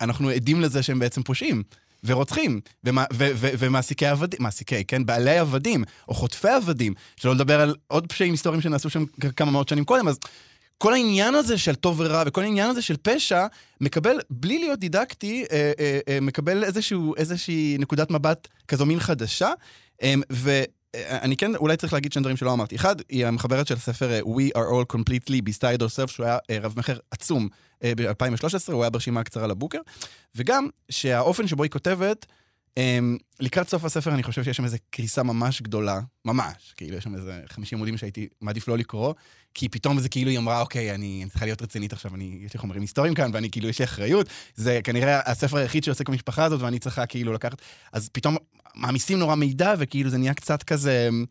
אנחנו 0.00 0.28
עדים 0.28 0.60
לזה 0.60 0.82
שהם 0.82 0.98
בעצם 0.98 1.22
פושעים. 1.22 1.62
ורוצחים, 2.04 2.60
ומה- 2.84 3.04
ו- 3.12 3.30
ו- 3.34 3.50
ומעסיקי 3.58 4.06
עבדים, 4.06 4.42
מעסיקי, 4.42 4.84
כן, 4.84 5.06
בעלי 5.06 5.38
עבדים, 5.38 5.84
או 6.08 6.14
חוטפי 6.14 6.48
עבדים, 6.48 6.94
שלא 7.16 7.34
לדבר 7.34 7.60
על 7.60 7.74
עוד 7.86 8.06
פשעים 8.06 8.32
היסטוריים 8.32 8.62
שנעשו 8.62 8.90
שם 8.90 9.04
כמה 9.36 9.50
מאות 9.50 9.68
שנים 9.68 9.84
קודם, 9.84 10.08
אז 10.08 10.18
כל 10.82 10.92
העניין 10.92 11.34
הזה 11.34 11.58
של 11.58 11.74
טוב 11.74 12.00
ורע, 12.00 12.22
וכל 12.26 12.42
העניין 12.42 12.70
הזה 12.70 12.82
של 12.82 12.96
פשע, 13.02 13.46
מקבל, 13.80 14.18
בלי 14.30 14.58
להיות 14.58 14.78
דידקטי, 14.78 15.44
אה, 15.52 15.72
אה, 15.78 15.98
אה, 16.08 16.20
מקבל 16.20 16.64
איזשהו, 16.64 17.14
איזושהי 17.16 17.76
נקודת 17.78 18.10
מבט 18.10 18.48
כזו 18.68 18.86
מין 18.86 19.00
חדשה, 19.00 19.52
אה, 20.02 20.14
ואני 20.30 21.36
כן 21.36 21.56
אולי 21.56 21.76
צריך 21.76 21.92
להגיד 21.92 22.12
שני 22.12 22.22
דברים 22.22 22.36
שלא 22.36 22.52
אמרתי. 22.52 22.76
אחד, 22.76 22.96
היא 23.08 23.26
המחברת 23.26 23.66
של 23.66 23.74
הספר 23.74 24.10
אה, 24.10 24.20
We 24.20 24.58
are 24.58 24.72
all 24.72 24.96
completely 24.96 25.42
beside 25.48 25.82
ourselves, 25.82 26.12
שהוא 26.12 26.26
היה 26.26 26.38
אה, 26.50 26.58
רב 26.62 26.74
מכר 26.76 26.98
עצום 27.10 27.48
אה, 27.84 27.92
ב-2013, 27.96 28.72
הוא 28.72 28.82
היה 28.82 28.90
ברשימה 28.90 29.20
הקצרה 29.20 29.46
לבוקר, 29.46 29.80
וגם 30.34 30.68
שהאופן 30.90 31.46
שבו 31.46 31.62
היא 31.62 31.70
כותבת, 31.70 32.26
לקראת 33.40 33.68
סוף 33.68 33.84
הספר 33.84 34.14
אני 34.14 34.22
חושב 34.22 34.44
שיש 34.44 34.56
שם 34.56 34.64
איזו 34.64 34.76
קריסה 34.90 35.22
ממש 35.22 35.62
גדולה, 35.62 36.00
ממש, 36.24 36.74
כאילו 36.76 36.96
יש 36.96 37.04
שם 37.04 37.14
איזה 37.14 37.40
50 37.48 37.76
עמודים 37.76 37.96
שהייתי 37.96 38.28
מעדיף 38.40 38.68
לא 38.68 38.78
לקרוא, 38.78 39.14
כי 39.54 39.68
פתאום 39.68 40.00
זה 40.00 40.08
כאילו 40.08 40.30
היא 40.30 40.38
אמרה, 40.38 40.60
אוקיי, 40.60 40.94
אני 40.94 41.24
צריכה 41.28 41.44
להיות 41.44 41.62
רצינית 41.62 41.92
עכשיו, 41.92 42.14
אני, 42.14 42.38
יש 42.40 42.54
לי 42.54 42.60
חומרים 42.60 42.82
היסטוריים 42.82 43.14
כאן, 43.14 43.30
ואני 43.32 43.50
כאילו, 43.50 43.68
יש 43.68 43.78
לי 43.78 43.84
אחריות, 43.84 44.26
זה 44.54 44.80
כנראה 44.84 45.30
הספר 45.30 45.56
היחיד 45.56 45.84
שעוסק 45.84 46.08
במשפחה 46.08 46.44
הזאת, 46.44 46.60
ואני 46.60 46.78
צריכה 46.78 47.06
כאילו 47.06 47.32
לקחת, 47.32 47.62
אז 47.92 48.08
פתאום 48.12 48.36
מעמיסים 48.74 49.18
נורא 49.18 49.34
מידע, 49.34 49.74
וכאילו 49.78 50.10
זה 50.10 50.18
נהיה 50.18 50.34
קצת 50.34 50.62
כזה 50.62 51.06
אמ, 51.08 51.24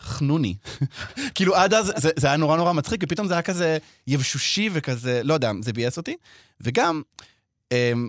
חנוני. 0.00 0.54
כאילו 1.34 1.56
עד 1.56 1.74
אז 1.74 1.92
זה, 1.96 2.10
זה 2.16 2.26
היה 2.26 2.36
נורא 2.36 2.56
נורא 2.56 2.72
מצחיק, 2.72 3.00
ופתאום 3.04 3.28
זה 3.28 3.34
היה 3.34 3.42
כזה 3.42 3.78
יבשושי 4.06 4.70
וכזה, 4.72 5.20
לא 5.24 5.34
יודע, 5.34 5.52
זה 5.60 5.72
ביאס 5.72 5.96
אותי. 5.96 6.16
וגם, 6.60 7.02
אמ, 7.72 8.08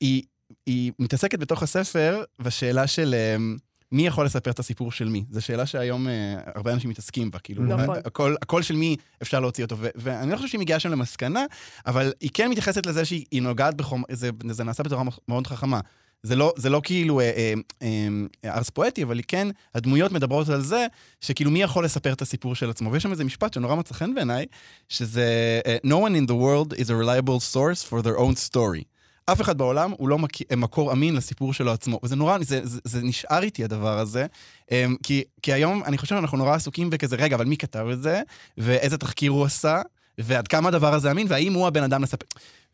היא, 0.00 0.22
היא 0.66 0.92
מתעסקת 0.98 1.38
בתוך 1.38 1.62
הספר 1.62 2.22
בשאלה 2.38 2.86
של 2.86 3.14
אמ, 3.14 3.56
מי 3.92 4.06
יכול 4.06 4.26
לספר 4.26 4.50
את 4.50 4.58
הסיפור 4.58 4.92
של 4.92 5.08
מי. 5.08 5.24
זו 5.30 5.42
שאלה 5.42 5.66
שהיום 5.66 6.08
אה, 6.08 6.34
הרבה 6.54 6.72
אנשים 6.72 6.90
מתעסקים 6.90 7.30
בה, 7.30 7.38
כאילו, 7.38 7.62
נכון. 7.62 7.96
הכל, 8.04 8.34
הכל 8.42 8.62
של 8.62 8.76
מי 8.76 8.96
אפשר 9.22 9.40
להוציא 9.40 9.64
אותו, 9.64 9.76
ו- 9.78 9.88
ואני 9.94 10.30
לא 10.30 10.36
חושב 10.36 10.48
שהיא 10.48 10.60
מגיעה 10.60 10.80
שם 10.80 10.90
למסקנה, 10.90 11.44
אבל 11.86 12.12
היא 12.20 12.30
כן 12.34 12.50
מתייחסת 12.50 12.86
לזה 12.86 13.04
שהיא 13.04 13.24
היא 13.30 13.42
נוגעת 13.42 13.74
בחומר, 13.74 14.04
זה, 14.12 14.30
זה 14.50 14.64
נעשה 14.64 14.82
בצורה 14.82 15.02
מאוד 15.28 15.46
חכמה. 15.46 15.80
זה 16.22 16.36
לא, 16.36 16.52
זה 16.56 16.70
לא 16.70 16.80
כאילו 16.84 17.20
אה, 17.20 17.24
אה, 17.24 17.54
אה, 17.82 18.56
ארס 18.56 18.70
פואטי, 18.70 19.02
אבל 19.02 19.20
כן, 19.28 19.48
הדמויות 19.74 20.12
מדברות 20.12 20.48
על 20.48 20.60
זה, 20.60 20.86
שכאילו 21.20 21.50
מי 21.50 21.62
יכול 21.62 21.84
לספר 21.84 22.12
את 22.12 22.22
הסיפור 22.22 22.54
של 22.54 22.70
עצמו. 22.70 22.92
ויש 22.92 23.02
שם 23.02 23.10
איזה 23.10 23.24
משפט 23.24 23.54
שנורא 23.54 23.74
מצא 23.74 23.94
חן 23.94 24.14
בעיניי, 24.14 24.46
שזה 24.88 25.60
אה, 25.66 25.76
No 25.84 25.94
one 25.94 26.12
in 26.12 26.30
the 26.30 26.34
world 26.34 26.78
is 26.78 26.90
a 26.90 26.94
reliable 26.94 27.40
source 27.54 27.90
for 27.90 28.02
their 28.02 28.18
own 28.18 28.50
story. 28.50 28.95
אף 29.26 29.40
אחד 29.40 29.58
בעולם 29.58 29.92
הוא 29.96 30.08
לא 30.08 30.18
מק... 30.18 30.52
מקור 30.56 30.92
אמין 30.92 31.14
לסיפור 31.16 31.52
שלו 31.52 31.72
עצמו. 31.72 32.00
וזה 32.02 32.16
נורא, 32.16 32.38
זה, 32.38 32.60
זה, 32.62 32.80
זה 32.84 33.02
נשאר 33.02 33.42
איתי 33.42 33.64
הדבר 33.64 33.98
הזה, 33.98 34.26
אמ, 34.70 34.96
כי, 35.02 35.24
כי 35.42 35.52
היום 35.52 35.82
אני 35.84 35.98
חושב 35.98 36.16
שאנחנו 36.16 36.38
נורא 36.38 36.54
עסוקים 36.54 36.90
בכזה, 36.90 37.16
רגע, 37.16 37.36
אבל 37.36 37.44
מי 37.44 37.56
כתב 37.56 37.86
את 37.92 38.02
זה, 38.02 38.22
ואיזה 38.58 38.98
תחקיר 38.98 39.30
הוא 39.30 39.44
עשה, 39.44 39.82
ועד 40.18 40.48
כמה 40.48 40.68
הדבר 40.68 40.94
הזה 40.94 41.10
אמין, 41.10 41.26
והאם 41.30 41.52
הוא 41.52 41.66
הבן 41.66 41.82
אדם 41.82 42.02
לספר. 42.02 42.26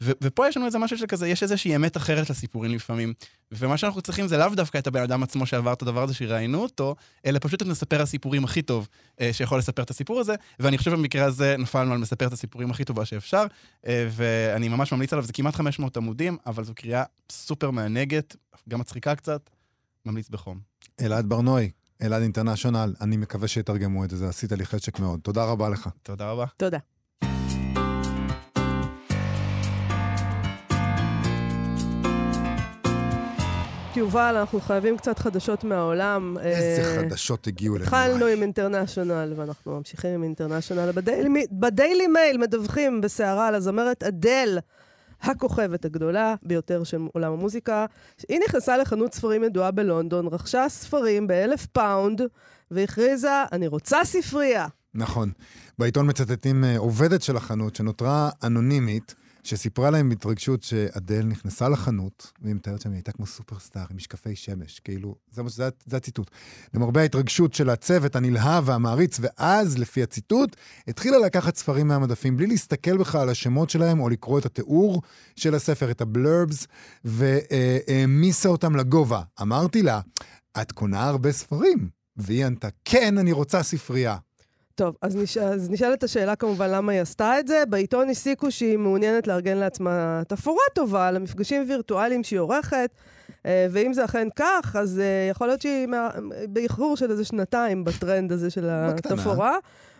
ו- 0.02 0.12
ופה 0.22 0.48
יש 0.48 0.56
לנו 0.56 0.66
איזה 0.66 0.78
משהו 0.78 0.98
שכזה, 0.98 1.28
יש 1.28 1.42
איזושהי 1.42 1.76
אמת 1.76 1.96
אחרת 1.96 2.30
לסיפורים 2.30 2.70
לפעמים. 2.70 3.14
ומה 3.52 3.76
שאנחנו 3.76 4.00
צריכים 4.00 4.26
זה 4.26 4.36
לאו 4.36 4.48
דווקא 4.48 4.78
את 4.78 4.86
הבן 4.86 5.02
אדם 5.02 5.22
עצמו 5.22 5.46
שעבר 5.46 5.72
את 5.72 5.82
הדבר 5.82 6.02
הזה, 6.02 6.14
שראיינו 6.14 6.62
אותו, 6.62 6.96
אלא 7.26 7.38
פשוט 7.42 7.62
את 7.62 7.66
מספר 7.66 8.02
הסיפורים 8.02 8.44
הכי 8.44 8.62
טוב 8.62 8.88
אה, 9.20 9.32
שיכול 9.32 9.58
לספר 9.58 9.82
את 9.82 9.90
הסיפור 9.90 10.20
הזה, 10.20 10.34
ואני 10.60 10.78
חושב 10.78 10.90
במקרה 10.90 11.24
הזה 11.24 11.56
נפלנו 11.58 11.92
על 11.92 11.98
מספר 11.98 12.26
את 12.26 12.32
הסיפורים 12.32 12.70
הכי 12.70 12.84
טובה 12.84 13.04
שאפשר, 13.04 13.44
אה, 13.86 14.08
ואני 14.10 14.68
ממש 14.68 14.92
ממליץ 14.92 15.12
עליו, 15.12 15.24
זה 15.24 15.32
כמעט 15.32 15.54
500 15.54 15.96
עמודים, 15.96 16.36
אבל 16.46 16.64
זו 16.64 16.74
קריאה 16.74 17.04
סופר 17.32 17.70
מענגת, 17.70 18.36
גם 18.68 18.80
מצחיקה 18.80 19.14
קצת, 19.14 19.50
ממליץ 20.06 20.28
בחום. 20.28 20.58
אלעד 21.00 21.28
ברנועי, 21.28 21.70
אלעד 22.02 22.22
אינטרנשיונל, 22.22 22.94
אני 23.00 23.16
מקווה 23.16 23.48
שיתרגמו 23.48 24.04
את 24.04 24.10
זה, 24.10 24.28
עשית 24.28 24.52
לי 24.52 24.66
חשק 24.66 24.98
מאוד. 24.98 25.20
תודה 25.20 25.44
רבה 25.44 25.68
לך. 25.68 25.88
תודה 26.02 26.30
רבה. 26.30 26.46
תודה. 26.56 26.78
יובל, 33.96 34.36
אנחנו 34.36 34.60
חייבים 34.60 34.96
קצת 34.96 35.18
חדשות 35.18 35.64
מהעולם. 35.64 36.36
איזה 36.40 36.82
אה, 36.82 36.98
חדשות 36.98 37.46
הגיעו 37.46 37.76
אלינו. 37.76 37.86
התחלנו. 37.86 38.26
עם 38.26 38.42
אינטרנשיונל, 38.42 39.32
ואנחנו 39.36 39.76
ממשיכים 39.78 40.10
עם 40.10 40.22
אינטרנשיונל. 40.22 40.92
בדיילי, 40.92 41.46
בדיילי 41.52 42.06
מייל 42.06 42.38
מדווחים 42.38 43.00
בסערה 43.00 43.48
על 43.48 43.54
הזמרת 43.54 44.02
אדל, 44.02 44.58
הכוכבת 45.22 45.84
הגדולה 45.84 46.34
ביותר 46.42 46.84
של 46.84 46.98
עולם 47.14 47.32
המוזיקה. 47.32 47.86
היא 48.28 48.40
נכנסה 48.46 48.76
לחנות 48.76 49.14
ספרים 49.14 49.44
ידועה 49.44 49.70
בלונדון, 49.70 50.26
רכשה 50.26 50.68
ספרים 50.68 51.26
באלף 51.26 51.66
פאונד, 51.66 52.22
והכריזה, 52.70 53.44
אני 53.52 53.66
רוצה 53.66 54.04
ספרייה. 54.04 54.66
נכון. 54.94 55.30
בעיתון 55.78 56.08
מצטטים 56.08 56.64
אה, 56.64 56.78
עובדת 56.78 57.22
של 57.22 57.36
החנות 57.36 57.76
שנותרה 57.76 58.30
אנונימית, 58.44 59.14
שסיפרה 59.42 59.90
להם 59.90 60.08
בהתרגשות 60.08 60.62
שאדל 60.62 61.22
נכנסה 61.22 61.68
לחנות, 61.68 62.32
והיא 62.40 62.54
מתארת 62.54 62.80
שם, 62.80 62.90
היא 62.90 62.96
הייתה 62.96 63.12
כמו 63.12 63.26
סופרסטאר 63.26 63.84
עם 63.90 63.96
משקפי 63.96 64.36
שמש, 64.36 64.80
כאילו, 64.80 65.14
זה, 65.30 65.42
זה, 65.46 65.68
זה 65.86 65.96
הציטוט. 65.96 66.30
למרבה 66.74 67.00
ההתרגשות 67.00 67.54
של 67.54 67.70
הצוות 67.70 68.16
הנלהב 68.16 68.68
והמעריץ, 68.68 69.18
ואז, 69.20 69.78
לפי 69.78 70.02
הציטוט, 70.02 70.56
התחילה 70.88 71.18
לקחת 71.18 71.56
ספרים 71.56 71.88
מהמדפים 71.88 72.36
בלי 72.36 72.46
להסתכל 72.46 72.96
בכלל 72.96 73.20
על 73.20 73.28
השמות 73.28 73.70
שלהם 73.70 74.00
או 74.00 74.08
לקרוא 74.08 74.38
את 74.38 74.46
התיאור 74.46 75.02
של 75.36 75.54
הספר, 75.54 75.90
את 75.90 76.00
הבלרבס, 76.00 76.66
והעמיסה 77.04 78.48
אותם 78.48 78.76
לגובה. 78.76 79.22
אמרתי 79.42 79.82
לה, 79.82 80.00
את 80.62 80.72
קונה 80.72 81.04
הרבה 81.04 81.32
ספרים? 81.32 81.88
והיא 82.16 82.46
ענתה, 82.46 82.68
כן, 82.84 83.18
אני 83.18 83.32
רוצה 83.32 83.62
ספרייה. 83.62 84.16
טוב, 84.74 84.96
אז, 85.02 85.16
נש... 85.16 85.36
אז 85.36 85.70
נשאלת 85.70 86.04
השאלה 86.04 86.36
כמובן 86.36 86.70
למה 86.70 86.92
היא 86.92 87.00
עשתה 87.00 87.38
את 87.40 87.48
זה. 87.48 87.62
בעיתון 87.68 88.10
הסיקו 88.10 88.50
שהיא 88.50 88.78
מעוניינת 88.78 89.26
לארגן 89.26 89.56
לעצמה 89.56 90.22
תפאורה 90.28 90.64
טובה 90.74 91.10
למפגשים 91.10 91.64
וירטואליים 91.68 92.22
שהיא 92.24 92.40
עורכת, 92.40 92.90
אה, 93.46 93.66
ואם 93.70 93.92
זה 93.92 94.04
אכן 94.04 94.28
כך, 94.36 94.76
אז 94.80 94.98
אה, 94.98 95.28
יכול 95.30 95.46
להיות 95.46 95.62
שהיא. 95.62 95.88
באיחור 96.48 96.96
של 96.96 97.10
איזה 97.10 97.24
שנתיים 97.24 97.84
בטרנד 97.84 98.32
הזה 98.32 98.50
של 98.50 98.68
בקטנה. 98.70 99.12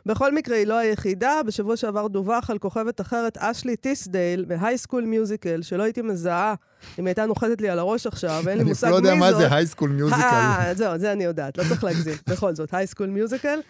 בכל 0.07 0.35
מקרה, 0.35 0.57
היא 0.57 0.67
לא 0.67 0.79
היחידה. 0.79 1.41
בשבוע 1.47 1.77
שעבר 1.77 2.09
דווח 2.09 2.51
על 2.51 2.59
כוכבת 2.59 3.01
אחרת, 3.01 3.39
אשלי 3.39 3.77
טיסדייל, 3.77 4.45
מ 4.49 4.54
High 4.54 4.74
School 4.74 5.05
Musical, 5.05 5.63
שלא 5.63 5.83
הייתי 5.83 6.03
מזהה 6.03 6.55
אם 6.99 7.07
הייתה 7.07 7.27
נוחתת 7.27 7.61
לי 7.61 7.69
על 7.69 7.79
הראש 7.79 8.07
עכשיו, 8.07 8.43
אין 8.49 8.59
לי 8.59 8.63
אני 8.63 8.69
מושג 8.69 8.89
לא 8.89 8.93
מי 8.93 8.97
זאת. 8.97 9.05
יודע 9.05 9.21
מה 9.21 9.33
זה 9.35 9.55
High 9.55 9.69
School 9.69 9.91
Musical. 9.91 10.21
אה, 10.21 10.75
זהו, 10.75 10.99
זה 10.99 11.13
אני 11.13 11.25
יודעת, 11.25 11.59
לא 11.59 11.65
צריך 11.69 11.85
להגזים. 11.85 12.15
בכל 12.31 12.55
זאת, 12.55 12.75
High 12.75 12.88
School 12.88 13.07
Musical. 13.07 13.61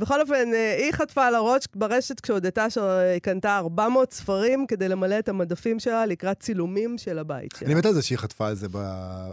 בכל 0.00 0.20
אופן, 0.20 0.54
אה, 0.54 0.76
היא 0.78 0.92
חטפה 0.92 1.26
על 1.26 1.34
הראש 1.34 1.64
ברשת 1.74 2.20
כשהודתה 2.20 2.70
שהיא 2.70 3.20
קנתה 3.22 3.56
400 3.58 4.12
ספרים 4.12 4.66
כדי 4.66 4.88
למלא 4.88 5.18
את 5.18 5.28
המדפים 5.28 5.78
שלה 5.78 6.06
לקראת 6.06 6.40
צילומים 6.40 6.98
של 6.98 7.18
הבית 7.18 7.54
שלה. 7.58 7.66
אני 7.68 7.74
מת 7.74 7.86
על 7.86 7.94
זה 7.94 8.02
שהיא 8.02 8.18
חטפה 8.18 8.48
על 8.48 8.54
זה 8.54 8.66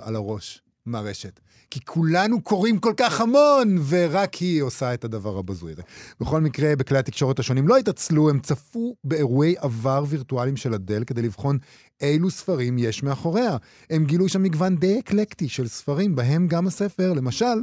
על 0.02 0.16
הראש 0.16 0.62
מהרשת. 0.86 1.40
כי 1.70 1.80
כולנו 1.86 2.42
קוראים 2.42 2.80
כל 2.80 2.94
כך 2.98 3.22
המון, 3.22 3.78
ורק 3.88 4.34
היא 4.34 4.62
עושה 4.62 4.94
את 4.94 5.04
הדבר 5.04 5.38
הבזוי 5.38 5.72
הזה. 5.72 5.82
בכל 6.20 6.42
מקרה, 6.42 6.76
בכלי 6.76 6.98
התקשורת 6.98 7.40
השונים 7.40 7.68
לא 7.68 7.78
התעצלו, 7.78 8.30
הם 8.30 8.40
צפו 8.40 8.96
באירועי 9.04 9.56
עבר 9.58 10.04
וירטואליים 10.08 10.58
של 10.58 10.74
אדל 10.74 11.04
כדי 11.04 11.22
לבחון 11.22 11.58
אילו 12.02 12.32
ספרים 12.32 12.78
יש 12.78 13.04
מאחוריה. 13.04 13.58
הם 13.90 14.06
גילו 14.06 14.30
שם 14.30 14.44
מגוון 14.44 14.76
די 14.78 15.00
אקלקטי 15.00 15.50
של 15.50 15.68
ספרים, 15.68 16.16
בהם 16.16 16.48
גם 16.48 16.68
הספר, 16.68 17.14
למשל, 17.14 17.56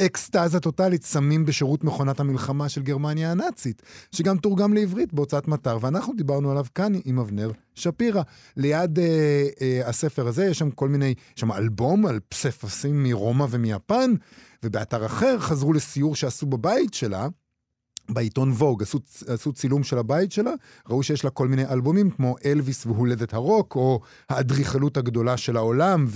אקסטזה 0.00 0.60
טוטאלית, 0.60 1.04
סמים 1.04 1.44
בשירות 1.44 1.84
מכונת 1.84 2.20
המלחמה 2.20 2.68
של 2.68 2.82
גרמניה 2.82 3.30
הנאצית, 3.30 3.82
שגם 4.12 4.38
תורגם 4.38 4.74
לעברית 4.74 5.12
בהוצאת 5.12 5.48
מטר, 5.48 5.78
ואנחנו 5.80 6.14
דיברנו 6.14 6.50
עליו 6.50 6.66
כאן 6.74 6.92
עם 7.04 7.18
אבנר 7.18 7.50
שפירא. 7.74 8.22
ליד 8.56 8.98
אה, 8.98 9.46
אה, 9.60 9.88
הספר 9.88 10.26
הזה 10.26 10.44
יש 10.44 10.58
שם 10.58 10.70
כל 10.70 10.88
מיני, 10.88 11.14
יש 11.36 11.40
שם 11.40 11.52
אלבום 11.52 12.06
על 12.06 12.20
פסיפסים 12.28 13.02
מרומא 13.02 13.46
ומיפן, 13.50 14.14
ובאתר 14.62 15.06
אחר 15.06 15.38
חזרו 15.38 15.72
לסיור 15.72 16.16
שעשו 16.16 16.46
בבית 16.46 16.94
שלה, 16.94 17.28
בעיתון 18.08 18.50
ווג, 18.50 18.82
עשו, 18.82 18.98
עשו 19.26 19.52
צילום 19.52 19.82
של 19.82 19.98
הבית 19.98 20.32
שלה, 20.32 20.52
ראו 20.88 21.02
שיש 21.02 21.24
לה 21.24 21.30
כל 21.30 21.48
מיני 21.48 21.66
אלבומים 21.66 22.10
כמו 22.10 22.36
אלוויס 22.44 22.86
והולדת 22.86 23.34
הרוק, 23.34 23.76
או 23.76 24.00
האדריכלות 24.28 24.96
הגדולה 24.96 25.36
של 25.36 25.56
העולם, 25.56 26.06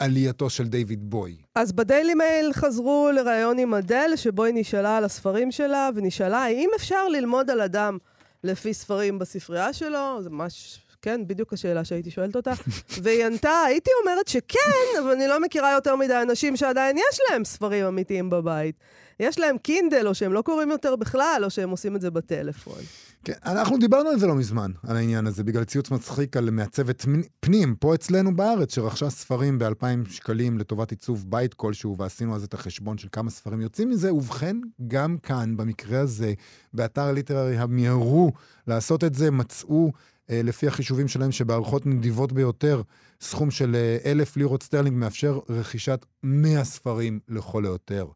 ועלייתו 0.00 0.50
של 0.50 0.68
דיוויד 0.68 1.10
בוי. 1.10 1.36
אז 1.54 1.72
בדיילי 1.72 2.14
מייל 2.14 2.52
חזרו 2.52 3.10
לראיון 3.14 3.58
עם 3.58 3.74
אדל, 3.74 4.10
שבו 4.16 4.44
היא 4.44 4.54
נשאלה 4.56 4.96
על 4.96 5.04
הספרים 5.04 5.50
שלה, 5.50 5.90
ונשאלה 5.94 6.38
האם 6.38 6.70
אפשר 6.76 7.08
ללמוד 7.08 7.50
על 7.50 7.60
אדם 7.60 7.98
לפי 8.44 8.74
ספרים 8.74 9.18
בספרייה 9.18 9.72
שלו, 9.72 10.22
זה 10.22 10.30
ממש... 10.30 10.78
כן, 11.02 11.20
בדיוק 11.26 11.52
השאלה 11.52 11.84
שהייתי 11.84 12.10
שואלת 12.10 12.36
אותה. 12.36 12.52
והיא 13.02 13.24
ענתה, 13.24 13.62
הייתי 13.66 13.90
אומרת 14.02 14.28
שכן, 14.28 14.98
אבל 14.98 15.10
אני 15.10 15.26
לא 15.28 15.40
מכירה 15.40 15.72
יותר 15.72 15.96
מדי 15.96 16.22
אנשים 16.22 16.56
שעדיין 16.56 16.96
יש 16.96 17.20
להם 17.30 17.44
ספרים 17.44 17.86
אמיתיים 17.86 18.30
בבית. 18.30 18.76
יש 19.20 19.38
להם 19.38 19.58
קינדל, 19.58 20.08
או 20.08 20.14
שהם 20.14 20.32
לא 20.32 20.42
קוראים 20.42 20.70
יותר 20.70 20.96
בכלל, 20.96 21.42
או 21.44 21.50
שהם 21.50 21.70
עושים 21.70 21.96
את 21.96 22.00
זה 22.00 22.10
בטלפון. 22.10 22.82
כן, 23.24 23.32
אנחנו 23.44 23.78
דיברנו 23.78 24.08
על 24.08 24.18
זה 24.18 24.26
לא 24.26 24.34
מזמן, 24.34 24.70
על 24.86 24.96
העניין 24.96 25.26
הזה, 25.26 25.44
בגלל 25.44 25.64
ציוץ 25.64 25.90
מצחיק 25.90 26.36
על 26.36 26.50
מעצבת 26.50 27.02
פני- 27.02 27.28
פנים, 27.40 27.74
פה 27.74 27.94
אצלנו 27.94 28.36
בארץ, 28.36 28.74
שרכשה 28.74 29.10
ספרים 29.10 29.58
ב-2,000 29.58 30.10
שקלים 30.10 30.58
לטובת 30.58 30.90
עיצוב 30.90 31.24
בית 31.28 31.54
כלשהו, 31.54 31.96
ועשינו 31.98 32.36
אז 32.36 32.44
את 32.44 32.54
החשבון 32.54 32.98
של 32.98 33.08
כמה 33.12 33.30
ספרים 33.30 33.60
יוצאים 33.60 33.90
מזה, 33.90 34.14
ובכן, 34.14 34.56
גם 34.88 35.16
כאן, 35.22 35.56
במקרה 35.56 36.00
הזה, 36.00 36.34
באתר 36.74 37.12
Literary 37.12 37.58
Hub 37.58 37.86
מיהרו 37.86 38.32
לעשות 38.66 39.04
את 39.04 39.14
זה, 39.14 39.30
מצאו, 39.30 39.92
אה, 40.30 40.40
לפי 40.44 40.66
החישובים 40.66 41.08
שלהם, 41.08 41.32
שבערכות 41.32 41.86
נדיבות 41.86 42.32
ביותר, 42.32 42.82
סכום 43.20 43.50
של 43.50 43.74
אה, 43.74 44.10
אלף 44.10 44.36
לירות 44.36 44.62
סטרלינג 44.62 44.96
מאפשר 44.96 45.38
רכישת 45.48 46.06
100 46.22 46.64
ספרים 46.64 47.20
לכל 47.28 47.64
היותר. 47.64 48.06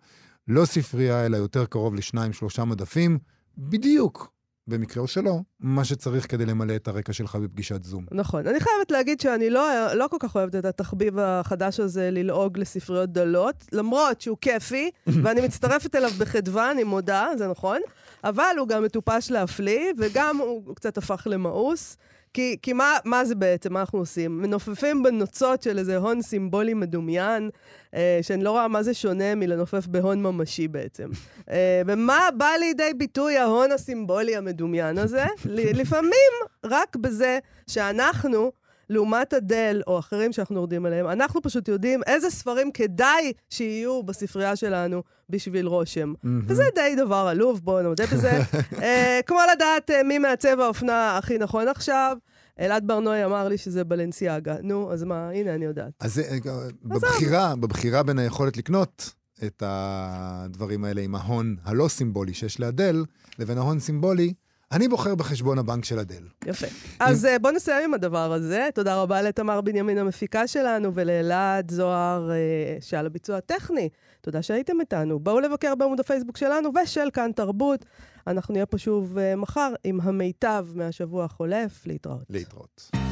לא 0.49 0.65
ספרייה, 0.65 1.27
אלא 1.27 1.37
יותר 1.37 1.65
קרוב 1.67 1.95
לשניים, 1.95 2.33
שלושה 2.33 2.65
מדפים, 2.65 3.19
בדיוק 3.59 4.34
במקרה 4.69 5.03
או 5.03 5.09
שלא, 5.09 5.41
מה 5.61 5.85
שצריך 5.85 6.31
כדי 6.31 6.47
למלא 6.47 6.77
את 6.77 6.89
הרקע 6.89 7.13
שלך 7.13 7.37
בפגישת 7.37 7.85
זום. 7.85 8.07
נכון. 8.11 8.47
אני 8.47 8.61
חייבת 8.61 8.91
להגיד 8.91 9.21
שאני 9.21 9.51
לא, 9.51 9.95
לא 9.95 10.09
כל 10.11 10.17
כך 10.21 10.35
אוהבת 10.35 10.55
את 10.55 10.65
התחביב 10.65 11.19
החדש 11.19 11.81
הזה 11.81 12.11
ללעוג 12.11 12.59
לספריות 12.59 13.13
דלות, 13.13 13.65
למרות 13.73 14.21
שהוא 14.21 14.37
כיפי, 14.41 14.91
ואני 15.23 15.41
מצטרפת 15.41 15.95
אליו 15.95 16.11
בחדווה, 16.19 16.71
אני 16.71 16.85
מודה, 16.85 17.29
זה 17.39 17.49
נכון, 17.49 17.81
אבל 18.25 18.55
הוא 18.59 18.69
גם 18.69 18.83
מטופש 18.83 19.31
להפליא, 19.31 19.93
וגם 19.99 20.39
הוא, 20.39 20.75
קצת 20.77 20.99
הפך 20.99 21.27
למאוס. 21.31 21.97
כי, 22.35 22.57
כי 22.63 22.73
מה, 22.73 22.97
מה 23.05 23.25
זה 23.25 23.35
בעצם, 23.35 23.73
מה 23.73 23.81
אנחנו 23.81 23.99
עושים? 23.99 24.43
מנופפים 24.43 25.03
בנוצות 25.03 25.63
של 25.63 25.79
איזה 25.79 25.97
הון 25.97 26.23
סימבולי 26.23 26.75
מדומיין, 26.75 27.51
אה, 27.95 28.19
שאני 28.23 28.45
לא 28.45 28.51
רואה 28.51 28.69
מה 28.69 28.83
זה 28.83 28.95
שונה 28.95 29.35
מלנופף 29.35 29.87
בהון 29.87 30.23
ממשי 30.23 30.69
בעצם. 30.69 31.09
אה, 31.51 31.83
ומה 31.87 32.29
בא 32.37 32.51
לידי 32.61 32.95
ביטוי 32.97 33.37
ההון 33.37 33.73
הסימבולי 33.73 34.37
המדומיין 34.37 34.99
הזה? 34.99 35.25
לפעמים 35.45 36.33
רק 36.65 36.97
בזה 36.97 37.39
שאנחנו, 37.67 38.53
לעומת 38.91 39.35
אדל 39.35 39.83
או 39.87 39.99
אחרים 39.99 40.33
שאנחנו 40.33 40.57
יורדים 40.57 40.87
עליהם, 40.87 41.07
אנחנו 41.07 41.43
פשוט 41.43 41.69
יודעים 41.69 42.01
איזה 42.07 42.31
ספרים 42.31 42.73
כדאי 42.73 43.33
שיהיו 43.51 44.03
בספרייה 44.03 44.57
שלנו 44.57 45.03
בשביל 45.31 45.67
רושם. 45.67 46.13
וזה 46.47 46.65
די 46.75 46.95
דבר 46.97 47.27
עלוב, 47.31 47.61
בואו 47.65 47.83
נודה 47.83 48.07
בזה. 48.07 48.39
אה, 48.83 49.21
כמו 49.27 49.39
לדעת 49.55 49.91
אה, 49.91 50.03
מי 50.03 50.19
מעצב 50.19 50.61
האופנה 50.61 51.19
הכי 51.19 51.39
נכון 51.39 51.69
עכשיו. 51.69 52.17
אלעד 52.61 52.87
ברנועי 52.87 53.25
אמר 53.25 53.49
לי 53.49 53.59
שזה 53.59 53.85
בלנסיאגה. 53.85 54.57
נו, 54.63 54.93
אז 54.93 55.03
מה, 55.03 55.31
הנה, 55.31 55.55
אני 55.55 55.65
יודעת. 55.65 55.93
אז 56.01 56.19
אה, 56.19 56.37
בבחירה, 56.85 57.57
בבחירה 57.57 58.03
בין 58.03 58.19
היכולת 58.19 58.57
לקנות 58.57 59.15
את 59.45 59.63
הדברים 59.67 60.85
האלה 60.85 61.01
עם 61.01 61.15
ההון 61.15 61.57
הלא 61.65 61.89
סימבולי 61.89 62.35
שיש 62.35 62.61
לאדל, 62.61 63.05
לבין 63.39 63.59
ההון 63.59 63.81
סימבולי, 63.81 64.35
אני 64.73 64.89
בוחר 64.89 65.15
בחשבון 65.15 65.59
הבנק 65.59 65.85
של 65.85 65.99
אדל. 65.99 66.23
יפה. 66.47 66.67
אז 67.01 67.27
אה, 67.27 67.39
בואו 67.39 67.53
נסיים 67.53 67.85
עם 67.85 67.95
הדבר 67.95 68.33
הזה. 68.33 68.69
תודה 68.75 69.03
רבה 69.03 69.23
לתמר 69.23 69.61
בנימין 69.61 69.99
המפיקה 69.99 70.47
שלנו 70.47 70.95
ולאלעד 70.95 71.71
זוהר 71.71 72.31
אה, 72.31 72.37
שעל 72.81 73.07
הביצוע 73.07 73.37
הטכני. 73.37 73.89
תודה 74.21 74.43
שהייתם 74.43 74.81
איתנו. 74.81 75.19
בואו 75.19 75.41
לבקר 75.41 75.75
בעמוד 75.75 76.01
הפייסבוק 76.01 76.37
שלנו 76.37 76.71
ושל 76.83 77.09
כאן 77.13 77.31
תרבות. 77.37 77.85
אנחנו 78.27 78.53
נהיה 78.55 78.67
פה 78.67 78.79
שוב 78.79 79.19
אה, 79.19 79.37
מחר 79.37 79.73
עם 79.85 80.01
המיטב 80.01 80.67
מהשבוע 80.75 81.25
החולף. 81.25 81.87
להתראות. 81.87 82.25
להתראות. 82.31 83.04